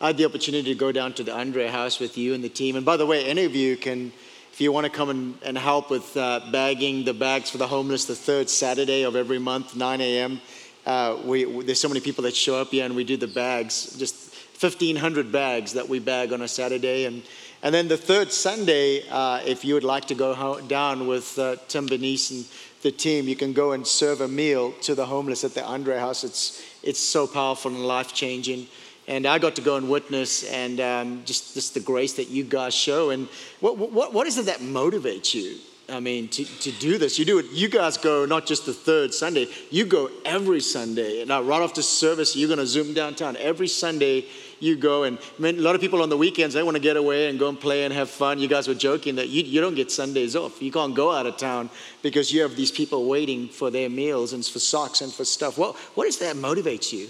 I 0.00 0.08
had 0.08 0.18
the 0.18 0.24
opportunity 0.24 0.72
to 0.72 0.78
go 0.78 0.92
down 0.92 1.14
to 1.14 1.24
the 1.24 1.34
Andre 1.34 1.66
House 1.66 1.98
with 1.98 2.16
you 2.16 2.32
and 2.32 2.44
the 2.44 2.48
team. 2.48 2.76
And 2.76 2.86
by 2.86 2.96
the 2.96 3.06
way, 3.06 3.24
any 3.24 3.44
of 3.44 3.56
you 3.56 3.76
can, 3.76 4.12
if 4.52 4.60
you 4.60 4.70
want 4.70 4.84
to 4.84 4.90
come 4.90 5.10
and, 5.10 5.38
and 5.44 5.58
help 5.58 5.90
with 5.90 6.16
uh, 6.16 6.40
bagging 6.52 7.04
the 7.04 7.14
bags 7.14 7.50
for 7.50 7.58
the 7.58 7.66
homeless, 7.66 8.04
the 8.04 8.14
third 8.14 8.48
Saturday 8.48 9.02
of 9.02 9.16
every 9.16 9.40
month, 9.40 9.74
9 9.74 10.00
a.m. 10.00 10.40
Uh, 10.84 11.18
we, 11.24 11.62
there's 11.62 11.80
so 11.80 11.88
many 11.88 12.00
people 12.00 12.22
that 12.22 12.36
show 12.36 12.60
up 12.60 12.68
here, 12.68 12.84
and 12.84 12.94
we 12.94 13.02
do 13.02 13.16
the 13.16 13.26
bags. 13.26 13.96
Just 13.96 14.25
1,500 14.60 15.30
bags 15.30 15.74
that 15.74 15.88
we 15.88 15.98
bag 15.98 16.32
on 16.32 16.42
a 16.42 16.48
Saturday. 16.48 17.04
And, 17.04 17.22
and 17.62 17.74
then 17.74 17.88
the 17.88 17.96
third 17.96 18.32
Sunday, 18.32 19.06
uh, 19.10 19.40
if 19.44 19.64
you 19.64 19.74
would 19.74 19.84
like 19.84 20.06
to 20.06 20.14
go 20.14 20.60
down 20.62 21.06
with 21.06 21.38
uh, 21.38 21.56
Tim 21.68 21.86
Benice 21.86 22.30
and 22.30 22.44
the 22.82 22.90
team, 22.90 23.28
you 23.28 23.36
can 23.36 23.52
go 23.52 23.72
and 23.72 23.86
serve 23.86 24.20
a 24.20 24.28
meal 24.28 24.72
to 24.82 24.94
the 24.94 25.04
homeless 25.04 25.44
at 25.44 25.54
the 25.54 25.64
Andre 25.64 25.98
House. 25.98 26.24
It's, 26.24 26.62
it's 26.82 27.00
so 27.00 27.26
powerful 27.26 27.70
and 27.70 27.86
life 27.86 28.14
changing. 28.14 28.66
And 29.08 29.26
I 29.26 29.38
got 29.38 29.56
to 29.56 29.62
go 29.62 29.76
and 29.76 29.88
witness 29.88 30.50
and 30.50 30.80
um, 30.80 31.22
just, 31.24 31.54
just 31.54 31.74
the 31.74 31.80
grace 31.80 32.14
that 32.14 32.28
you 32.28 32.42
guys 32.44 32.74
show. 32.74 33.10
And 33.10 33.28
what, 33.60 33.76
what, 33.76 34.12
what 34.12 34.26
is 34.26 34.38
it 34.38 34.46
that 34.46 34.60
motivates 34.60 35.34
you? 35.34 35.58
I 35.88 36.00
mean, 36.00 36.28
to, 36.28 36.44
to 36.44 36.72
do 36.72 36.98
this, 36.98 37.18
you 37.18 37.24
do 37.24 37.38
it. 37.38 37.46
You 37.52 37.68
guys 37.68 37.96
go 37.96 38.26
not 38.26 38.44
just 38.44 38.66
the 38.66 38.72
third 38.72 39.14
Sunday, 39.14 39.46
you 39.70 39.86
go 39.86 40.10
every 40.24 40.60
Sunday. 40.60 41.24
Now, 41.24 41.42
right 41.42 41.62
after 41.62 41.80
service, 41.80 42.34
you're 42.34 42.48
going 42.48 42.58
to 42.58 42.66
zoom 42.66 42.92
downtown. 42.92 43.36
Every 43.36 43.68
Sunday, 43.68 44.24
you 44.60 44.76
go. 44.76 45.04
And 45.04 45.18
I 45.38 45.42
mean, 45.42 45.58
a 45.58 45.62
lot 45.62 45.74
of 45.74 45.80
people 45.80 46.02
on 46.02 46.08
the 46.08 46.16
weekends, 46.16 46.54
they 46.54 46.62
want 46.62 46.76
to 46.76 46.82
get 46.82 46.96
away 46.96 47.28
and 47.28 47.38
go 47.38 47.48
and 47.48 47.58
play 47.58 47.84
and 47.84 47.92
have 47.92 48.10
fun. 48.10 48.38
You 48.38 48.48
guys 48.48 48.68
were 48.68 48.74
joking 48.74 49.16
that 49.16 49.28
you, 49.28 49.42
you 49.42 49.60
don't 49.60 49.74
get 49.74 49.90
Sundays 49.90 50.36
off. 50.36 50.62
You 50.62 50.72
can't 50.72 50.94
go 50.94 51.12
out 51.12 51.26
of 51.26 51.36
town 51.36 51.70
because 52.02 52.32
you 52.32 52.42
have 52.42 52.56
these 52.56 52.70
people 52.70 53.06
waiting 53.06 53.48
for 53.48 53.70
their 53.70 53.88
meals 53.88 54.32
and 54.32 54.44
for 54.44 54.58
socks 54.58 55.00
and 55.00 55.12
for 55.12 55.24
stuff. 55.24 55.58
What, 55.58 55.76
what 55.94 56.06
is 56.06 56.18
that 56.18 56.36
motivates 56.36 56.92
you? 56.92 57.08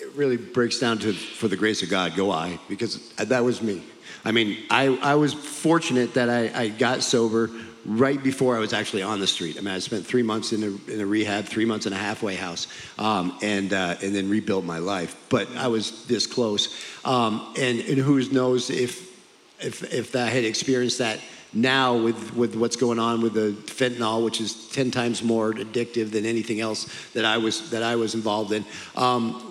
It 0.00 0.14
really 0.14 0.36
breaks 0.36 0.78
down 0.78 0.98
to, 0.98 1.12
for 1.12 1.48
the 1.48 1.56
grace 1.56 1.82
of 1.82 1.88
God, 1.88 2.14
go 2.14 2.30
I, 2.30 2.58
because 2.68 3.12
that 3.14 3.42
was 3.42 3.62
me. 3.62 3.82
I 4.24 4.32
mean, 4.32 4.64
I, 4.70 4.86
I 5.02 5.14
was 5.14 5.32
fortunate 5.34 6.14
that 6.14 6.28
I, 6.28 6.50
I 6.54 6.68
got 6.68 7.02
sober 7.02 7.50
right 7.86 8.22
before 8.22 8.56
I 8.56 8.58
was 8.58 8.72
actually 8.72 9.02
on 9.02 9.20
the 9.20 9.26
street. 9.26 9.56
I 9.58 9.60
mean, 9.60 9.74
I 9.74 9.78
spent 9.78 10.06
three 10.06 10.22
months 10.22 10.52
in 10.52 10.62
a, 10.62 10.92
in 10.92 11.00
a 11.00 11.06
rehab, 11.06 11.44
three 11.44 11.64
months 11.64 11.86
in 11.86 11.92
a 11.92 11.96
halfway 11.96 12.34
house, 12.34 12.66
um, 12.98 13.38
and, 13.42 13.72
uh, 13.72 13.96
and 14.02 14.14
then 14.14 14.28
rebuilt 14.28 14.64
my 14.64 14.78
life. 14.78 15.16
But 15.28 15.48
I 15.56 15.68
was 15.68 16.06
this 16.06 16.26
close. 16.26 16.82
Um, 17.04 17.54
and, 17.58 17.80
and 17.80 17.98
who 17.98 18.22
knows 18.30 18.70
if, 18.70 19.12
if, 19.60 19.92
if 19.92 20.16
I 20.16 20.26
had 20.26 20.44
experienced 20.44 20.98
that 20.98 21.20
now 21.52 21.96
with, 21.96 22.34
with 22.34 22.56
what's 22.56 22.76
going 22.76 22.98
on 22.98 23.20
with 23.20 23.34
the 23.34 23.52
fentanyl, 23.72 24.24
which 24.24 24.40
is 24.40 24.68
10 24.70 24.90
times 24.90 25.22
more 25.22 25.52
addictive 25.52 26.10
than 26.10 26.26
anything 26.26 26.60
else 26.60 26.88
that 27.12 27.24
I 27.24 27.38
was, 27.38 27.70
that 27.70 27.82
I 27.82 27.96
was 27.96 28.14
involved 28.14 28.52
in. 28.52 28.64
Um, 28.96 29.50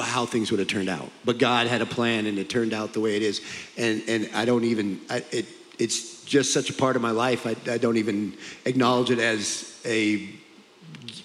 how 0.00 0.24
things 0.24 0.52
would 0.52 0.60
have 0.60 0.68
turned 0.68 0.88
out. 0.88 1.10
But 1.24 1.38
God 1.38 1.66
had 1.66 1.82
a 1.82 1.86
plan 1.86 2.26
and 2.26 2.38
it 2.38 2.48
turned 2.48 2.72
out 2.72 2.92
the 2.92 3.00
way 3.00 3.16
it 3.16 3.22
is. 3.22 3.40
And, 3.76 4.04
and 4.06 4.30
I 4.32 4.44
don't 4.44 4.62
even, 4.62 5.00
I, 5.10 5.24
it, 5.32 5.46
it's 5.80 6.13
just 6.24 6.52
such 6.52 6.70
a 6.70 6.74
part 6.74 6.96
of 6.96 7.02
my 7.02 7.10
life. 7.10 7.46
I, 7.46 7.56
I 7.70 7.78
don't 7.78 7.96
even 7.96 8.36
acknowledge 8.64 9.10
it 9.10 9.18
as 9.18 9.80
a 9.84 10.28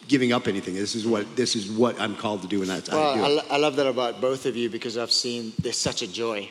giving 0.08 0.34
up 0.34 0.48
anything. 0.48 0.74
This 0.74 0.96
is 0.96 1.08
what 1.08 1.36
this 1.36 1.56
is 1.56 1.72
what 1.72 2.00
I'm 2.00 2.16
called 2.16 2.42
to 2.42 2.48
do, 2.48 2.62
and 2.62 2.70
that's 2.70 2.90
well, 2.90 3.10
I, 3.10 3.16
do 3.16 3.40
I, 3.50 3.56
I 3.56 3.58
love 3.58 3.76
that 3.78 3.88
about 3.88 4.22
both 4.22 4.46
of 4.46 4.56
you 4.56 4.70
because 4.70 4.98
I've 4.98 5.12
seen 5.12 5.54
there's 5.60 5.78
such 5.78 6.02
a 6.02 6.08
joy. 6.08 6.50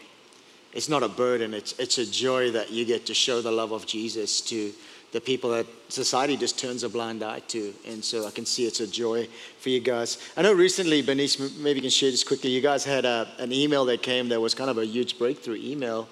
It's 0.73 0.89
not 0.89 1.03
a 1.03 1.09
burden. 1.09 1.55
It's 1.55 1.73
it's 1.79 1.99
a 1.99 2.07
joy 2.07 2.51
that 2.53 2.71
you 2.71 2.85
get 2.85 3.07
to 3.07 3.15
show 3.15 3.43
the 3.43 3.53
love 3.53 3.73
of 3.73 3.87
Jesus 3.87 4.41
to 4.43 4.73
the 5.13 5.21
people 5.21 5.51
that 5.51 5.67
society 5.89 6.37
just 6.37 6.59
turns 6.59 6.83
a 6.83 6.89
blind 6.89 7.23
eye 7.23 7.41
to. 7.41 7.73
And 7.87 8.05
so 8.05 8.27
I 8.27 8.31
can 8.31 8.45
see 8.45 8.67
it's 8.67 8.81
a 8.81 8.87
joy 8.87 9.27
for 9.59 9.71
you 9.71 9.81
guys. 9.81 10.19
I 10.37 10.43
know 10.43 10.53
recently, 10.53 11.03
Benice, 11.03 11.39
maybe 11.59 11.79
you 11.79 11.83
can 11.83 11.91
share 11.91 12.11
this 12.11 12.23
quickly. 12.23 12.51
You 12.51 12.61
guys 12.61 12.85
had 12.85 13.07
a, 13.07 13.27
an 13.39 13.51
email 13.51 13.87
that 13.87 14.03
came 14.03 14.29
that 14.29 14.41
was 14.41 14.55
kind 14.55 14.69
of 14.69 14.77
a 14.77 14.85
huge 14.85 15.19
breakthrough 15.19 15.57
email 15.57 16.09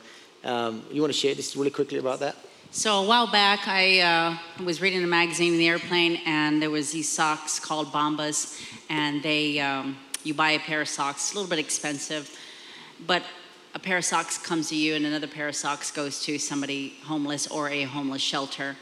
um, 0.47 0.83
you 0.91 1.01
want 1.01 1.13
to 1.13 1.19
share 1.19 1.35
this 1.35 1.57
really 1.57 1.71
quickly 1.71 1.99
about 1.99 2.21
that? 2.21 2.37
So 2.71 3.03
a 3.03 3.07
while 3.07 3.27
back, 3.27 3.67
I 3.67 4.01
uh, 4.01 4.65
was 4.65 4.81
reading 4.81 5.03
a 5.03 5.07
magazine 5.07 5.53
in 5.55 5.59
the 5.59 5.69
airplane, 5.69 6.21
and 6.27 6.61
there 6.61 6.71
was 6.71 6.93
these 6.93 7.09
socks 7.09 7.59
called 7.59 7.89
Bombas, 7.93 8.63
and 8.89 9.23
they 9.23 9.61
um, 9.61 9.97
you 10.25 10.35
buy 10.35 10.53
a 10.53 10.59
pair 10.59 10.81
of 10.81 10.89
socks, 10.89 11.33
a 11.33 11.35
little 11.35 11.49
bit 11.49 11.59
expensive, 11.59 12.31
but 13.07 13.23
a 13.75 13.79
pair 13.79 13.97
of 13.97 14.05
socks 14.05 14.39
comes 14.39 14.69
to 14.69 14.77
you, 14.77 14.95
and 14.95 15.05
another 15.05 15.27
pair 15.27 15.49
of 15.49 15.57
socks 15.57 15.91
goes 15.91 16.23
to 16.25 16.39
somebody 16.39 16.95
homeless 17.05 17.47
or 17.47 17.69
a 17.69 17.83
homeless 17.83 18.23
shelter. 18.23 18.77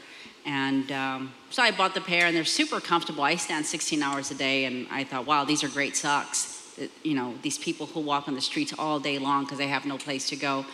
And 0.45 0.91
um, 0.91 1.33
so 1.49 1.63
I 1.63 1.71
bought 1.71 1.95
the 1.95 2.01
pair, 2.01 2.27
and 2.27 2.35
they're 2.35 2.45
super 2.45 2.79
comfortable. 2.79 3.23
I 3.23 3.35
stand 3.35 3.65
16 3.65 4.03
hours 4.03 4.29
a 4.29 4.35
day, 4.35 4.65
and 4.65 4.87
I 4.91 5.03
thought, 5.03 5.25
wow, 5.25 5.45
these 5.45 5.63
are 5.63 5.69
great 5.69 5.95
socks. 5.97 6.79
You 7.03 7.15
know, 7.15 7.33
these 7.41 7.57
people 7.57 7.87
who 7.87 8.01
walk 8.01 8.27
on 8.27 8.35
the 8.35 8.41
streets 8.41 8.73
all 8.77 8.99
day 8.99 9.17
long 9.17 9.45
because 9.45 9.57
they 9.57 9.67
have 9.67 9.85
no 9.85 9.97
place 9.97 10.29
to 10.29 10.35
go 10.35 10.65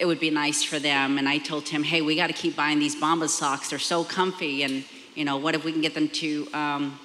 it 0.00 0.06
would 0.06 0.18
be 0.18 0.30
nice 0.30 0.64
for 0.64 0.78
them. 0.78 1.18
And 1.18 1.28
I 1.28 1.36
told 1.36 1.68
him, 1.68 1.82
hey, 1.82 2.00
we 2.00 2.16
got 2.16 2.28
to 2.28 2.32
keep 2.32 2.56
buying 2.56 2.78
these 2.78 2.96
Bombas 2.96 3.28
socks. 3.28 3.68
They're 3.68 3.78
so 3.78 4.02
comfy. 4.02 4.62
And, 4.62 4.82
you 5.14 5.26
know, 5.26 5.36
what 5.36 5.54
if 5.54 5.62
we 5.62 5.72
can 5.72 5.82
get 5.82 5.92
them 5.92 6.08
to 6.08 6.48
um, 6.54 6.98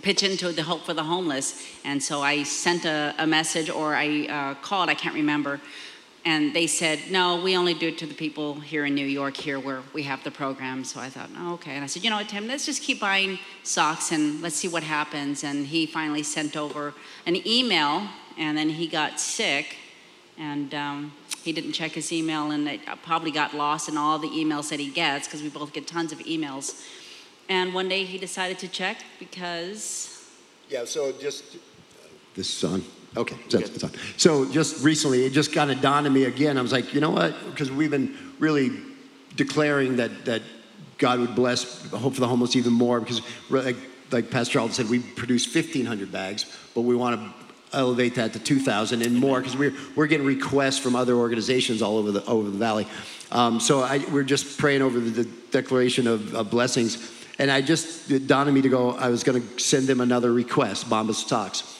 pitch 0.00 0.22
into 0.22 0.50
the 0.50 0.62
Hope 0.62 0.86
for 0.86 0.94
the 0.94 1.04
Homeless? 1.04 1.62
And 1.84 2.02
so 2.02 2.22
I 2.22 2.42
sent 2.44 2.86
a, 2.86 3.14
a 3.18 3.26
message 3.26 3.68
or 3.68 3.94
I 3.94 4.26
uh, 4.26 4.54
called, 4.62 4.88
I 4.88 4.94
can't 4.94 5.14
remember. 5.14 5.60
And 6.24 6.54
they 6.54 6.66
said, 6.66 7.00
no, 7.10 7.42
we 7.42 7.54
only 7.54 7.74
do 7.74 7.88
it 7.88 7.98
to 7.98 8.06
the 8.06 8.14
people 8.14 8.60
here 8.60 8.86
in 8.86 8.94
New 8.94 9.06
York, 9.06 9.36
here 9.36 9.60
where 9.60 9.82
we 9.92 10.02
have 10.04 10.24
the 10.24 10.30
program. 10.30 10.84
So 10.84 11.00
I 11.00 11.10
thought, 11.10 11.28
oh, 11.36 11.54
okay. 11.54 11.72
And 11.72 11.84
I 11.84 11.86
said, 11.86 12.02
you 12.02 12.08
know 12.08 12.16
what, 12.16 12.30
Tim, 12.30 12.46
let's 12.46 12.64
just 12.64 12.82
keep 12.82 13.00
buying 13.00 13.38
socks 13.62 14.10
and 14.10 14.40
let's 14.40 14.56
see 14.56 14.68
what 14.68 14.82
happens. 14.82 15.44
And 15.44 15.66
he 15.66 15.84
finally 15.84 16.22
sent 16.22 16.56
over 16.56 16.94
an 17.26 17.46
email, 17.46 18.08
and 18.38 18.56
then 18.56 18.70
he 18.70 18.86
got 18.86 19.20
sick 19.20 19.76
and 20.40 20.74
um, 20.74 21.12
he 21.44 21.52
didn't 21.52 21.72
check 21.72 21.92
his 21.92 22.12
email, 22.12 22.50
and 22.50 22.66
it 22.66 22.80
probably 23.04 23.30
got 23.30 23.54
lost 23.54 23.88
in 23.88 23.96
all 23.96 24.18
the 24.18 24.28
emails 24.28 24.70
that 24.70 24.80
he 24.80 24.90
gets 24.90 25.28
because 25.28 25.42
we 25.42 25.50
both 25.50 25.72
get 25.72 25.86
tons 25.86 26.10
of 26.10 26.18
emails. 26.20 26.82
And 27.48 27.74
one 27.74 27.88
day 27.88 28.04
he 28.04 28.18
decided 28.18 28.58
to 28.60 28.68
check 28.68 28.98
because 29.18 30.26
Yeah, 30.68 30.84
so 30.84 31.12
just. 31.12 31.44
This 32.34 32.56
is 32.56 32.64
on. 32.64 32.84
Okay, 33.16 33.36
so 33.48 33.58
it's 33.58 33.84
on. 33.84 33.90
So 34.16 34.50
just 34.50 34.84
recently, 34.84 35.26
it 35.26 35.32
just 35.32 35.52
kind 35.52 35.70
of 35.70 35.80
dawned 35.80 36.06
on 36.06 36.12
me 36.12 36.24
again. 36.24 36.56
I 36.56 36.62
was 36.62 36.72
like, 36.72 36.94
you 36.94 37.00
know 37.00 37.10
what? 37.10 37.34
Because 37.50 37.70
we've 37.70 37.90
been 37.90 38.16
really 38.38 38.70
declaring 39.36 39.96
that 39.96 40.24
that 40.24 40.42
God 40.98 41.18
would 41.18 41.34
bless 41.34 41.90
Hope 41.90 42.14
for 42.14 42.20
the 42.20 42.28
Homeless 42.28 42.56
even 42.56 42.72
more 42.72 43.00
because, 43.00 43.20
like, 43.50 43.76
like 44.12 44.30
Pastor 44.30 44.60
Alden 44.60 44.74
said, 44.74 44.88
we 44.88 45.00
produce 45.00 45.52
1,500 45.52 46.12
bags, 46.12 46.46
but 46.74 46.82
we 46.82 46.94
want 46.94 47.20
to 47.20 47.49
elevate 47.72 48.16
that 48.16 48.32
to 48.32 48.38
2,000 48.38 49.02
and 49.02 49.16
more 49.16 49.40
because 49.40 49.56
we're, 49.56 49.74
we're 49.94 50.06
getting 50.06 50.26
requests 50.26 50.78
from 50.78 50.96
other 50.96 51.14
organizations 51.14 51.82
all 51.82 51.96
over 51.96 52.10
the, 52.12 52.24
over 52.26 52.50
the 52.50 52.58
valley. 52.58 52.86
Um, 53.30 53.60
so 53.60 53.80
I, 53.80 53.98
we're 54.10 54.24
just 54.24 54.58
praying 54.58 54.82
over 54.82 54.98
the, 54.98 55.22
the 55.22 55.24
declaration 55.50 56.06
of, 56.06 56.34
of 56.34 56.50
blessings. 56.50 57.12
And 57.38 57.50
I 57.50 57.62
just, 57.62 58.10
it 58.10 58.26
dawned 58.26 58.48
on 58.48 58.54
me 58.54 58.62
to 58.62 58.68
go, 58.68 58.90
I 58.92 59.08
was 59.08 59.22
going 59.22 59.40
to 59.40 59.58
send 59.58 59.86
them 59.86 60.00
another 60.00 60.32
request, 60.32 60.90
Bombas 60.90 61.26
socks. 61.26 61.78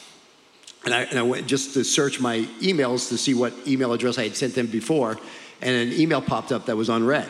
And 0.84 0.94
I, 0.94 1.02
and 1.02 1.18
I 1.18 1.22
went 1.22 1.46
just 1.46 1.74
to 1.74 1.84
search 1.84 2.20
my 2.20 2.38
emails 2.60 3.08
to 3.10 3.18
see 3.18 3.34
what 3.34 3.52
email 3.66 3.92
address 3.92 4.16
I 4.16 4.24
had 4.24 4.36
sent 4.36 4.54
them 4.54 4.66
before, 4.66 5.18
and 5.60 5.92
an 5.92 6.00
email 6.00 6.22
popped 6.22 6.52
up 6.52 6.66
that 6.66 6.76
was 6.76 6.88
unread. 6.88 7.28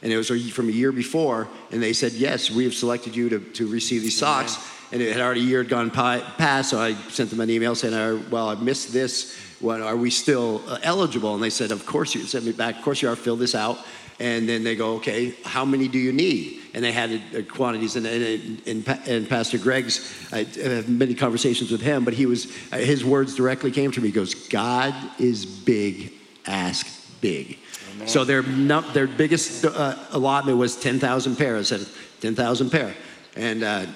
And 0.00 0.12
it 0.12 0.16
was 0.16 0.28
from 0.52 0.68
a 0.68 0.72
year 0.72 0.92
before, 0.92 1.48
and 1.70 1.82
they 1.82 1.92
said, 1.92 2.12
Yes, 2.12 2.50
we 2.50 2.64
have 2.64 2.72
selected 2.72 3.14
you 3.14 3.28
to, 3.30 3.40
to 3.40 3.66
receive 3.66 4.02
these 4.02 4.16
socks. 4.16 4.56
And 4.90 5.02
it 5.02 5.12
had 5.12 5.20
already 5.20 5.40
a 5.40 5.44
year 5.44 5.62
had 5.62 5.68
gone 5.68 5.90
past, 5.90 6.70
so 6.70 6.80
I 6.80 6.94
sent 7.10 7.30
them 7.30 7.40
an 7.40 7.50
email 7.50 7.74
saying, 7.74 7.94
"Uh, 7.94 8.22
Well, 8.30 8.48
I 8.48 8.54
missed 8.54 8.92
this. 8.92 9.36
What, 9.60 9.80
are 9.80 9.96
we 9.96 10.10
still 10.10 10.62
uh, 10.68 10.78
eligible? 10.82 11.34
And 11.34 11.42
they 11.42 11.50
said, 11.50 11.72
Of 11.72 11.84
course 11.84 12.14
you 12.14 12.22
sent 12.22 12.44
me 12.44 12.52
back. 12.52 12.76
Of 12.76 12.82
course 12.82 13.02
you 13.02 13.08
are. 13.08 13.16
Fill 13.16 13.36
this 13.36 13.54
out. 13.54 13.78
And 14.20 14.48
then 14.48 14.62
they 14.64 14.76
go, 14.76 14.94
Okay, 14.96 15.34
how 15.44 15.64
many 15.64 15.88
do 15.88 15.98
you 15.98 16.12
need? 16.12 16.62
And 16.74 16.84
they 16.84 16.92
had 16.92 17.10
uh, 17.34 17.42
quantities. 17.42 17.96
And, 17.96 18.06
and, 18.06 18.62
and, 18.66 19.00
and 19.06 19.28
Pastor 19.28 19.58
Greg's, 19.58 20.32
I 20.32 20.44
have 20.44 20.88
many 20.88 21.14
conversations 21.14 21.72
with 21.72 21.80
him, 21.80 22.04
but 22.04 22.14
he 22.14 22.26
was, 22.26 22.46
uh, 22.72 22.78
his 22.78 23.04
words 23.04 23.34
directly 23.34 23.72
came 23.72 23.90
to 23.90 24.00
me. 24.00 24.08
He 24.08 24.12
goes, 24.12 24.34
God 24.48 24.94
is 25.18 25.44
big, 25.44 26.12
ask 26.46 26.86
big. 27.20 27.58
So 28.06 28.24
their, 28.24 28.44
num- 28.44 28.86
their 28.92 29.08
biggest 29.08 29.64
uh, 29.64 29.96
allotment 30.12 30.56
was 30.56 30.76
10,000 30.76 31.34
pairs. 31.36 31.72
I 31.72 31.78
said 31.78 31.88
10,000 32.20 32.70
pair. 32.70 32.94
And 33.34 33.64
uh, 33.64 33.86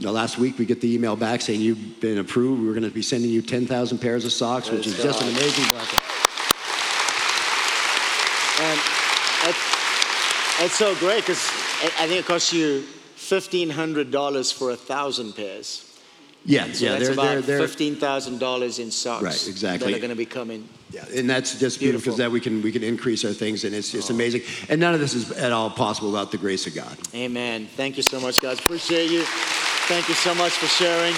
you 0.00 0.06
know, 0.06 0.12
last 0.12 0.38
week 0.38 0.58
we 0.58 0.64
get 0.64 0.80
the 0.80 0.94
email 0.94 1.14
back 1.14 1.42
saying 1.42 1.60
you've 1.60 2.00
been 2.00 2.16
approved. 2.16 2.62
We're 2.62 2.72
going 2.72 2.84
to 2.84 2.90
be 2.90 3.02
sending 3.02 3.30
you 3.30 3.42
10,000 3.42 3.98
pairs 3.98 4.24
of 4.24 4.32
socks, 4.32 4.70
which 4.70 4.86
is 4.86 4.96
just 4.96 5.20
an 5.20 5.28
amazing 5.28 5.68
blessing. 5.68 6.00
And 8.62 8.80
that's, 9.44 10.58
that's 10.58 10.74
so 10.74 10.94
great 10.96 11.20
because 11.20 11.44
I 11.98 12.06
think 12.06 12.20
it 12.20 12.24
costs 12.24 12.50
you 12.50 12.82
$1,500 13.18 14.54
for 14.54 14.70
a 14.70 14.76
thousand 14.76 15.34
pairs. 15.36 15.86
Yeah, 16.46 16.72
So 16.72 16.86
yeah, 16.86 16.92
that's 16.92 17.04
they're, 17.04 17.12
about 17.12 17.44
they're, 17.44 17.58
they're, 17.58 17.68
$15,000 17.68 18.78
in 18.78 18.90
socks. 18.90 19.22
Right, 19.22 19.48
exactly. 19.48 19.92
That 19.92 19.98
are 19.98 20.00
going 20.00 20.08
to 20.08 20.16
be 20.16 20.24
coming. 20.24 20.66
yeah, 20.90 21.04
and 21.14 21.28
that's 21.28 21.60
just 21.60 21.78
beautiful 21.78 22.12
because 22.12 22.16
that 22.16 22.30
we 22.30 22.40
can 22.40 22.62
we 22.62 22.72
can 22.72 22.82
increase 22.82 23.26
our 23.26 23.34
things, 23.34 23.64
and 23.64 23.74
it's 23.74 23.92
just 23.92 24.10
oh. 24.10 24.14
amazing. 24.14 24.40
And 24.70 24.80
none 24.80 24.94
of 24.94 25.00
this 25.00 25.12
is 25.12 25.30
at 25.32 25.52
all 25.52 25.68
possible 25.68 26.10
without 26.10 26.30
the 26.30 26.38
grace 26.38 26.66
of 26.66 26.74
God. 26.74 26.96
Amen. 27.14 27.66
Thank 27.66 27.98
you 27.98 28.02
so 28.02 28.18
much, 28.18 28.40
guys. 28.40 28.58
Appreciate 28.58 29.10
you. 29.10 29.26
Thank 29.90 30.08
you 30.08 30.14
so 30.14 30.32
much 30.36 30.52
for 30.52 30.68
sharing. 30.68 31.12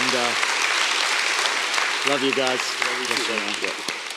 And 0.00 0.12
uh, 0.16 0.32
love 2.08 2.22
you 2.22 2.34
guys. 2.34 2.58
Bless 3.06 3.28
you. 3.28 3.34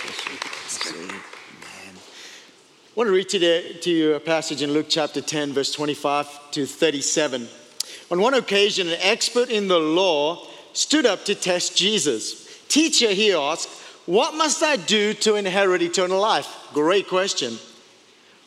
Bless 0.02 0.26
you. 0.26 0.38
Bless 0.40 0.94
you. 0.94 1.08
Man. 1.08 1.94
I 1.94 2.96
want 2.96 3.10
to 3.10 3.12
read 3.12 3.28
today 3.28 3.74
to 3.82 3.92
you 3.92 4.14
a 4.14 4.20
passage 4.22 4.62
in 4.62 4.72
Luke 4.72 4.86
chapter 4.88 5.20
10, 5.20 5.52
verse 5.52 5.74
25 5.74 6.52
to 6.52 6.66
37. 6.66 7.50
On 8.12 8.22
one 8.22 8.34
occasion, 8.34 8.88
an 8.88 8.98
expert 9.02 9.50
in 9.50 9.68
the 9.68 9.78
law 9.78 10.48
stood 10.72 11.06
up 11.06 11.26
to 11.26 11.36
test 11.36 11.76
Jesus. 11.76 12.66
Teacher, 12.70 13.10
he 13.10 13.34
asked, 13.34 13.68
What 14.06 14.36
must 14.36 14.64
I 14.64 14.78
do 14.78 15.14
to 15.16 15.36
inherit 15.36 15.82
eternal 15.82 16.22
life? 16.22 16.48
Great 16.72 17.10
question. 17.10 17.58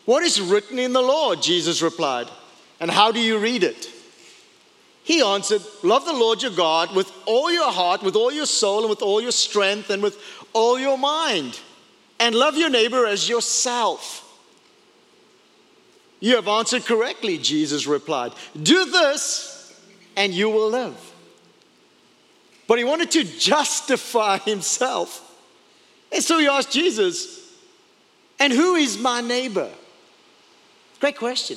What 0.06 0.22
is 0.22 0.40
written 0.40 0.78
in 0.78 0.94
the 0.94 1.02
law? 1.02 1.34
Jesus 1.34 1.82
replied. 1.82 2.28
And 2.80 2.90
how 2.90 3.12
do 3.12 3.20
you 3.20 3.38
read 3.38 3.62
it? 3.62 3.92
He 5.08 5.22
answered, 5.22 5.62
Love 5.82 6.04
the 6.04 6.12
Lord 6.12 6.42
your 6.42 6.50
God 6.50 6.94
with 6.94 7.10
all 7.24 7.50
your 7.50 7.72
heart, 7.72 8.02
with 8.02 8.14
all 8.14 8.30
your 8.30 8.44
soul, 8.44 8.80
and 8.80 8.90
with 8.90 9.00
all 9.00 9.22
your 9.22 9.32
strength, 9.32 9.88
and 9.88 10.02
with 10.02 10.22
all 10.52 10.78
your 10.78 10.98
mind. 10.98 11.58
And 12.20 12.34
love 12.34 12.58
your 12.58 12.68
neighbor 12.68 13.06
as 13.06 13.26
yourself. 13.26 14.22
You 16.20 16.36
have 16.36 16.46
answered 16.46 16.84
correctly, 16.84 17.38
Jesus 17.38 17.86
replied. 17.86 18.34
Do 18.62 18.84
this, 18.84 19.74
and 20.14 20.34
you 20.34 20.50
will 20.50 20.68
live. 20.68 21.12
But 22.66 22.76
he 22.76 22.84
wanted 22.84 23.10
to 23.12 23.24
justify 23.24 24.36
himself. 24.44 25.24
And 26.12 26.22
so 26.22 26.38
he 26.38 26.46
asked 26.46 26.70
Jesus, 26.70 27.50
And 28.38 28.52
who 28.52 28.74
is 28.74 28.98
my 28.98 29.22
neighbor? 29.22 29.70
Great 31.00 31.16
question. 31.16 31.56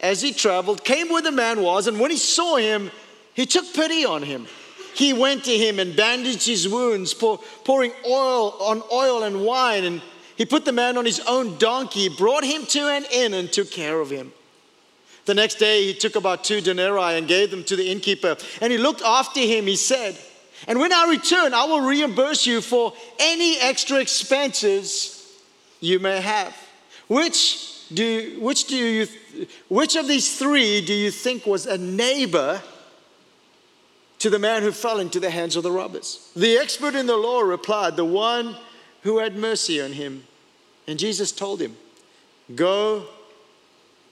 as 0.00 0.20
he 0.20 0.32
traveled, 0.32 0.84
came 0.84 1.08
where 1.08 1.22
the 1.22 1.32
man 1.32 1.62
was, 1.62 1.86
and 1.86 1.98
when 1.98 2.10
he 2.10 2.16
saw 2.16 2.56
him, 2.56 2.90
he 3.34 3.46
took 3.46 3.72
pity 3.74 4.04
on 4.04 4.22
him. 4.22 4.46
He 4.94 5.12
went 5.12 5.44
to 5.44 5.56
him 5.56 5.78
and 5.80 5.96
bandaged 5.96 6.46
his 6.46 6.68
wounds, 6.68 7.12
pour, 7.14 7.38
pouring 7.64 7.92
oil 8.06 8.56
on 8.60 8.82
oil 8.92 9.24
and 9.24 9.44
wine, 9.44 9.84
and 9.84 10.02
he 10.36 10.44
put 10.44 10.64
the 10.64 10.72
man 10.72 10.96
on 10.96 11.04
his 11.04 11.20
own 11.20 11.58
donkey, 11.58 12.08
brought 12.08 12.44
him 12.44 12.64
to 12.66 12.88
an 12.88 13.04
inn, 13.12 13.34
and 13.34 13.52
took 13.52 13.70
care 13.70 14.00
of 14.00 14.10
him. 14.10 14.32
The 15.24 15.34
next 15.34 15.56
day, 15.56 15.84
he 15.84 15.94
took 15.94 16.16
about 16.16 16.44
two 16.44 16.60
denarii 16.60 17.16
and 17.18 17.26
gave 17.26 17.50
them 17.50 17.64
to 17.64 17.76
the 17.76 17.90
innkeeper. 17.90 18.36
And 18.60 18.70
he 18.70 18.78
looked 18.78 19.02
after 19.02 19.40
him, 19.40 19.66
he 19.66 19.76
said, 19.76 20.18
And 20.68 20.78
when 20.78 20.92
I 20.92 21.08
return, 21.08 21.54
I 21.54 21.64
will 21.64 21.80
reimburse 21.80 22.46
you 22.46 22.60
for 22.60 22.92
any 23.18 23.58
extra 23.58 23.98
expenses 23.98 25.26
you 25.80 25.98
may 25.98 26.20
have. 26.20 26.54
Which 27.08 27.88
do, 27.92 28.36
which 28.40 28.66
do 28.66 28.76
you, 28.76 29.08
which 29.68 29.96
of 29.96 30.08
these 30.08 30.38
three 30.38 30.84
do 30.84 30.92
you 30.94 31.10
think 31.10 31.46
was 31.46 31.66
a 31.66 31.78
neighbor 31.78 32.62
to 34.18 34.30
the 34.30 34.38
man 34.38 34.62
who 34.62 34.72
fell 34.72 35.00
into 35.00 35.20
the 35.20 35.30
hands 35.30 35.56
of 35.56 35.62
the 35.62 35.70
robbers? 35.70 36.30
The 36.34 36.56
expert 36.56 36.94
in 36.94 37.06
the 37.06 37.16
law 37.16 37.40
replied, 37.40 37.96
The 37.96 38.04
one 38.04 38.56
who 39.02 39.18
had 39.18 39.36
mercy 39.36 39.80
on 39.80 39.92
him. 39.92 40.24
And 40.86 40.98
Jesus 40.98 41.32
told 41.32 41.60
him, 41.60 41.76
Go 42.54 43.06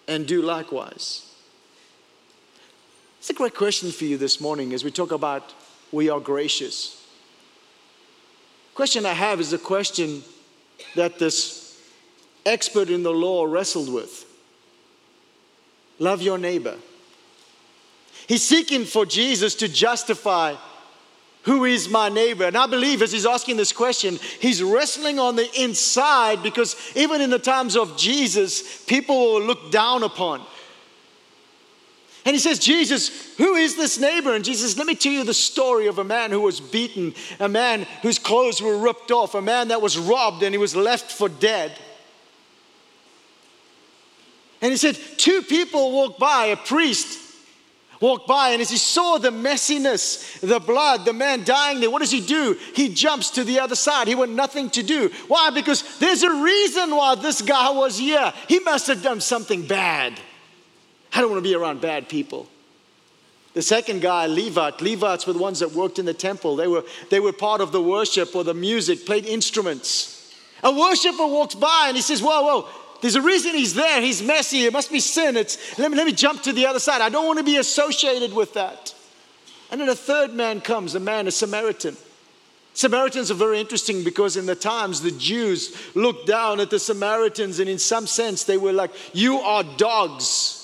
and 0.08 0.26
do 0.26 0.42
likewise. 0.42 1.28
It's 3.18 3.30
a 3.30 3.34
great 3.34 3.54
question 3.54 3.90
for 3.92 4.04
you 4.04 4.16
this 4.16 4.40
morning 4.40 4.72
as 4.72 4.84
we 4.84 4.90
talk 4.90 5.12
about 5.12 5.54
we 5.92 6.08
are 6.08 6.18
gracious. 6.20 7.06
Question 8.74 9.06
I 9.06 9.12
have 9.12 9.38
is 9.38 9.52
a 9.52 9.58
question 9.58 10.22
that 10.96 11.18
this 11.18 11.78
expert 12.46 12.88
in 12.88 13.02
the 13.02 13.12
law 13.12 13.44
wrestled 13.44 13.92
with. 13.92 14.26
Love 15.98 16.22
your 16.22 16.38
neighbor. 16.38 16.76
He's 18.26 18.42
seeking 18.42 18.84
for 18.84 19.04
Jesus 19.04 19.54
to 19.56 19.68
justify 19.68 20.54
who 21.42 21.64
is 21.64 21.88
my 21.88 22.08
neighbor? 22.08 22.44
And 22.44 22.56
I 22.56 22.66
believe 22.66 23.02
as 23.02 23.10
he's 23.10 23.26
asking 23.26 23.56
this 23.56 23.72
question, 23.72 24.18
he's 24.40 24.62
wrestling 24.62 25.18
on 25.18 25.34
the 25.34 25.48
inside 25.60 26.42
because 26.42 26.76
even 26.94 27.20
in 27.20 27.30
the 27.30 27.38
times 27.38 27.76
of 27.76 27.96
Jesus, 27.96 28.84
people 28.84 29.34
were 29.34 29.40
looked 29.40 29.72
down 29.72 30.04
upon. 30.04 30.42
And 32.24 32.36
he 32.36 32.38
says, 32.38 32.60
Jesus, 32.60 33.36
who 33.36 33.56
is 33.56 33.76
this 33.76 33.98
neighbor? 33.98 34.36
And 34.36 34.44
Jesus, 34.44 34.78
let 34.78 34.86
me 34.86 34.94
tell 34.94 35.10
you 35.10 35.24
the 35.24 35.34
story 35.34 35.88
of 35.88 35.98
a 35.98 36.04
man 36.04 36.30
who 36.30 36.40
was 36.40 36.60
beaten, 36.60 37.14
a 37.40 37.48
man 37.48 37.88
whose 38.02 38.20
clothes 38.20 38.62
were 38.62 38.78
ripped 38.78 39.10
off, 39.10 39.34
a 39.34 39.42
man 39.42 39.68
that 39.68 39.82
was 39.82 39.98
robbed 39.98 40.44
and 40.44 40.54
he 40.54 40.58
was 40.58 40.76
left 40.76 41.10
for 41.10 41.28
dead. 41.28 41.76
And 44.62 44.70
he 44.70 44.76
said, 44.76 44.96
two 45.18 45.42
people 45.42 45.92
walked 45.92 46.20
by, 46.20 46.46
a 46.46 46.56
priest 46.56 47.18
walked 48.02 48.26
by, 48.26 48.50
and 48.50 48.60
as 48.60 48.68
he 48.68 48.76
saw 48.76 49.16
the 49.16 49.30
messiness, 49.30 50.40
the 50.40 50.58
blood, 50.58 51.04
the 51.04 51.12
man 51.12 51.44
dying 51.44 51.80
there, 51.80 51.90
what 51.90 52.00
does 52.00 52.10
he 52.10 52.20
do? 52.20 52.58
He 52.74 52.92
jumps 52.92 53.30
to 53.30 53.44
the 53.44 53.60
other 53.60 53.76
side. 53.76 54.08
He 54.08 54.14
want 54.14 54.32
nothing 54.32 54.70
to 54.70 54.82
do. 54.82 55.10
Why? 55.28 55.50
Because 55.50 55.98
there's 55.98 56.24
a 56.24 56.42
reason 56.42 56.90
why 56.90 57.14
this 57.14 57.40
guy 57.42 57.70
was 57.70 57.98
here. 57.98 58.32
He 58.48 58.58
must 58.58 58.88
have 58.88 59.02
done 59.02 59.20
something 59.20 59.66
bad. 59.66 60.18
I 61.14 61.20
don't 61.20 61.30
want 61.30 61.42
to 61.42 61.48
be 61.48 61.54
around 61.54 61.80
bad 61.80 62.08
people. 62.08 62.48
The 63.54 63.62
second 63.62 64.00
guy, 64.00 64.26
Levite, 64.26 64.80
Levites 64.80 65.26
were 65.26 65.34
the 65.34 65.38
ones 65.38 65.60
that 65.60 65.72
worked 65.72 65.98
in 65.98 66.06
the 66.06 66.14
temple. 66.14 66.56
They 66.56 66.66
were, 66.66 66.84
they 67.10 67.20
were 67.20 67.32
part 67.32 67.60
of 67.60 67.70
the 67.70 67.82
worship 67.82 68.34
or 68.34 68.44
the 68.44 68.54
music, 68.54 69.06
played 69.06 69.26
instruments. 69.26 70.34
A 70.64 70.72
worshiper 70.72 71.26
walks 71.26 71.54
by 71.54 71.86
and 71.88 71.96
he 71.96 72.02
says, 72.02 72.22
Whoa, 72.22 72.42
whoa, 72.42 72.68
there's 73.02 73.16
a 73.16 73.20
reason 73.20 73.54
he's 73.54 73.74
there. 73.74 74.00
He's 74.00 74.22
messy. 74.22 74.64
It 74.64 74.72
must 74.72 74.90
be 74.90 75.00
sin. 75.00 75.36
It's, 75.36 75.76
let, 75.76 75.90
me, 75.90 75.96
let 75.96 76.06
me 76.06 76.12
jump 76.12 76.42
to 76.42 76.52
the 76.52 76.66
other 76.66 76.78
side. 76.78 77.00
I 77.00 77.08
don't 77.08 77.26
want 77.26 77.38
to 77.40 77.44
be 77.44 77.56
associated 77.56 78.32
with 78.32 78.54
that. 78.54 78.94
And 79.72 79.80
then 79.80 79.88
a 79.88 79.94
third 79.94 80.32
man 80.32 80.60
comes, 80.60 80.94
a 80.94 81.00
man, 81.00 81.26
a 81.26 81.32
Samaritan. 81.32 81.96
Samaritans 82.74 83.30
are 83.30 83.34
very 83.34 83.60
interesting 83.60 84.04
because 84.04 84.36
in 84.36 84.46
the 84.46 84.54
times 84.54 85.02
the 85.02 85.10
Jews 85.10 85.76
looked 85.96 86.28
down 86.28 86.60
at 86.60 86.70
the 86.70 86.78
Samaritans, 86.78 87.58
and 87.58 87.68
in 87.68 87.78
some 87.78 88.06
sense 88.06 88.44
they 88.44 88.56
were 88.56 88.72
like, 88.72 88.92
You 89.12 89.38
are 89.38 89.64
dogs. 89.76 90.58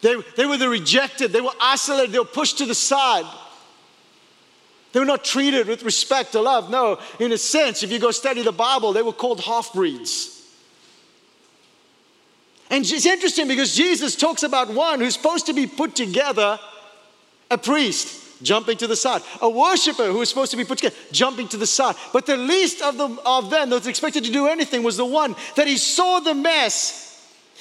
They, 0.00 0.16
they 0.36 0.46
were 0.46 0.56
the 0.56 0.68
rejected, 0.68 1.32
they 1.32 1.40
were 1.40 1.54
isolated, 1.60 2.12
they 2.12 2.18
were 2.18 2.24
pushed 2.24 2.58
to 2.58 2.66
the 2.66 2.74
side. 2.74 3.26
They 4.92 5.00
were 5.00 5.06
not 5.06 5.24
treated 5.24 5.68
with 5.68 5.82
respect 5.82 6.34
or 6.34 6.42
love. 6.42 6.70
No, 6.70 6.98
in 7.20 7.32
a 7.32 7.38
sense, 7.38 7.82
if 7.82 7.92
you 7.92 7.98
go 7.98 8.12
study 8.12 8.42
the 8.42 8.52
Bible, 8.52 8.94
they 8.94 9.02
were 9.02 9.12
called 9.12 9.40
half 9.40 9.74
breeds. 9.74 10.35
And 12.70 12.84
it's 12.84 13.06
interesting 13.06 13.48
because 13.48 13.74
Jesus 13.74 14.16
talks 14.16 14.42
about 14.42 14.72
one 14.72 15.00
who's 15.00 15.14
supposed 15.14 15.46
to 15.46 15.52
be 15.52 15.66
put 15.66 15.94
together, 15.94 16.58
a 17.50 17.58
priest 17.58 18.42
jumping 18.42 18.76
to 18.78 18.86
the 18.86 18.96
side, 18.96 19.22
a 19.40 19.48
worshiper 19.48 20.06
who 20.06 20.18
was 20.18 20.28
supposed 20.28 20.50
to 20.50 20.56
be 20.56 20.64
put 20.64 20.78
together, 20.78 20.96
jumping 21.12 21.48
to 21.48 21.56
the 21.56 21.66
side. 21.66 21.96
But 22.12 22.26
the 22.26 22.36
least 22.36 22.82
of 22.82 22.98
them, 22.98 23.18
of 23.24 23.50
them 23.50 23.70
that 23.70 23.76
was 23.76 23.86
expected 23.86 24.24
to 24.24 24.32
do 24.32 24.46
anything 24.46 24.82
was 24.82 24.96
the 24.96 25.06
one 25.06 25.34
that 25.54 25.66
he 25.66 25.76
saw 25.76 26.20
the 26.20 26.34
mess 26.34 27.05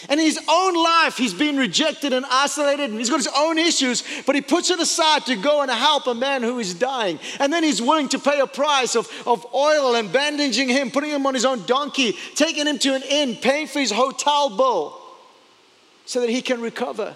and 0.10 0.20
in 0.20 0.26
his 0.26 0.40
own 0.48 0.74
life, 0.76 1.18
he's 1.18 1.34
been 1.34 1.58
rejected 1.58 2.14
and 2.14 2.26
isolated, 2.30 2.90
and 2.90 3.00
he's 3.00 3.10
got 3.10 3.18
his 3.18 3.30
own 3.36 3.58
issues, 3.58 4.04
but 4.26 4.36
he 4.36 4.42
puts 4.42 4.70
it 4.70 4.80
aside 4.80 5.26
to 5.26 5.36
go 5.36 5.62
and 5.62 5.72
help 5.72 6.06
a 6.08 6.14
man 6.14 6.44
who 6.44 6.60
is 6.60 6.74
dying. 6.74 7.20
And 7.40 7.52
then 7.52 7.64
he's 7.64 7.82
willing 7.82 8.10
to 8.10 8.20
pay 8.20 8.40
a 8.40 8.48
price 8.48 8.96
of, 8.96 9.10
of 9.26 9.46
oil 9.54 9.96
and 9.96 10.12
bandaging 10.12 10.70
him, 10.70 10.92
putting 10.92 11.12
him 11.12 11.26
on 11.26 11.34
his 11.34 11.46
own 11.46 11.66
donkey, 11.66 12.16
taking 12.36 12.68
him 12.68 12.78
to 12.80 12.94
an 12.94 13.04
inn, 13.10 13.38
paying 13.38 13.68
for 13.68 13.80
his 13.80 13.92
hotel 13.92 14.56
bill 14.56 15.02
so 16.06 16.22
that 16.22 16.30
he 16.30 16.42
can 16.42 16.62
recover. 16.62 17.16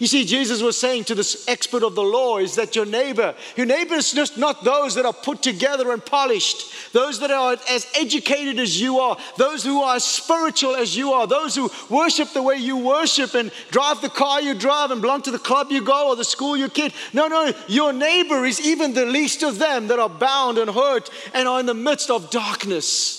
You 0.00 0.06
see, 0.06 0.24
Jesus 0.24 0.62
was 0.62 0.80
saying 0.80 1.04
to 1.04 1.14
this 1.14 1.46
expert 1.46 1.82
of 1.82 1.94
the 1.94 2.02
law 2.02 2.38
is 2.38 2.54
that 2.54 2.74
your 2.74 2.86
neighbor, 2.86 3.34
your 3.54 3.66
neighbor 3.66 3.96
is 3.96 4.12
just 4.12 4.38
not 4.38 4.64
those 4.64 4.94
that 4.94 5.04
are 5.04 5.12
put 5.12 5.42
together 5.42 5.92
and 5.92 6.02
polished, 6.02 6.92
those 6.94 7.20
that 7.20 7.30
are 7.30 7.58
as 7.68 7.86
educated 7.94 8.58
as 8.58 8.80
you 8.80 8.98
are, 8.98 9.18
those 9.36 9.62
who 9.62 9.82
are 9.82 9.96
as 9.96 10.04
spiritual 10.04 10.74
as 10.74 10.96
you 10.96 11.12
are, 11.12 11.26
those 11.26 11.54
who 11.54 11.70
worship 11.90 12.32
the 12.32 12.42
way 12.42 12.56
you 12.56 12.78
worship 12.78 13.34
and 13.34 13.52
drive 13.70 14.00
the 14.00 14.08
car 14.08 14.40
you 14.40 14.54
drive 14.54 14.90
and 14.90 15.02
belong 15.02 15.20
to 15.20 15.30
the 15.30 15.38
club 15.38 15.70
you 15.70 15.84
go 15.84 16.08
or 16.08 16.16
the 16.16 16.24
school 16.24 16.56
you 16.56 16.70
kid. 16.70 16.94
No, 17.12 17.28
no, 17.28 17.52
your 17.68 17.92
neighbor 17.92 18.46
is 18.46 18.58
even 18.58 18.94
the 18.94 19.04
least 19.04 19.42
of 19.42 19.58
them 19.58 19.88
that 19.88 19.98
are 19.98 20.08
bound 20.08 20.56
and 20.56 20.70
hurt 20.70 21.10
and 21.34 21.46
are 21.46 21.60
in 21.60 21.66
the 21.66 21.74
midst 21.74 22.08
of 22.08 22.30
darkness. 22.30 23.18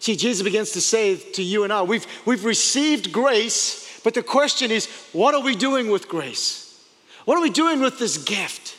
See, 0.00 0.16
Jesus 0.16 0.42
begins 0.42 0.72
to 0.72 0.80
say 0.80 1.14
to 1.14 1.42
you 1.42 1.62
and 1.62 1.72
I, 1.72 1.82
we've, 1.82 2.06
we've 2.24 2.44
received 2.44 3.12
grace 3.12 3.86
but 4.02 4.14
the 4.14 4.22
question 4.22 4.70
is, 4.70 4.86
what 5.12 5.34
are 5.34 5.42
we 5.42 5.54
doing 5.54 5.90
with 5.90 6.08
grace? 6.08 6.66
What 7.24 7.36
are 7.36 7.42
we 7.42 7.50
doing 7.50 7.80
with 7.80 7.98
this 7.98 8.18
gift? 8.18 8.76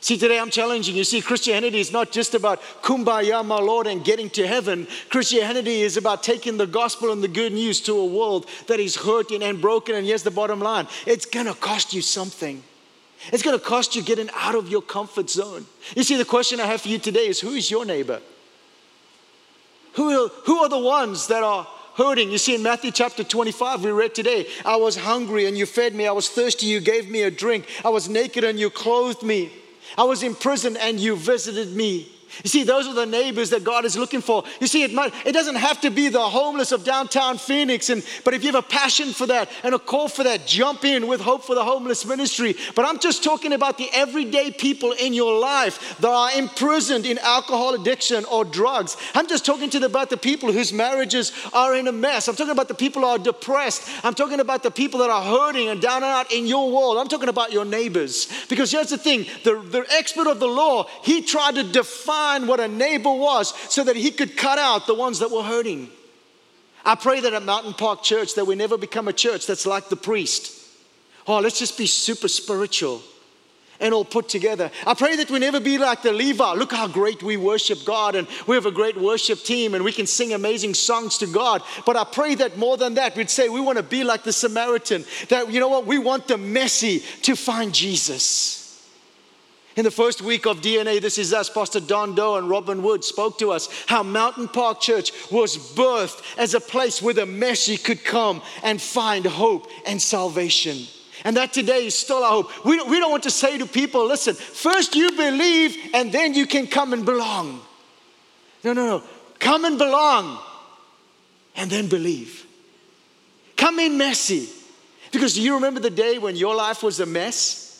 See, 0.00 0.18
today 0.18 0.40
I'm 0.40 0.50
challenging 0.50 0.96
you. 0.96 1.04
See, 1.04 1.20
Christianity 1.20 1.78
is 1.78 1.92
not 1.92 2.10
just 2.10 2.34
about 2.34 2.60
kumbaya, 2.82 3.46
my 3.46 3.60
Lord, 3.60 3.86
and 3.86 4.04
getting 4.04 4.28
to 4.30 4.44
heaven. 4.48 4.88
Christianity 5.10 5.82
is 5.82 5.96
about 5.96 6.24
taking 6.24 6.56
the 6.56 6.66
gospel 6.66 7.12
and 7.12 7.22
the 7.22 7.28
good 7.28 7.52
news 7.52 7.80
to 7.82 7.92
a 7.92 8.04
world 8.04 8.48
that 8.66 8.80
is 8.80 8.96
hurting 8.96 9.44
and 9.44 9.60
broken. 9.60 9.94
And 9.94 10.04
here's 10.04 10.24
the 10.24 10.32
bottom 10.32 10.58
line 10.58 10.88
it's 11.06 11.24
going 11.24 11.46
to 11.46 11.54
cost 11.54 11.94
you 11.94 12.02
something. 12.02 12.64
It's 13.32 13.44
going 13.44 13.56
to 13.56 13.64
cost 13.64 13.94
you 13.94 14.02
getting 14.02 14.28
out 14.34 14.56
of 14.56 14.68
your 14.68 14.82
comfort 14.82 15.30
zone. 15.30 15.66
You 15.94 16.02
see, 16.02 16.16
the 16.16 16.24
question 16.24 16.58
I 16.58 16.66
have 16.66 16.80
for 16.80 16.88
you 16.88 16.98
today 16.98 17.28
is 17.28 17.38
who 17.38 17.50
is 17.50 17.70
your 17.70 17.84
neighbor? 17.84 18.20
Who, 19.92 20.26
who 20.28 20.58
are 20.64 20.68
the 20.68 20.78
ones 20.78 21.28
that 21.28 21.44
are 21.44 21.68
hurting. 21.96 22.30
You 22.30 22.38
see, 22.38 22.54
in 22.54 22.62
Matthew 22.62 22.90
chapter 22.90 23.24
25, 23.24 23.84
we 23.84 23.90
read 23.90 24.14
today, 24.14 24.46
I 24.64 24.76
was 24.76 24.96
hungry 24.96 25.46
and 25.46 25.56
you 25.56 25.66
fed 25.66 25.94
me. 25.94 26.06
I 26.06 26.12
was 26.12 26.28
thirsty, 26.28 26.66
you 26.66 26.80
gave 26.80 27.10
me 27.10 27.22
a 27.22 27.30
drink. 27.30 27.66
I 27.84 27.88
was 27.88 28.08
naked 28.08 28.44
and 28.44 28.58
you 28.58 28.70
clothed 28.70 29.22
me. 29.22 29.50
I 29.96 30.04
was 30.04 30.22
in 30.22 30.34
prison 30.34 30.76
and 30.76 31.00
you 31.00 31.16
visited 31.16 31.74
me. 31.74 32.11
You 32.44 32.48
see, 32.48 32.64
those 32.64 32.86
are 32.86 32.94
the 32.94 33.06
neighbors 33.06 33.50
that 33.50 33.62
God 33.62 33.84
is 33.84 33.96
looking 33.96 34.20
for. 34.20 34.44
You 34.60 34.66
see, 34.66 34.82
it, 34.82 34.92
might, 34.92 35.12
it 35.26 35.32
doesn't 35.32 35.56
have 35.56 35.80
to 35.82 35.90
be 35.90 36.08
the 36.08 36.20
homeless 36.20 36.72
of 36.72 36.84
downtown 36.84 37.38
Phoenix, 37.38 37.90
and, 37.90 38.04
but 38.24 38.34
if 38.34 38.42
you 38.42 38.52
have 38.52 38.64
a 38.64 38.66
passion 38.66 39.12
for 39.12 39.26
that 39.26 39.50
and 39.62 39.74
a 39.74 39.78
call 39.78 40.08
for 40.08 40.24
that, 40.24 40.46
jump 40.46 40.84
in 40.84 41.06
with 41.06 41.20
Hope 41.20 41.44
for 41.44 41.54
the 41.54 41.64
Homeless 41.64 42.06
Ministry. 42.06 42.54
But 42.74 42.86
I'm 42.86 42.98
just 42.98 43.22
talking 43.22 43.52
about 43.52 43.78
the 43.78 43.88
everyday 43.92 44.50
people 44.50 44.92
in 44.92 45.12
your 45.12 45.38
life 45.38 45.98
that 45.98 46.08
are 46.08 46.32
imprisoned 46.32 47.06
in 47.06 47.18
alcohol 47.18 47.74
addiction 47.74 48.24
or 48.24 48.44
drugs. 48.44 48.96
I'm 49.14 49.28
just 49.28 49.44
talking 49.44 49.70
to 49.70 49.78
the, 49.78 49.86
about 49.86 50.10
the 50.10 50.16
people 50.16 50.52
whose 50.52 50.72
marriages 50.72 51.32
are 51.52 51.76
in 51.76 51.86
a 51.86 51.92
mess. 51.92 52.28
I'm 52.28 52.36
talking 52.36 52.52
about 52.52 52.68
the 52.68 52.74
people 52.74 53.02
who 53.02 53.08
are 53.08 53.18
depressed. 53.18 53.88
I'm 54.02 54.14
talking 54.14 54.40
about 54.40 54.62
the 54.62 54.70
people 54.70 55.00
that 55.00 55.10
are 55.10 55.22
hurting 55.22 55.68
and 55.68 55.80
down 55.80 56.02
and 56.02 56.04
out 56.04 56.32
in 56.32 56.46
your 56.46 56.70
world. 56.70 56.96
I'm 56.98 57.08
talking 57.08 57.28
about 57.28 57.52
your 57.52 57.64
neighbors. 57.64 58.28
Because 58.48 58.72
here's 58.72 58.90
the 58.90 58.98
thing 58.98 59.26
the, 59.44 59.60
the 59.60 59.86
expert 59.90 60.26
of 60.26 60.40
the 60.40 60.48
law, 60.48 60.86
he 61.02 61.22
tried 61.22 61.56
to 61.56 61.62
define 61.62 62.21
what 62.46 62.60
a 62.60 62.68
neighbor 62.68 63.12
was 63.12 63.52
so 63.72 63.84
that 63.84 63.96
he 63.96 64.10
could 64.10 64.36
cut 64.36 64.58
out 64.58 64.86
the 64.86 64.94
ones 64.94 65.18
that 65.18 65.30
were 65.30 65.42
hurting. 65.42 65.90
I 66.84 66.94
pray 66.94 67.20
that 67.20 67.32
at 67.32 67.42
Mountain 67.42 67.74
Park 67.74 68.02
Church 68.02 68.34
that 68.34 68.46
we 68.46 68.54
never 68.54 68.76
become 68.76 69.08
a 69.08 69.12
church 69.12 69.46
that's 69.46 69.66
like 69.66 69.88
the 69.88 69.96
priest. 69.96 70.58
Oh, 71.26 71.38
let's 71.38 71.58
just 71.58 71.78
be 71.78 71.86
super 71.86 72.28
spiritual 72.28 73.02
and 73.82 73.92
all 73.92 74.04
put 74.04 74.28
together. 74.28 74.70
I 74.86 74.94
pray 74.94 75.16
that 75.16 75.30
we 75.30 75.40
never 75.40 75.60
be 75.60 75.76
like 75.76 76.02
the 76.02 76.12
Levi. 76.12 76.52
Look 76.54 76.72
how 76.72 76.86
great 76.86 77.22
we 77.22 77.36
worship 77.36 77.84
God 77.84 78.14
and 78.14 78.28
we 78.46 78.54
have 78.54 78.66
a 78.66 78.70
great 78.70 78.96
worship 78.96 79.40
team 79.40 79.74
and 79.74 79.84
we 79.84 79.92
can 79.92 80.06
sing 80.06 80.32
amazing 80.32 80.74
songs 80.74 81.18
to 81.18 81.26
God. 81.26 81.62
But 81.84 81.96
I 81.96 82.04
pray 82.04 82.36
that 82.36 82.56
more 82.56 82.76
than 82.76 82.94
that, 82.94 83.16
we'd 83.16 83.28
say 83.28 83.48
we 83.48 83.60
want 83.60 83.78
to 83.78 83.84
be 83.84 84.04
like 84.04 84.22
the 84.22 84.32
Samaritan. 84.32 85.04
That, 85.28 85.50
you 85.50 85.60
know 85.60 85.68
what, 85.68 85.86
we 85.86 85.98
want 85.98 86.28
the 86.28 86.38
messy 86.38 87.00
to 87.22 87.34
find 87.34 87.74
Jesus. 87.74 88.61
In 89.74 89.84
the 89.84 89.90
first 89.90 90.20
week 90.20 90.46
of 90.46 90.60
DNA, 90.60 91.00
This 91.00 91.16
Is 91.16 91.32
Us, 91.32 91.48
Pastor 91.48 91.80
Don 91.80 92.14
Doe 92.14 92.36
and 92.36 92.48
Robin 92.48 92.82
Wood 92.82 93.02
spoke 93.02 93.38
to 93.38 93.52
us 93.52 93.70
how 93.86 94.02
Mountain 94.02 94.48
Park 94.48 94.80
Church 94.80 95.12
was 95.30 95.56
birthed 95.56 96.22
as 96.36 96.52
a 96.52 96.60
place 96.60 97.00
where 97.00 97.14
the 97.14 97.24
messy 97.24 97.78
could 97.78 98.04
come 98.04 98.42
and 98.62 98.82
find 98.82 99.24
hope 99.24 99.68
and 99.86 100.00
salvation. 100.00 100.86
And 101.24 101.36
that 101.38 101.54
today 101.54 101.86
is 101.86 101.94
still 101.94 102.22
our 102.22 102.42
hope. 102.42 102.64
We 102.66 102.76
don't, 102.76 102.90
we 102.90 102.98
don't 102.98 103.10
want 103.10 103.22
to 103.22 103.30
say 103.30 103.56
to 103.56 103.66
people, 103.66 104.06
listen, 104.06 104.34
first 104.34 104.94
you 104.94 105.10
believe 105.12 105.76
and 105.94 106.12
then 106.12 106.34
you 106.34 106.46
can 106.46 106.66
come 106.66 106.92
and 106.92 107.06
belong. 107.06 107.62
No, 108.64 108.74
no, 108.74 108.86
no. 108.86 109.02
Come 109.38 109.64
and 109.64 109.78
belong 109.78 110.38
and 111.56 111.70
then 111.70 111.88
believe. 111.88 112.46
Come 113.56 113.78
in 113.78 113.96
messy. 113.96 114.48
Because 115.12 115.34
do 115.34 115.42
you 115.42 115.54
remember 115.54 115.80
the 115.80 115.90
day 115.90 116.18
when 116.18 116.36
your 116.36 116.54
life 116.54 116.82
was 116.82 117.00
a 117.00 117.06
mess? 117.06 117.71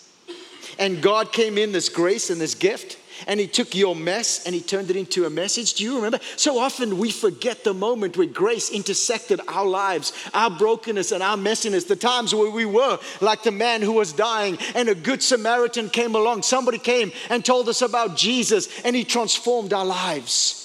And 0.79 1.03
God 1.03 1.33
came 1.33 1.59
in 1.59 1.73
this 1.73 1.89
grace 1.89 2.31
and 2.31 2.41
this 2.41 2.55
gift 2.55 2.99
and 3.27 3.39
he 3.39 3.47
took 3.47 3.75
your 3.75 3.95
mess 3.95 4.45
and 4.47 4.55
he 4.55 4.61
turned 4.61 4.91
it 4.91 4.97
into 4.97 5.27
a 5.27 5.31
message. 5.31 5.75
Do 5.75 5.85
you 5.85 5.97
remember? 5.97 6.19
So 6.37 6.59
often 6.59 6.99
we 6.99 7.11
forget 7.11 7.65
the 7.65 7.75
moment 7.75 8.17
where 8.17 8.27
grace 8.27 8.71
intersected 8.71 9.41
our 9.49 9.67
lives, 9.67 10.13
our 10.35 10.51
brokenness 10.51 11.13
and 11.13 11.23
our 11.23 11.37
messiness, 11.37 11.87
the 11.87 11.97
times 11.97 12.35
where 12.35 12.51
we 12.51 12.65
were 12.65 12.99
like 13.21 13.43
the 13.43 13.51
man 13.51 13.83
who 13.83 13.93
was 13.93 14.13
dying 14.13 14.59
and 14.75 14.89
a 14.89 14.95
good 14.95 15.23
Samaritan 15.23 15.91
came 15.91 16.15
along. 16.15 16.43
Somebody 16.43 16.79
came 16.79 17.13
and 17.31 17.45
told 17.45 17.69
us 17.69 17.83
about 17.83 18.17
Jesus 18.17 18.69
and 18.85 18.97
he 18.97 19.05
transformed 19.05 19.73
our 19.73 19.87
lives. 19.87 20.59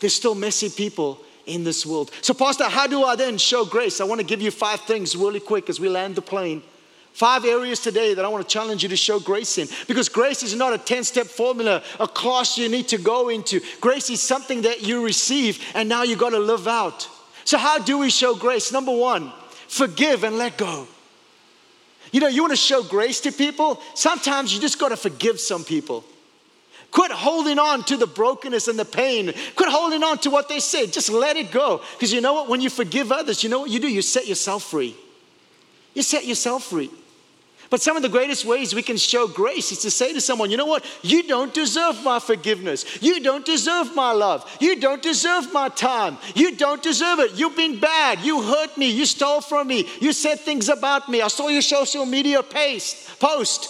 There's 0.00 0.14
still 0.14 0.34
messy 0.34 0.68
people 0.68 1.20
in 1.46 1.64
this 1.64 1.84
world. 1.86 2.10
So, 2.22 2.34
Pastor, 2.34 2.64
how 2.64 2.86
do 2.86 3.04
I 3.04 3.16
then 3.16 3.38
show 3.38 3.64
grace? 3.64 4.00
I 4.00 4.04
want 4.04 4.20
to 4.20 4.26
give 4.26 4.40
you 4.40 4.50
five 4.50 4.80
things 4.80 5.14
really 5.14 5.40
quick 5.40 5.68
as 5.68 5.78
we 5.78 5.88
land 5.88 6.14
the 6.14 6.22
plane. 6.22 6.62
Five 7.14 7.44
areas 7.44 7.78
today 7.78 8.12
that 8.12 8.24
I 8.24 8.28
want 8.28 8.46
to 8.46 8.52
challenge 8.52 8.82
you 8.82 8.88
to 8.88 8.96
show 8.96 9.20
grace 9.20 9.56
in. 9.56 9.68
Because 9.86 10.08
grace 10.08 10.42
is 10.42 10.56
not 10.56 10.72
a 10.72 10.78
10 10.78 11.04
step 11.04 11.26
formula, 11.26 11.80
a 12.00 12.08
class 12.08 12.58
you 12.58 12.68
need 12.68 12.88
to 12.88 12.98
go 12.98 13.28
into. 13.28 13.60
Grace 13.80 14.10
is 14.10 14.20
something 14.20 14.62
that 14.62 14.82
you 14.82 15.04
receive 15.04 15.64
and 15.76 15.88
now 15.88 16.02
you 16.02 16.16
got 16.16 16.30
to 16.30 16.40
live 16.40 16.66
out. 16.66 17.08
So, 17.44 17.56
how 17.56 17.78
do 17.78 17.98
we 17.98 18.10
show 18.10 18.34
grace? 18.34 18.72
Number 18.72 18.90
one, 18.90 19.32
forgive 19.68 20.24
and 20.24 20.38
let 20.38 20.58
go. 20.58 20.88
You 22.10 22.18
know, 22.18 22.26
you 22.26 22.42
want 22.42 22.50
to 22.52 22.56
show 22.56 22.82
grace 22.82 23.20
to 23.20 23.30
people? 23.30 23.80
Sometimes 23.94 24.52
you 24.52 24.60
just 24.60 24.80
got 24.80 24.88
to 24.88 24.96
forgive 24.96 25.38
some 25.38 25.62
people. 25.62 26.04
Quit 26.90 27.12
holding 27.12 27.60
on 27.60 27.84
to 27.84 27.96
the 27.96 28.08
brokenness 28.08 28.66
and 28.66 28.76
the 28.76 28.84
pain. 28.84 29.32
Quit 29.54 29.68
holding 29.70 30.02
on 30.02 30.18
to 30.18 30.30
what 30.30 30.48
they 30.48 30.58
said. 30.58 30.92
Just 30.92 31.10
let 31.10 31.36
it 31.36 31.52
go. 31.52 31.80
Because 31.92 32.12
you 32.12 32.20
know 32.20 32.34
what? 32.34 32.48
When 32.48 32.60
you 32.60 32.70
forgive 32.70 33.12
others, 33.12 33.44
you 33.44 33.50
know 33.50 33.60
what 33.60 33.70
you 33.70 33.78
do? 33.78 33.88
You 33.88 34.02
set 34.02 34.26
yourself 34.26 34.64
free. 34.64 34.96
You 35.94 36.02
set 36.02 36.26
yourself 36.26 36.64
free. 36.64 36.90
But 37.70 37.80
some 37.80 37.96
of 37.96 38.02
the 38.02 38.08
greatest 38.08 38.44
ways 38.44 38.74
we 38.74 38.82
can 38.82 38.96
show 38.96 39.26
grace 39.26 39.72
is 39.72 39.78
to 39.80 39.90
say 39.90 40.12
to 40.12 40.20
someone, 40.20 40.50
you 40.50 40.56
know 40.56 40.66
what? 40.66 40.84
You 41.02 41.22
don't 41.22 41.52
deserve 41.52 42.02
my 42.04 42.18
forgiveness. 42.18 43.02
You 43.02 43.20
don't 43.20 43.44
deserve 43.44 43.94
my 43.94 44.12
love. 44.12 44.48
You 44.60 44.78
don't 44.80 45.02
deserve 45.02 45.52
my 45.52 45.68
time. 45.70 46.18
You 46.34 46.56
don't 46.56 46.82
deserve 46.82 47.20
it. 47.20 47.32
You've 47.34 47.56
been 47.56 47.80
bad. 47.80 48.20
You 48.20 48.42
hurt 48.42 48.76
me. 48.76 48.90
You 48.90 49.06
stole 49.06 49.40
from 49.40 49.68
me. 49.68 49.88
You 50.00 50.12
said 50.12 50.40
things 50.40 50.68
about 50.68 51.08
me. 51.08 51.22
I 51.22 51.28
saw 51.28 51.48
your 51.48 51.62
social 51.62 52.04
media 52.04 52.42
post. 52.42 53.18
post. 53.18 53.68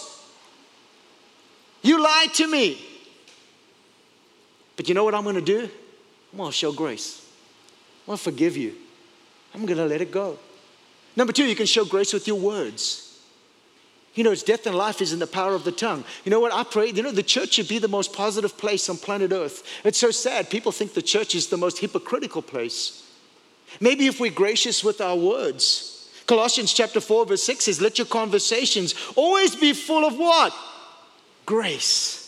You 1.81 2.01
lied 2.01 2.33
to 2.35 2.47
me. 2.47 2.83
But 4.75 4.89
you 4.89 4.95
know 4.95 5.03
what 5.03 5.15
I'm 5.15 5.23
going 5.23 5.35
to 5.35 5.41
do? 5.41 5.69
I'm 6.31 6.37
going 6.37 6.51
to 6.51 6.57
show 6.57 6.73
grace. 6.73 7.25
I'm 8.03 8.07
going 8.07 8.17
to 8.17 8.23
forgive 8.23 8.57
you. 8.57 8.75
I'm 9.53 9.65
going 9.65 9.77
to 9.77 9.85
let 9.85 10.01
it 10.01 10.11
go. 10.11 10.37
Number 11.15 11.31
two, 11.31 11.45
you 11.45 11.55
can 11.55 11.65
show 11.65 11.85
grace 11.85 12.11
with 12.11 12.27
your 12.27 12.37
words. 12.37 13.04
You 14.15 14.23
know, 14.23 14.31
it's 14.31 14.43
death 14.43 14.65
and 14.65 14.75
life 14.75 15.01
is 15.01 15.11
in 15.11 15.19
the 15.19 15.27
power 15.27 15.53
of 15.53 15.65
the 15.65 15.71
tongue. 15.73 16.05
You 16.23 16.31
know 16.31 16.39
what? 16.39 16.53
I 16.53 16.63
pray, 16.63 16.89
you 16.89 17.03
know, 17.03 17.11
the 17.11 17.21
church 17.21 17.53
should 17.53 17.67
be 17.67 17.79
the 17.79 17.89
most 17.89 18.13
positive 18.13 18.57
place 18.57 18.89
on 18.89 18.97
planet 18.97 19.33
Earth. 19.33 19.63
It's 19.83 19.97
so 19.97 20.09
sad. 20.09 20.49
People 20.49 20.71
think 20.71 20.93
the 20.93 21.01
church 21.01 21.35
is 21.35 21.47
the 21.47 21.57
most 21.57 21.79
hypocritical 21.79 22.41
place. 22.41 23.03
Maybe 23.81 24.07
if 24.07 24.19
we're 24.21 24.31
gracious 24.31 24.83
with 24.83 25.01
our 25.01 25.17
words. 25.17 25.91
Colossians 26.27 26.73
chapter 26.73 27.01
4, 27.01 27.25
verse 27.25 27.43
6 27.43 27.65
says, 27.65 27.81
Let 27.81 27.97
your 27.97 28.07
conversations 28.07 28.95
always 29.15 29.55
be 29.55 29.73
full 29.73 30.05
of 30.05 30.17
what? 30.17 30.53
Grace. 31.45 32.21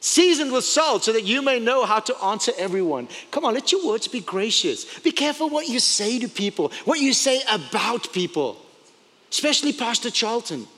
Seasoned 0.00 0.52
with 0.52 0.64
salt, 0.64 1.02
so 1.02 1.12
that 1.12 1.24
you 1.24 1.42
may 1.42 1.58
know 1.58 1.84
how 1.84 1.98
to 1.98 2.16
answer 2.18 2.52
everyone. 2.56 3.08
Come 3.32 3.44
on, 3.44 3.54
let 3.54 3.72
your 3.72 3.84
words 3.84 4.06
be 4.06 4.20
gracious. 4.20 5.00
Be 5.00 5.10
careful 5.10 5.50
what 5.50 5.68
you 5.68 5.80
say 5.80 6.20
to 6.20 6.28
people, 6.28 6.70
what 6.84 7.00
you 7.00 7.12
say 7.12 7.42
about 7.50 8.12
people, 8.12 8.56
especially 9.30 9.72
Pastor 9.72 10.10
Charlton. 10.10 10.68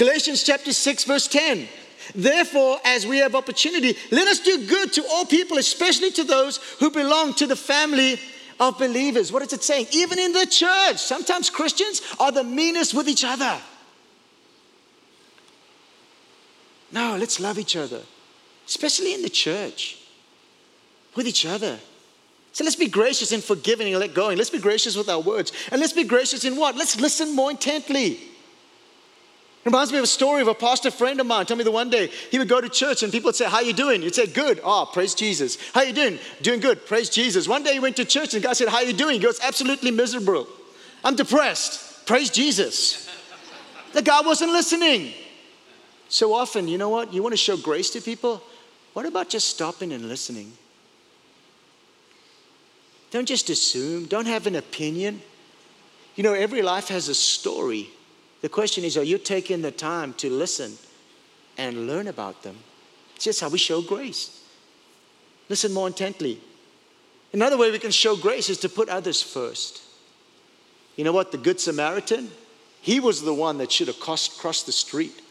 Galatians 0.00 0.42
chapter 0.42 0.72
6, 0.72 1.04
verse 1.04 1.28
10. 1.28 1.68
Therefore, 2.14 2.78
as 2.86 3.06
we 3.06 3.18
have 3.18 3.34
opportunity, 3.34 3.98
let 4.10 4.28
us 4.28 4.40
do 4.40 4.66
good 4.66 4.94
to 4.94 5.04
all 5.10 5.26
people, 5.26 5.58
especially 5.58 6.10
to 6.12 6.24
those 6.24 6.56
who 6.78 6.90
belong 6.90 7.34
to 7.34 7.46
the 7.46 7.54
family 7.54 8.18
of 8.58 8.78
believers. 8.78 9.30
What 9.30 9.42
is 9.42 9.52
it 9.52 9.62
saying? 9.62 9.88
Even 9.92 10.18
in 10.18 10.32
the 10.32 10.46
church, 10.46 10.96
sometimes 10.96 11.50
Christians 11.50 12.00
are 12.18 12.32
the 12.32 12.42
meanest 12.42 12.94
with 12.94 13.10
each 13.10 13.24
other. 13.24 13.60
No, 16.90 17.18
let's 17.18 17.38
love 17.38 17.58
each 17.58 17.76
other, 17.76 18.00
especially 18.66 19.12
in 19.12 19.20
the 19.20 19.28
church, 19.28 19.98
with 21.14 21.26
each 21.26 21.44
other. 21.44 21.78
So 22.52 22.64
let's 22.64 22.74
be 22.74 22.88
gracious 22.88 23.32
in 23.32 23.42
forgiving 23.42 23.88
and 23.88 24.00
let 24.00 24.14
go. 24.14 24.30
And 24.30 24.38
let's 24.38 24.48
be 24.48 24.60
gracious 24.60 24.96
with 24.96 25.10
our 25.10 25.20
words. 25.20 25.52
And 25.70 25.78
let's 25.78 25.92
be 25.92 26.04
gracious 26.04 26.46
in 26.46 26.56
what? 26.56 26.74
Let's 26.74 26.98
listen 26.98 27.36
more 27.36 27.50
intently. 27.50 28.29
It 29.62 29.66
reminds 29.66 29.92
me 29.92 29.98
of 29.98 30.04
a 30.04 30.06
story 30.06 30.40
of 30.40 30.48
a 30.48 30.54
pastor 30.54 30.90
friend 30.90 31.20
of 31.20 31.26
mine. 31.26 31.44
Tell 31.44 31.56
me 31.56 31.64
the 31.64 31.70
one 31.70 31.90
day 31.90 32.06
he 32.30 32.38
would 32.38 32.48
go 32.48 32.62
to 32.62 32.68
church 32.70 33.02
and 33.02 33.12
people 33.12 33.28
would 33.28 33.36
say, 33.36 33.44
How 33.44 33.60
you 33.60 33.74
doing? 33.74 34.00
He'd 34.00 34.14
say, 34.14 34.26
Good. 34.26 34.58
Oh, 34.64 34.88
praise 34.90 35.14
Jesus. 35.14 35.58
How 35.74 35.82
you 35.82 35.92
doing? 35.92 36.18
Doing 36.40 36.60
good. 36.60 36.86
Praise 36.86 37.10
Jesus. 37.10 37.46
One 37.46 37.62
day 37.62 37.74
he 37.74 37.80
went 37.80 37.96
to 37.96 38.06
church 38.06 38.32
and 38.32 38.42
the 38.42 38.46
guy 38.46 38.54
said, 38.54 38.68
How 38.68 38.80
you 38.80 38.94
doing? 38.94 39.14
He 39.14 39.20
goes, 39.20 39.38
Absolutely 39.42 39.90
miserable. 39.90 40.46
I'm 41.04 41.14
depressed. 41.14 42.06
Praise 42.06 42.30
Jesus. 42.30 43.06
The 43.92 44.00
guy 44.00 44.22
wasn't 44.22 44.52
listening. 44.52 45.12
So 46.08 46.32
often, 46.32 46.66
you 46.66 46.78
know 46.78 46.88
what? 46.88 47.12
You 47.12 47.22
want 47.22 47.34
to 47.34 47.38
show 47.38 47.58
grace 47.58 47.90
to 47.90 48.00
people? 48.00 48.42
What 48.94 49.04
about 49.04 49.28
just 49.28 49.48
stopping 49.48 49.92
and 49.92 50.08
listening? 50.08 50.52
Don't 53.10 53.26
just 53.26 53.50
assume, 53.50 54.06
don't 54.06 54.26
have 54.26 54.46
an 54.46 54.56
opinion. 54.56 55.20
You 56.16 56.22
know, 56.22 56.32
every 56.32 56.62
life 56.62 56.88
has 56.88 57.08
a 57.08 57.14
story. 57.14 57.90
The 58.40 58.48
question 58.48 58.84
is, 58.84 58.96
are 58.96 59.02
you 59.02 59.18
taking 59.18 59.62
the 59.62 59.70
time 59.70 60.14
to 60.14 60.30
listen 60.30 60.78
and 61.58 61.86
learn 61.86 62.08
about 62.08 62.42
them? 62.42 62.56
It's 63.14 63.24
just 63.24 63.40
how 63.40 63.48
we 63.48 63.58
show 63.58 63.82
grace. 63.82 64.42
Listen 65.48 65.72
more 65.72 65.86
intently. 65.86 66.40
Another 67.32 67.56
way 67.58 67.70
we 67.70 67.78
can 67.78 67.90
show 67.90 68.16
grace 68.16 68.48
is 68.48 68.58
to 68.58 68.68
put 68.68 68.88
others 68.88 69.22
first. 69.22 69.82
You 70.96 71.04
know 71.04 71.12
what? 71.12 71.32
The 71.32 71.38
Good 71.38 71.60
Samaritan, 71.60 72.30
he 72.80 72.98
was 72.98 73.22
the 73.22 73.34
one 73.34 73.58
that 73.58 73.70
should 73.70 73.88
have 73.88 74.00
crossed 74.00 74.66
the 74.66 74.72
street 74.72 75.22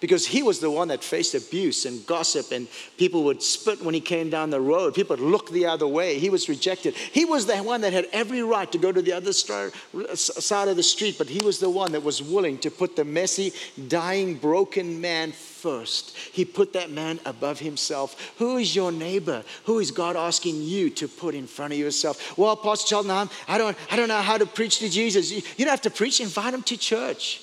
because 0.00 0.26
he 0.26 0.42
was 0.42 0.60
the 0.60 0.70
one 0.70 0.88
that 0.88 1.02
faced 1.02 1.34
abuse 1.34 1.84
and 1.86 2.06
gossip, 2.06 2.52
and 2.52 2.68
people 2.98 3.24
would 3.24 3.42
spit 3.42 3.82
when 3.82 3.94
he 3.94 4.00
came 4.00 4.30
down 4.30 4.50
the 4.50 4.60
road. 4.60 4.94
People 4.94 5.16
would 5.16 5.24
look 5.24 5.50
the 5.50 5.66
other 5.66 5.86
way. 5.86 6.18
He 6.18 6.30
was 6.30 6.48
rejected. 6.48 6.94
He 6.94 7.24
was 7.24 7.46
the 7.46 7.56
one 7.58 7.80
that 7.80 7.92
had 7.92 8.06
every 8.12 8.42
right 8.42 8.70
to 8.72 8.78
go 8.78 8.92
to 8.92 9.02
the 9.02 9.12
other 9.12 9.32
side 9.32 10.68
of 10.68 10.76
the 10.76 10.82
street, 10.82 11.16
but 11.18 11.28
he 11.28 11.42
was 11.42 11.58
the 11.58 11.70
one 11.70 11.92
that 11.92 12.02
was 12.02 12.22
willing 12.22 12.58
to 12.58 12.70
put 12.70 12.96
the 12.96 13.04
messy, 13.04 13.52
dying, 13.88 14.34
broken 14.34 15.00
man 15.00 15.32
first. 15.32 16.16
He 16.16 16.44
put 16.44 16.74
that 16.74 16.90
man 16.90 17.18
above 17.24 17.58
himself. 17.58 18.34
Who 18.38 18.58
is 18.58 18.76
your 18.76 18.92
neighbor? 18.92 19.42
Who 19.64 19.78
is 19.78 19.90
God 19.90 20.16
asking 20.16 20.62
you 20.62 20.90
to 20.90 21.08
put 21.08 21.34
in 21.34 21.46
front 21.46 21.72
of 21.72 21.78
yourself? 21.78 22.36
Well, 22.38 22.56
Pastor 22.56 22.88
Charlton, 22.88 23.30
I 23.48 23.58
don't, 23.58 23.76
I 23.90 23.96
don't 23.96 24.08
know 24.08 24.20
how 24.20 24.38
to 24.38 24.46
preach 24.46 24.78
to 24.80 24.88
Jesus. 24.88 25.30
You 25.32 25.64
don't 25.64 25.68
have 25.68 25.80
to 25.82 25.90
preach, 25.90 26.20
invite 26.20 26.54
him 26.54 26.62
to 26.64 26.76
church. 26.76 27.42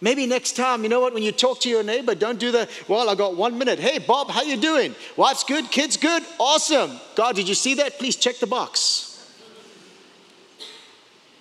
Maybe 0.00 0.26
next 0.26 0.52
time, 0.52 0.84
you 0.84 0.88
know 0.88 1.00
what, 1.00 1.12
when 1.12 1.24
you 1.24 1.32
talk 1.32 1.60
to 1.60 1.68
your 1.68 1.82
neighbor, 1.82 2.14
don't 2.14 2.38
do 2.38 2.52
the, 2.52 2.68
well, 2.86 3.10
I 3.10 3.16
got 3.16 3.36
one 3.36 3.58
minute. 3.58 3.80
Hey, 3.80 3.98
Bob, 3.98 4.30
how 4.30 4.42
you 4.42 4.56
doing? 4.56 4.94
Wife's 5.16 5.42
good, 5.42 5.70
kids 5.70 5.96
good? 5.96 6.22
Awesome. 6.38 7.00
God, 7.16 7.34
did 7.34 7.48
you 7.48 7.54
see 7.54 7.74
that? 7.74 7.98
Please 7.98 8.14
check 8.14 8.38
the 8.38 8.46
box. 8.46 9.34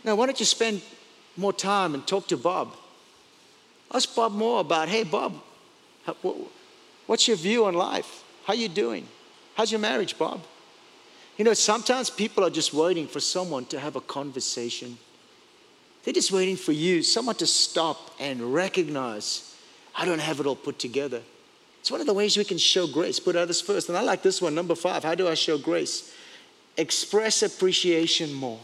Now, 0.04 0.16
why 0.16 0.26
don't 0.26 0.40
you 0.40 0.46
spend 0.46 0.82
more 1.36 1.54
time 1.54 1.94
and 1.94 2.08
talk 2.08 2.28
to 2.30 2.38
Bob? 2.38 2.76
Ask 3.94 4.16
Bob 4.16 4.32
more 4.32 4.62
about, 4.62 4.90
hey, 4.90 5.04
Bob, 5.04 5.34
what's 7.06 7.28
your 7.28 7.38
view 7.38 7.66
on 7.66 7.76
life? 7.76 8.24
How 8.46 8.54
you 8.54 8.70
doing? 8.70 9.08
How's 9.56 9.72
your 9.72 9.82
marriage, 9.82 10.18
Bob? 10.18 10.42
You 11.38 11.46
know, 11.46 11.54
sometimes 11.54 12.10
people 12.10 12.44
are 12.44 12.50
just 12.50 12.74
waiting 12.74 13.08
for 13.08 13.20
someone 13.20 13.66
to 13.66 13.80
have 13.80 13.96
a 13.96 14.02
conversation. 14.02 14.98
They're 16.08 16.14
just 16.14 16.32
waiting 16.32 16.56
for 16.56 16.72
you, 16.72 17.04
someone 17.04 17.36
to 17.36 17.46
stop 17.46 18.12
and 18.18 18.54
recognize, 18.54 19.54
I 19.94 20.06
don't 20.06 20.22
have 20.22 20.40
it 20.40 20.46
all 20.46 20.56
put 20.56 20.80
together. 20.80 21.22
It's 21.82 21.92
one 21.92 22.00
of 22.00 22.08
the 22.08 22.14
ways 22.14 22.38
we 22.38 22.46
can 22.46 22.58
show 22.58 22.88
grace, 22.88 23.20
put 23.20 23.36
others 23.36 23.60
first. 23.60 23.90
And 23.90 23.98
I 23.98 24.02
like 24.04 24.24
this 24.24 24.42
one, 24.42 24.56
number 24.56 24.74
five. 24.74 25.04
How 25.04 25.16
do 25.16 25.28
I 25.28 25.34
show 25.34 25.58
grace? 25.58 26.14
Express 26.78 27.44
appreciation 27.44 28.34
more. 28.34 28.62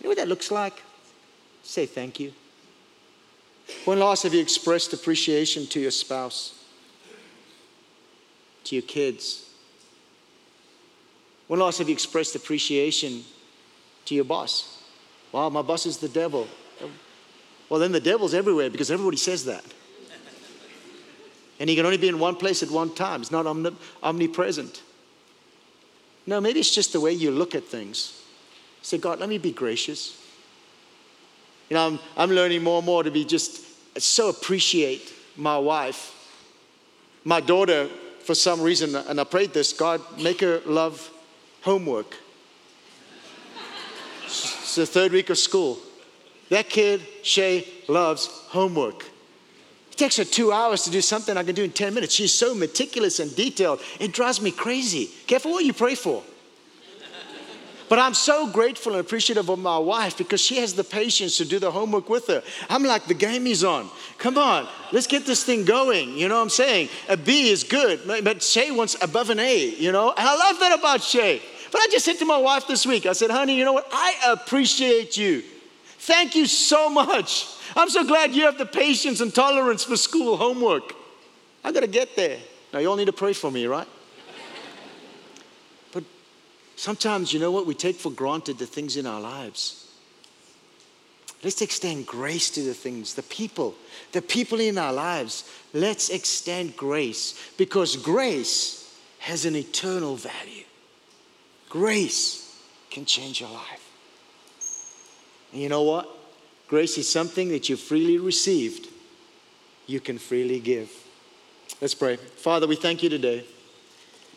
You 0.00 0.04
know 0.04 0.10
what 0.10 0.18
that 0.18 0.28
looks 0.28 0.50
like? 0.50 0.82
Say 1.62 1.86
thank 1.86 2.20
you. 2.20 2.34
When 3.86 4.00
last 4.00 4.24
have 4.24 4.34
you 4.34 4.42
expressed 4.42 4.92
appreciation 4.92 5.66
to 5.68 5.80
your 5.80 5.90
spouse, 5.90 6.62
to 8.64 8.74
your 8.74 8.82
kids? 8.82 9.48
When 11.46 11.58
last 11.58 11.78
have 11.78 11.88
you 11.88 11.94
expressed 11.94 12.36
appreciation 12.36 13.24
to 14.06 14.14
your 14.14 14.24
boss. 14.24 14.82
Wow, 15.32 15.48
my 15.50 15.62
boss 15.62 15.86
is 15.86 15.98
the 15.98 16.08
devil. 16.08 16.48
Well, 17.68 17.80
then 17.80 17.92
the 17.92 18.00
devil's 18.00 18.34
everywhere 18.34 18.70
because 18.70 18.90
everybody 18.90 19.16
says 19.16 19.44
that. 19.44 19.64
And 21.58 21.70
he 21.70 21.76
can 21.76 21.84
only 21.84 21.96
be 21.96 22.08
in 22.08 22.18
one 22.18 22.36
place 22.36 22.62
at 22.62 22.70
one 22.70 22.94
time. 22.94 23.22
It's 23.22 23.30
not 23.30 23.46
omnipresent. 24.02 24.82
No, 26.26 26.40
maybe 26.40 26.60
it's 26.60 26.74
just 26.74 26.92
the 26.92 27.00
way 27.00 27.12
you 27.12 27.30
look 27.30 27.54
at 27.54 27.64
things. 27.64 28.22
Say, 28.82 28.98
God, 28.98 29.20
let 29.20 29.28
me 29.28 29.38
be 29.38 29.52
gracious. 29.52 30.22
You 31.70 31.74
know, 31.74 31.86
I'm, 31.86 31.98
I'm 32.16 32.30
learning 32.30 32.62
more 32.62 32.78
and 32.78 32.86
more 32.86 33.02
to 33.02 33.10
be 33.10 33.24
just 33.24 34.00
so 34.00 34.28
appreciate 34.28 35.12
my 35.36 35.58
wife. 35.58 36.12
My 37.24 37.40
daughter, 37.40 37.88
for 38.20 38.34
some 38.34 38.60
reason, 38.60 38.94
and 38.94 39.20
I 39.20 39.24
prayed 39.24 39.52
this 39.52 39.72
God, 39.72 40.00
make 40.20 40.40
her 40.40 40.60
love 40.66 41.10
homework. 41.62 42.16
The 44.76 44.84
third 44.86 45.12
week 45.12 45.30
of 45.30 45.38
school. 45.38 45.78
That 46.50 46.68
kid, 46.68 47.00
Shay, 47.22 47.66
loves 47.88 48.26
homework. 48.48 49.06
It 49.90 49.96
takes 49.96 50.18
her 50.18 50.24
two 50.24 50.52
hours 50.52 50.82
to 50.84 50.90
do 50.90 51.00
something 51.00 51.34
I 51.34 51.44
can 51.44 51.54
do 51.54 51.64
in 51.64 51.72
10 51.72 51.94
minutes. 51.94 52.14
She's 52.14 52.34
so 52.34 52.54
meticulous 52.54 53.18
and 53.18 53.34
detailed. 53.34 53.80
It 53.98 54.12
drives 54.12 54.40
me 54.40 54.50
crazy. 54.50 55.10
Careful 55.26 55.52
what 55.52 55.64
you 55.64 55.72
pray 55.72 55.94
for. 55.94 56.22
But 57.88 58.00
I'm 58.00 58.12
so 58.12 58.50
grateful 58.50 58.92
and 58.92 59.00
appreciative 59.00 59.48
of 59.48 59.58
my 59.58 59.78
wife 59.78 60.18
because 60.18 60.40
she 60.40 60.56
has 60.56 60.74
the 60.74 60.84
patience 60.84 61.38
to 61.38 61.46
do 61.46 61.58
the 61.58 61.70
homework 61.70 62.10
with 62.10 62.26
her. 62.26 62.42
I'm 62.68 62.82
like, 62.82 63.06
the 63.06 63.14
game 63.14 63.46
is 63.46 63.64
on. 63.64 63.88
Come 64.18 64.36
on, 64.36 64.68
let's 64.92 65.06
get 65.06 65.24
this 65.24 65.44
thing 65.44 65.64
going. 65.64 66.18
You 66.18 66.28
know 66.28 66.36
what 66.36 66.42
I'm 66.42 66.50
saying? 66.50 66.90
A 67.08 67.16
B 67.16 67.48
is 67.48 67.64
good, 67.64 68.00
but 68.24 68.42
Shay 68.42 68.72
wants 68.72 68.96
above 69.00 69.30
an 69.30 69.38
A, 69.38 69.70
you 69.76 69.92
know? 69.92 70.10
And 70.10 70.28
I 70.28 70.36
love 70.36 70.60
that 70.60 70.78
about 70.78 71.02
Shay. 71.02 71.40
But 71.72 71.80
I 71.80 71.88
just 71.90 72.04
said 72.04 72.18
to 72.18 72.24
my 72.24 72.38
wife 72.38 72.66
this 72.66 72.86
week, 72.86 73.06
I 73.06 73.12
said, 73.12 73.30
honey, 73.30 73.56
you 73.56 73.64
know 73.64 73.72
what? 73.72 73.88
I 73.92 74.14
appreciate 74.28 75.16
you. 75.16 75.42
Thank 75.98 76.34
you 76.34 76.46
so 76.46 76.88
much. 76.88 77.46
I'm 77.74 77.90
so 77.90 78.04
glad 78.04 78.34
you 78.34 78.44
have 78.44 78.58
the 78.58 78.66
patience 78.66 79.20
and 79.20 79.34
tolerance 79.34 79.84
for 79.84 79.96
school 79.96 80.36
homework. 80.36 80.94
I 81.64 81.72
got 81.72 81.80
to 81.80 81.88
get 81.88 82.14
there. 82.14 82.38
Now, 82.72 82.78
you 82.78 82.88
all 82.88 82.96
need 82.96 83.06
to 83.06 83.12
pray 83.12 83.32
for 83.32 83.50
me, 83.50 83.66
right? 83.66 83.88
But 85.92 86.04
Sometimes, 86.76 87.32
you 87.32 87.40
know 87.40 87.50
what? 87.50 87.66
We 87.66 87.74
take 87.74 87.96
for 87.96 88.12
granted 88.12 88.58
the 88.58 88.66
things 88.66 88.96
in 88.96 89.06
our 89.06 89.20
lives. 89.20 89.82
Let's 91.42 91.62
extend 91.62 92.06
grace 92.06 92.50
to 92.50 92.62
the 92.62 92.74
things, 92.74 93.14
the 93.14 93.22
people, 93.22 93.74
the 94.12 94.22
people 94.22 94.60
in 94.60 94.78
our 94.78 94.92
lives. 94.92 95.50
Let's 95.72 96.10
extend 96.10 96.76
grace 96.76 97.52
because 97.56 97.96
grace 97.96 98.94
has 99.20 99.44
an 99.44 99.56
eternal 99.56 100.16
value. 100.16 100.65
Grace 101.76 102.58
can 102.90 103.04
change 103.04 103.42
your 103.42 103.50
life. 103.50 103.92
And 105.52 105.60
you 105.60 105.68
know 105.68 105.82
what? 105.82 106.08
Grace 106.68 106.96
is 106.96 107.06
something 107.06 107.50
that 107.50 107.68
you 107.68 107.76
freely 107.76 108.16
received, 108.16 108.88
you 109.86 110.00
can 110.00 110.16
freely 110.16 110.58
give. 110.58 110.90
Let's 111.82 111.92
pray. 111.92 112.16
Father, 112.16 112.66
we 112.66 112.76
thank 112.76 113.02
you 113.02 113.10
today. 113.10 113.44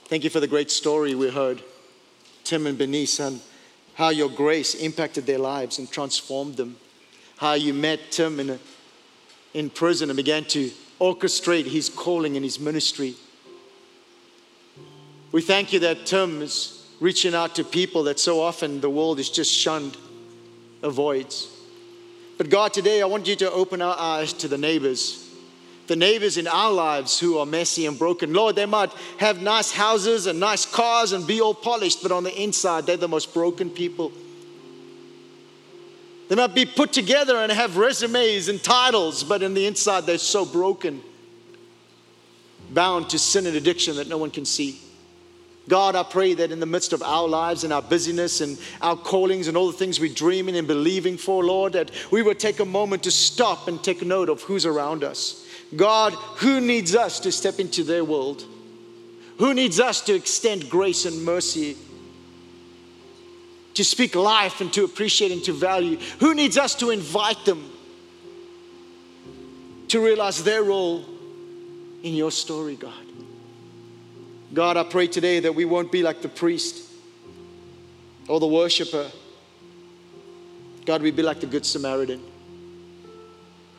Thank 0.07 0.25
you 0.25 0.29
for 0.29 0.41
the 0.41 0.49
great 0.49 0.69
story 0.69 1.15
we 1.15 1.29
heard, 1.29 1.63
Tim 2.43 2.67
and 2.67 2.77
Benice, 2.77 3.21
and 3.21 3.39
how 3.93 4.09
your 4.09 4.29
grace 4.29 4.75
impacted 4.75 5.25
their 5.25 5.39
lives 5.39 5.79
and 5.79 5.89
transformed 5.89 6.57
them. 6.57 6.75
How 7.37 7.53
you 7.53 7.73
met 7.73 8.11
Tim 8.11 8.41
in, 8.41 8.49
a, 8.49 8.59
in 9.53 9.69
prison 9.69 10.09
and 10.09 10.17
began 10.17 10.43
to 10.43 10.71
orchestrate 10.99 11.67
his 11.67 11.87
calling 11.87 12.35
and 12.35 12.43
his 12.43 12.59
ministry. 12.59 13.15
We 15.31 15.41
thank 15.41 15.71
you 15.71 15.79
that 15.79 16.05
Tim 16.05 16.41
is 16.41 16.78
reaching 16.99 17.33
out 17.33 17.55
to 17.55 17.63
people 17.63 18.03
that 18.03 18.19
so 18.19 18.41
often 18.41 18.81
the 18.81 18.89
world 18.89 19.19
is 19.19 19.29
just 19.29 19.53
shunned, 19.53 19.97
avoids. 20.83 21.55
But 22.37 22.49
God, 22.49 22.73
today 22.73 23.01
I 23.01 23.05
want 23.05 23.27
you 23.27 23.35
to 23.37 23.51
open 23.51 23.81
our 23.81 23.97
eyes 23.97 24.33
to 24.33 24.47
the 24.47 24.57
neighbors 24.57 25.29
the 25.89 25.95
neighbors 25.95 26.37
in 26.37 26.47
our 26.47 26.71
lives 26.71 27.19
who 27.19 27.39
are 27.39 27.45
messy 27.45 27.85
and 27.87 27.99
broken. 27.99 28.31
Lord, 28.31 28.55
they 28.55 28.67
might 28.67 28.91
have 29.17 29.41
nice 29.41 29.71
houses 29.71 30.27
and 30.27 30.39
nice 30.39 30.65
cars 30.65 31.11
and 31.11 31.27
be 31.27 31.41
all 31.41 31.53
polished, 31.53 32.01
but 32.01 32.11
on 32.11 32.23
the 32.23 32.41
inside, 32.41 32.85
they're 32.85 32.95
the 32.95 33.07
most 33.07 33.33
broken 33.33 33.69
people. 33.69 34.11
They 36.29 36.35
might 36.35 36.53
be 36.53 36.65
put 36.65 36.93
together 36.93 37.37
and 37.37 37.51
have 37.51 37.75
resumes 37.75 38.49
and 38.49 38.63
titles, 38.63 39.23
but 39.23 39.41
in 39.41 39.55
the 39.55 39.65
inside, 39.65 40.05
they're 40.05 40.19
so 40.19 40.45
broken, 40.45 41.01
bound 42.69 43.09
to 43.09 43.19
sin 43.19 43.47
and 43.47 43.55
addiction 43.55 43.95
that 43.95 44.07
no 44.07 44.19
one 44.19 44.29
can 44.29 44.45
see. 44.45 44.79
God, 45.69 45.95
I 45.95 46.01
pray 46.01 46.33
that 46.33 46.51
in 46.51 46.59
the 46.59 46.65
midst 46.65 46.93
of 46.93 47.03
our 47.03 47.27
lives 47.27 47.63
and 47.63 47.71
our 47.71 47.81
busyness 47.81 48.41
and 48.41 48.57
our 48.81 48.97
callings 48.97 49.47
and 49.47 49.55
all 49.55 49.67
the 49.67 49.77
things 49.77 49.99
we're 49.99 50.11
dreaming 50.11 50.57
and 50.57 50.67
believing 50.67 51.15
for, 51.15 51.43
Lord, 51.43 51.73
that 51.73 51.91
we 52.11 52.23
would 52.23 52.39
take 52.39 52.59
a 52.59 52.65
moment 52.65 53.03
to 53.03 53.11
stop 53.11 53.67
and 53.67 53.81
take 53.81 54.03
note 54.03 54.29
of 54.29 54.41
who's 54.41 54.65
around 54.65 55.03
us. 55.03 55.45
God, 55.75 56.13
who 56.37 56.59
needs 56.59 56.95
us 56.95 57.19
to 57.19 57.31
step 57.31 57.59
into 57.59 57.83
their 57.83 58.03
world? 58.03 58.43
Who 59.37 59.53
needs 59.53 59.79
us 59.79 60.01
to 60.01 60.15
extend 60.15 60.71
grace 60.71 61.05
and 61.05 61.23
mercy? 61.23 61.77
To 63.75 63.85
speak 63.85 64.15
life 64.15 64.61
and 64.61 64.73
to 64.73 64.83
appreciate 64.83 65.31
and 65.31 65.43
to 65.43 65.53
value? 65.53 65.97
Who 66.19 66.33
needs 66.33 66.57
us 66.57 66.73
to 66.75 66.89
invite 66.89 67.45
them 67.45 67.71
to 69.89 70.03
realize 70.03 70.43
their 70.43 70.63
role 70.63 71.05
in 72.01 72.15
your 72.15 72.31
story, 72.31 72.75
God? 72.75 73.08
God, 74.53 74.77
I 74.77 74.83
pray 74.83 75.07
today 75.07 75.39
that 75.41 75.53
we 75.53 75.65
won't 75.65 75.91
be 75.91 76.01
like 76.01 76.21
the 76.21 76.29
priest 76.29 76.89
or 78.27 78.39
the 78.39 78.47
worshiper. 78.47 79.09
God, 80.85 81.03
we 81.03 81.11
be 81.11 81.21
like 81.21 81.39
the 81.39 81.45
Good 81.45 81.65
Samaritan. 81.65 82.23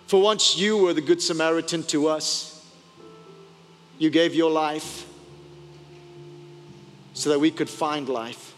For 0.06 0.22
once 0.22 0.56
you 0.56 0.78
were 0.78 0.92
the 0.92 1.00
Good 1.00 1.20
Samaritan 1.20 1.82
to 1.84 2.08
us, 2.08 2.64
you 3.98 4.10
gave 4.10 4.34
your 4.34 4.50
life 4.50 5.06
so 7.14 7.30
that 7.30 7.38
we 7.38 7.50
could 7.50 7.68
find 7.68 8.08
life. 8.08 8.54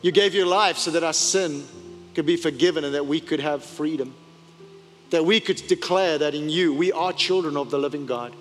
You 0.00 0.10
gave 0.10 0.34
your 0.34 0.46
life 0.46 0.78
so 0.78 0.90
that 0.92 1.04
our 1.04 1.12
sin 1.12 1.66
could 2.14 2.24
be 2.24 2.36
forgiven 2.36 2.84
and 2.84 2.94
that 2.94 3.06
we 3.06 3.20
could 3.20 3.40
have 3.40 3.62
freedom. 3.62 4.14
That 5.10 5.24
we 5.24 5.38
could 5.40 5.62
declare 5.68 6.18
that 6.18 6.34
in 6.34 6.48
you 6.48 6.72
we 6.72 6.92
are 6.92 7.12
children 7.12 7.56
of 7.56 7.70
the 7.70 7.78
living 7.78 8.06
God. 8.06 8.34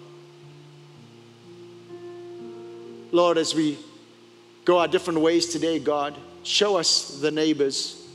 Lord, 3.12 3.38
as 3.38 3.55
we 3.55 3.78
go 4.66 4.80
our 4.80 4.88
different 4.88 5.22
ways 5.22 5.47
today, 5.47 5.80
God, 5.80 6.16
show 6.43 6.78
us 6.78 7.20
the 7.22 7.32
neighbors 7.32 8.05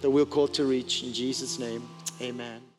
that 0.00 0.10
we're 0.10 0.24
called 0.24 0.54
to 0.54 0.64
reach. 0.64 1.02
In 1.02 1.12
Jesus' 1.12 1.58
name, 1.58 1.82
amen. 2.20 2.69